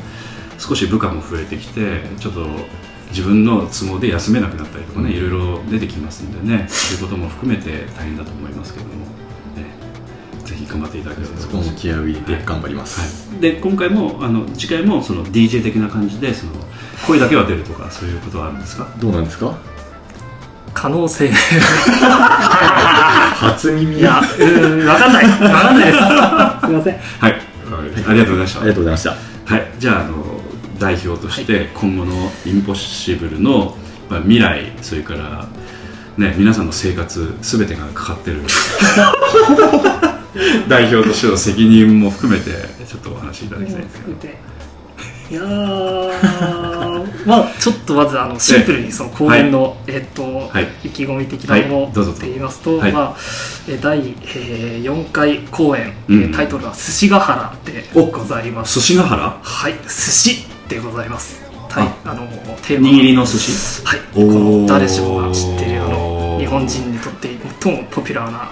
[0.57, 2.47] 少し部下も増えてきてちょっと
[3.09, 9.01] 自分の都合で休めなくなったりとかね、いろいろ出てきますんでねそういうことも含めて大変だと思いますけども、ね、
[10.51, 11.81] ぜひ頑張っていただければとそこも思います。
[11.81, 12.99] 気合を入れて頑張ります、
[13.31, 16.51] はい、で今回もあの次回もその DJ 的な感じでその
[17.07, 18.87] 声だけは出るとかそういうことはあるんですか？
[18.99, 19.57] どうなんですか？
[20.73, 21.31] 可能性。
[23.41, 25.25] 初耳いやうーん分かんない。
[25.25, 25.97] 分かんないです。
[25.99, 26.97] すいません。
[27.19, 27.41] はい、
[28.07, 28.59] ありがとうございました。
[28.59, 29.15] ありがとうございました。
[29.45, 30.41] はい、じゃああの
[30.79, 33.75] 代表として今後のインポッシブルの、
[34.09, 35.47] まあ、未来それから、
[36.17, 38.41] ね、皆さんの生活すべてがかかってる
[40.67, 43.81] 代表としての責任も含めてちょっっとお話しいただきたい。
[43.81, 44.33] んですけど
[45.31, 47.25] いやー。
[47.25, 50.67] まあちょっとまずあのシンプルにその公演の、えっと、はい。
[50.83, 51.93] 意気込み的なもはい。
[51.93, 52.91] どうぞのって言いますと、はい。
[52.91, 53.17] まあ
[53.67, 53.99] え第、
[54.35, 56.21] えー4回公演、えうん。
[56.31, 58.05] ータイトルは「寿司ヶ原」でお。
[58.07, 58.79] ございます。
[58.79, 59.39] 寿司ヶ原？
[59.41, 59.73] はい。
[59.87, 61.41] 寿司でございます。
[61.69, 61.87] はい。
[62.05, 62.27] あの
[62.63, 62.89] テーマ。
[62.89, 63.81] 握りの寿司？
[63.85, 63.99] はい。
[64.13, 67.29] この誰しもが知っているあの日本人にとって
[67.61, 68.51] 最もポピュラーなはい。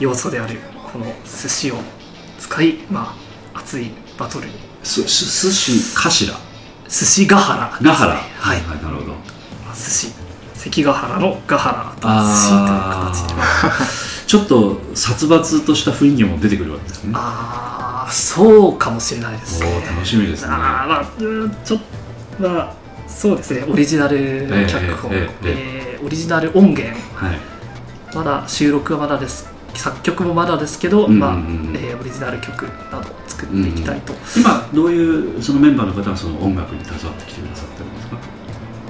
[0.00, 0.58] 要素である
[0.94, 1.74] この寿司を
[2.38, 3.16] 使いま
[3.52, 4.52] あ熱いバトルに。
[4.84, 6.38] すす寿司頭。
[6.88, 8.14] 寿司ヶ原ヶ原。
[8.14, 9.08] はい、はいなるほど。
[9.08, 10.12] まあ寿司
[10.54, 12.06] 関ヶ原のヶ原と。
[12.06, 13.34] 寿司という形で。
[14.28, 17.12] ちょっと殺伐とした雰囲気も出てくるわけですね。
[17.16, 19.84] ああそうかもしれないですね。
[19.84, 20.52] 楽しみですね。
[20.52, 21.04] ああまあ
[21.64, 21.80] ちょっ
[22.38, 22.74] とまあ
[23.08, 23.64] そうですね。
[23.68, 25.96] オリジナル脚本、えええ。
[25.96, 26.96] えーオリジナル音源。
[27.14, 27.38] はい。
[28.14, 31.18] まだ収録はまだです作曲もまだですけど、うんうんうん。
[31.20, 31.32] まあ
[31.74, 38.18] えーオリジナル曲など作っていきたいと、今どういうそのメンバーの方はその音楽に携わってきてくださってるんですか？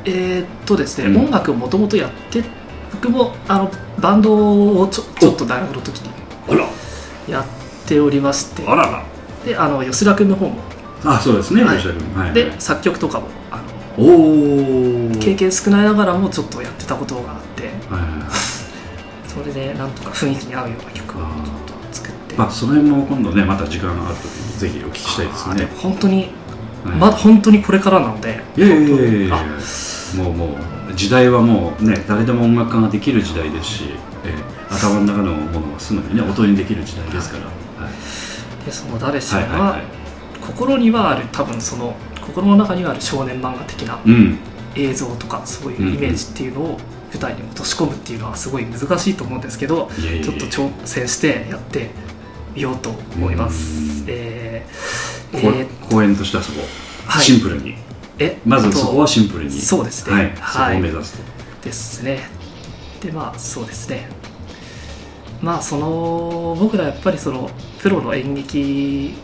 [0.05, 1.24] えーっとですね、うん。
[1.27, 2.44] 音楽をもともとやって
[2.93, 6.11] 僕もあのバンドをちょちょっと大学の時に
[7.32, 7.44] やっ
[7.86, 8.66] ておりまして。
[8.66, 9.05] あらら。
[9.44, 10.61] であの吉田君の方も。
[11.05, 11.77] あそうですねはい。
[11.78, 12.15] 吉田君。
[12.15, 12.35] はい。
[12.35, 13.62] で作曲とかもあ
[13.98, 17.36] のおお経験少ないながらもちょっとやってたことが
[19.55, 21.31] でなんとか雰囲気に合うような曲をちょっ
[21.66, 22.35] と作って。
[22.36, 25.68] まあその辺も今度ねまた時間があるときにぜひお聞きしたいですね。
[25.81, 26.16] 本当に、
[26.85, 26.97] はい。
[26.98, 28.43] まだ本当にこれからなので。
[28.56, 29.36] いやいやいやいや。
[30.16, 30.59] もうも
[30.90, 33.85] う時代はもうね誰でも音楽家ができる時代ですし、
[34.24, 37.44] えー頭の中のものがすぐにね音にできる時代ですから、
[37.85, 38.64] はい。
[38.64, 39.82] でその誰しもは、はい
[40.40, 44.39] 心にはある多分その心の中にはある少年漫画的なうん。
[44.74, 46.78] 映像とかそういうイメージっていうのを
[47.15, 49.89] 舞台に落とし込むっていうのはすごい難しいと思うんですけど
[50.23, 51.91] ちょっと挑戦してやって
[52.55, 54.03] みようと思います。
[54.03, 54.07] うん。
[54.09, 56.61] えーこえー公演としてはそこ、
[57.07, 57.24] はい。
[57.24, 57.77] シンプルに。
[58.19, 59.51] えまずそこはシンプルに。
[59.51, 60.15] そうですね。
[60.15, 61.23] はい、そこはいを目指すと、
[61.65, 62.28] ですね。
[63.01, 64.09] でまあそうですね。
[65.43, 67.51] まあその僕らやっぱりその
[67.81, 69.15] プロの演劇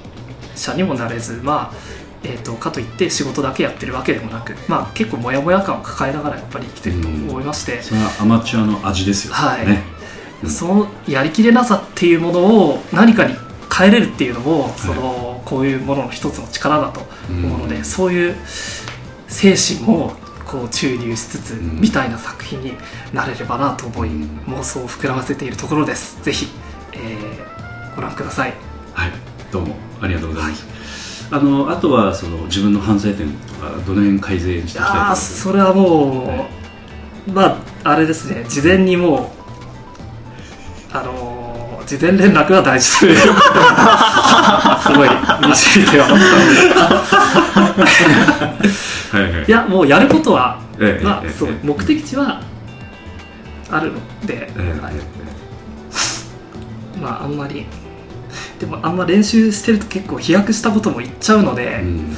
[0.54, 1.74] 者にもなれずまあ
[2.22, 9.34] えー、とかといって仕事だけやってるわけでもなく、まあ、結構モヤモヤ感を抱えながらやっぱり生きてると思いまして、それはアマチュアの味ですよ。
[9.34, 9.66] はい。
[9.66, 9.82] ね。
[10.42, 10.50] うん。
[10.50, 13.34] そのやりきれなさっていうものを何かに
[13.74, 18.36] 変えれるっていうのも、そのこういうものの一つの力だと思うので、うんそういう
[19.28, 20.12] 精神も
[20.44, 21.80] こう注入しつつ、ん。
[21.80, 22.74] みたいな作品に
[23.12, 24.40] なれればなと思い、うん。
[24.48, 26.22] 妄想を膨らませているところです。
[26.22, 26.48] ぜひ、
[26.92, 27.50] えー
[27.96, 28.54] ご覧ください。
[28.94, 29.12] はい。
[29.50, 30.64] どうもありがとうございます、
[31.32, 36.48] あのあとはその自分の反省点とかどの辺改善していきたいとあそれはも
[37.28, 38.44] う、まああれですね。
[38.48, 39.32] 事前にも
[40.92, 41.40] うあのー
[41.86, 45.08] 事前連絡は大事というすごい
[45.48, 46.14] 導いてはあった。
[47.60, 47.82] ので
[49.10, 52.40] はいはいいやもうやることは、ええまあえそう目的地は
[53.70, 54.80] あるので、ええ。
[54.80, 54.94] はい。
[57.00, 57.66] まああんまり
[58.60, 62.16] でもあんま練習してると結構飛躍したことも言っちゃうので、うん。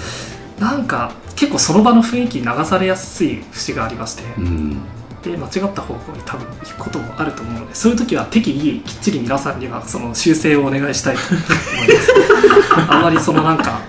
[0.58, 4.82] なんか結構その場の雰囲気に流されやすい節がありまして、うん。
[5.22, 12.12] で間違った方向に多分行くこともあると思うのでそういう時は適宜きっちり皆さんにはその修正をお願いしたいと思います。
[12.90, 13.82] あまりそのなんかはい。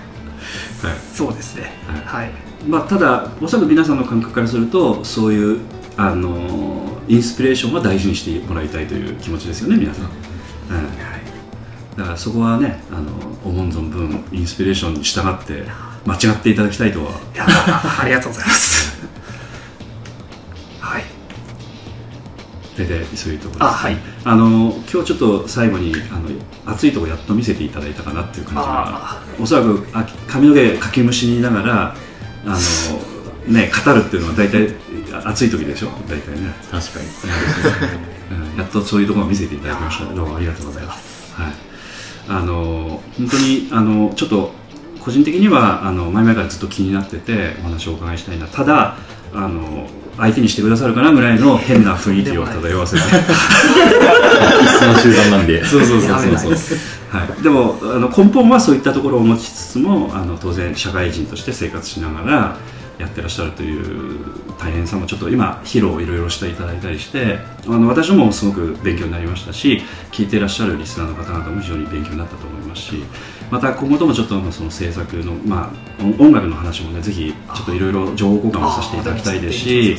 [1.12, 1.72] そうですね。
[2.04, 2.30] はい、
[2.68, 5.60] まあ、ただおそらく皆さんの感覚からするとそういう
[5.96, 10.10] あのインスピレーションは大事にしてもらいたいという気持ちですよね皆さん、うん
[11.96, 13.12] だからそこはねあの
[13.44, 15.64] 思う存分インスピレーションに従って
[16.04, 17.12] 間違っていただきたいとは。
[18.00, 18.98] ありがとうございます。
[20.80, 21.04] はい。
[22.76, 23.96] 大体そういうところです、あはい。
[24.24, 26.28] あの今日ちょっと最後にあの
[26.66, 31.94] 熱いところやっと見せていただいたかなっていう感じがあおそらくあ髪の毛かきむしりながら
[32.44, 34.74] あの、ね、語るっていうのは大体
[35.24, 35.88] 熱い時でしょ？
[36.08, 36.52] 大体ね。
[36.70, 37.06] 確かに。
[38.52, 38.58] うん。
[38.58, 40.12] やっとそういうところを見せていただきました。
[40.12, 41.32] どうもありがとうございます。
[41.34, 41.52] はい。
[42.28, 44.52] あの本当にあのちょっと
[45.00, 48.46] 個人的にはあの前々からずっと気になっててお話をお伺いしたいな。
[48.46, 48.96] ただ
[49.34, 49.86] あの
[50.16, 53.02] 相手にしてくださるかなぐらいの変な雰囲気を漂わせて。
[53.02, 53.14] 必
[54.84, 57.42] 須の集団なんでそうそうそうそうですはい。
[57.42, 62.56] でもあの根本はそういったところを持ちつつもあの当然社会人として生活しながら。
[62.98, 64.18] やってらっしゃるという
[64.58, 73.04] 大変さもちょっと今披露をいろいろしていただいたりしてあの私もすごく勉強になりましたし聞いていらっしゃるリスナーの方々も非常に勉強になったと思いますし
[73.50, 79.98] また今後ともちょっとその制作の、まあ、音楽の話もねぜひちょっといろいろ情報交換をさせていただきたいですし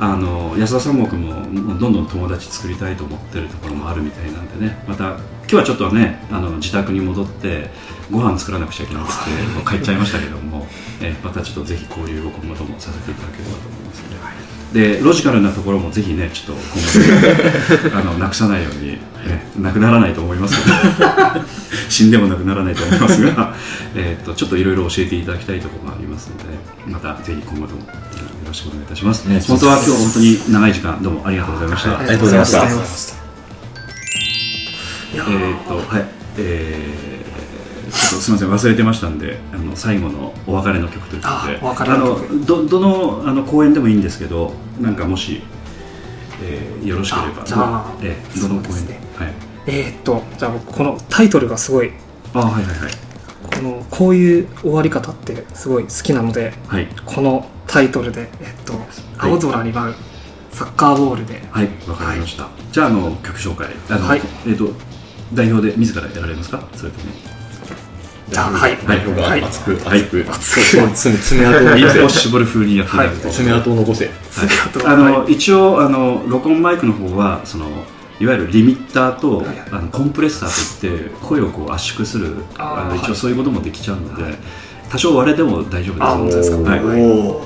[0.00, 4.82] あの安田三国ももうどんどん友達作りたいと思ってるところもあるみたいなんでね。
[4.88, 7.68] また今日はちょっとねあの自宅に戻って
[8.10, 9.30] ご飯作らなくちゃいけなくて
[9.68, 10.66] 帰っちゃいましたけども、
[11.02, 14.20] えまたちょっとぜひ交流を今後ともさせていただければと思いますので。
[14.70, 16.62] でロジカルなところもぜひねちょっと
[17.82, 18.98] 今後 あのなくさないように、ね、
[19.58, 20.76] なくならないと思いますけど。
[21.90, 23.54] 死んでもなくならないと思いますが。
[23.96, 26.44] えーっとちょっといろいろ教えていただきたいところもありますので
[26.86, 27.86] またぜひ今後ともよ
[28.50, 29.26] ろしくお願いいたします。
[29.48, 32.58] 本当は今日本当に長い時間どうもありがとうございました、ありがとうございました。
[35.12, 36.04] えーっとはい。
[36.38, 37.10] えー
[37.90, 38.50] ちょっとすみません。
[38.50, 41.58] 忘れてましたんであの最後のお別れの曲ということで。
[41.60, 45.42] あのどどのあの公演でもいいんですけどなんかもし、
[46.42, 47.42] えーよろしければ。
[47.42, 48.86] あじゃあえーどの公演？
[48.86, 49.00] ではい。
[49.66, 51.90] えーっとじゃあ僕このタイトルがすごい
[52.32, 52.92] あはいはいはい
[53.54, 56.88] このこういう終わり方ってすごい好きなのではい。
[57.04, 58.74] このタイトルで、えっと、
[59.18, 59.94] 青空に舞う
[60.50, 63.68] サッカーボールで、はいわかりました、じゃああの曲紹介。
[63.88, 64.20] あの、はい。
[64.46, 64.70] えっ、と
[65.32, 66.62] 代表で自らやられますか？
[66.74, 67.04] それとも。
[68.28, 68.76] じゃあはい。
[68.86, 69.42] 代表がはい。
[69.42, 70.24] 熱くはい熱く。
[70.60, 73.36] そう爪爪痕をインポッ残シブル風にやっていただくと、はい。
[73.36, 74.04] 爪痕を残せ。
[74.06, 74.14] はい。
[74.30, 77.66] 爪痕あの、はい一応あの録音マイクの方はその
[78.20, 83.12] いわゆるリミッターと、はいあのコンプレッサーといって声をこう圧縮するあの一はい。
[83.12, 84.34] 応そういうこともできちゃうので、
[84.90, 86.52] 多少割れても大丈夫です。
[86.52, 86.80] はい。
[86.80, 87.42] お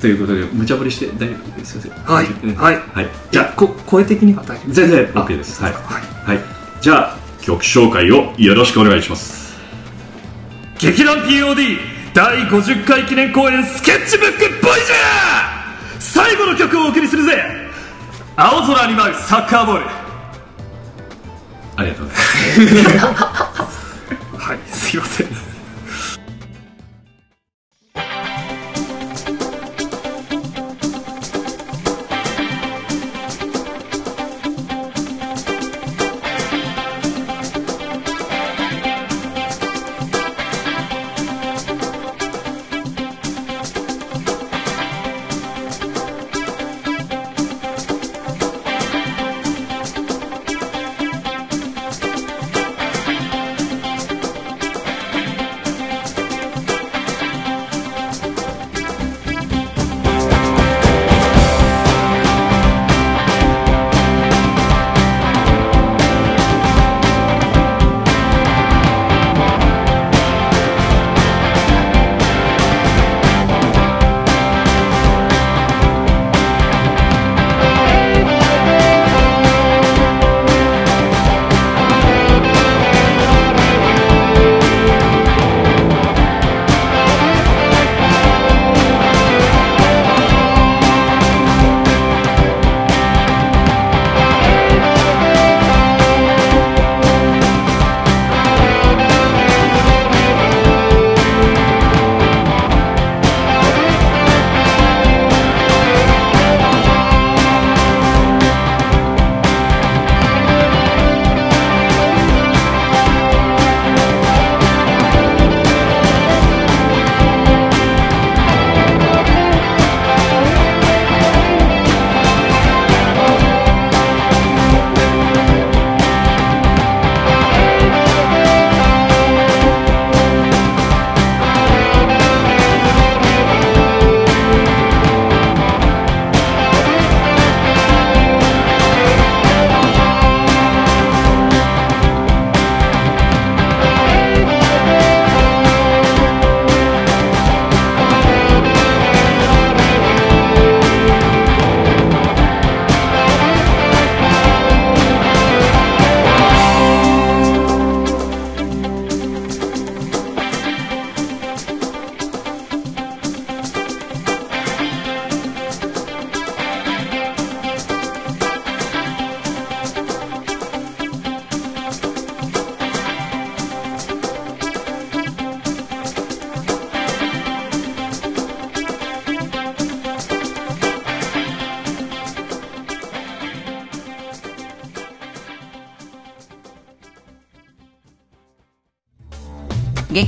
[0.00, 1.58] ということで無茶ぶりして大丈夫？
[1.58, 2.46] ですはい。
[2.46, 2.76] ねはい。
[2.76, 3.44] はい、じゃあ。
[3.56, 4.72] こ声的には大丈夫？
[4.72, 5.62] 全然 OK です。
[5.62, 5.82] はい、はい。
[5.82, 6.44] はい、
[6.80, 9.54] じゃあ曲紹介をよろしくお願いします。
[10.78, 11.78] 劇団 POD
[12.14, 16.00] 第50回記念公演スケッチブックボイジャー。
[16.00, 17.42] 最後の曲をお送りするぜ。
[18.36, 20.05] 青空に舞うサッカーボール
[21.76, 23.96] ありがとうございます。
[24.38, 25.45] はいすいません。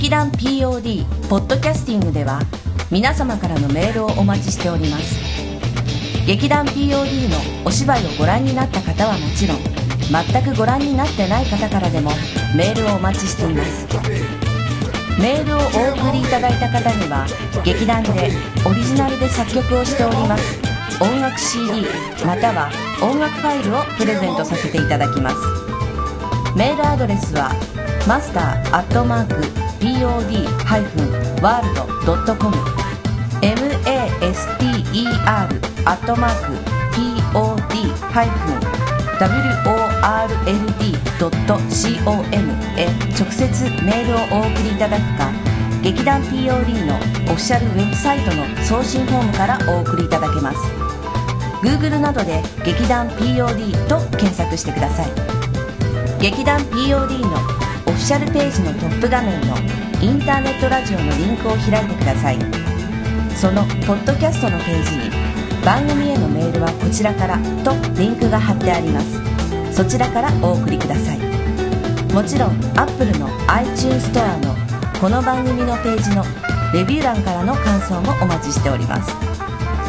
[0.08, 2.40] 劇団 POD ポッドキャスティングでは
[2.90, 5.20] 皆様からのメールをお待ちしております。
[6.26, 7.36] 劇団 POD の
[7.66, 12.12] お芝居をご覧になった方はもちろん全くご覧になってない方からでも
[12.56, 13.86] メールをお待ちしています。
[15.20, 17.26] メールをお送りいただいた方には
[17.62, 18.30] 劇団で
[18.66, 20.58] オリジナルで作曲をしております
[21.02, 21.84] 音楽 CD
[22.24, 22.70] または
[23.02, 25.36] 音楽ファイルをプレゼントさせていただきます。
[26.56, 27.52] メールアドレスは
[28.08, 31.78] マスターアットマーク pod-world.com
[32.08, 32.54] master-pod-world.com
[42.76, 42.86] へ
[43.18, 43.46] 直接
[43.84, 45.30] メールをお送りいただくか
[45.82, 50.58] 劇団 POD のオフィシャルウェブサイトの送信フォームからお送りいただけます。
[51.62, 55.08] Google などで劇団 POD と検索してください。
[56.20, 57.57] 劇団 POD の
[58.08, 59.54] シャルページのトップ画面の
[60.00, 62.38] インターネットラジオのリンクを開いてください。
[63.36, 65.10] そのポッドキャストのページに
[65.62, 69.76] 番組へのメールはこちらからとリンクが貼ってあります。
[69.76, 71.18] そちらからお送りください。
[72.14, 74.56] もちろん Apple の iTunes ストアの
[74.98, 76.24] この番組のページの
[76.72, 79.14] レビュー欄からの感想もお待ちしております。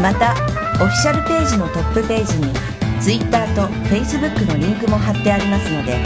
[0.01, 0.33] また
[0.83, 2.51] オフィシャルページのトップページに
[2.99, 6.03] Twitter と Facebook のリンクも貼ってありますので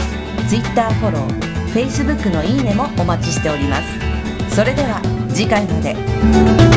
[0.48, 4.54] Twitter フォロー Facebook のいいねもお待ちしております。
[4.54, 5.02] それでは
[5.34, 6.73] 次回まで。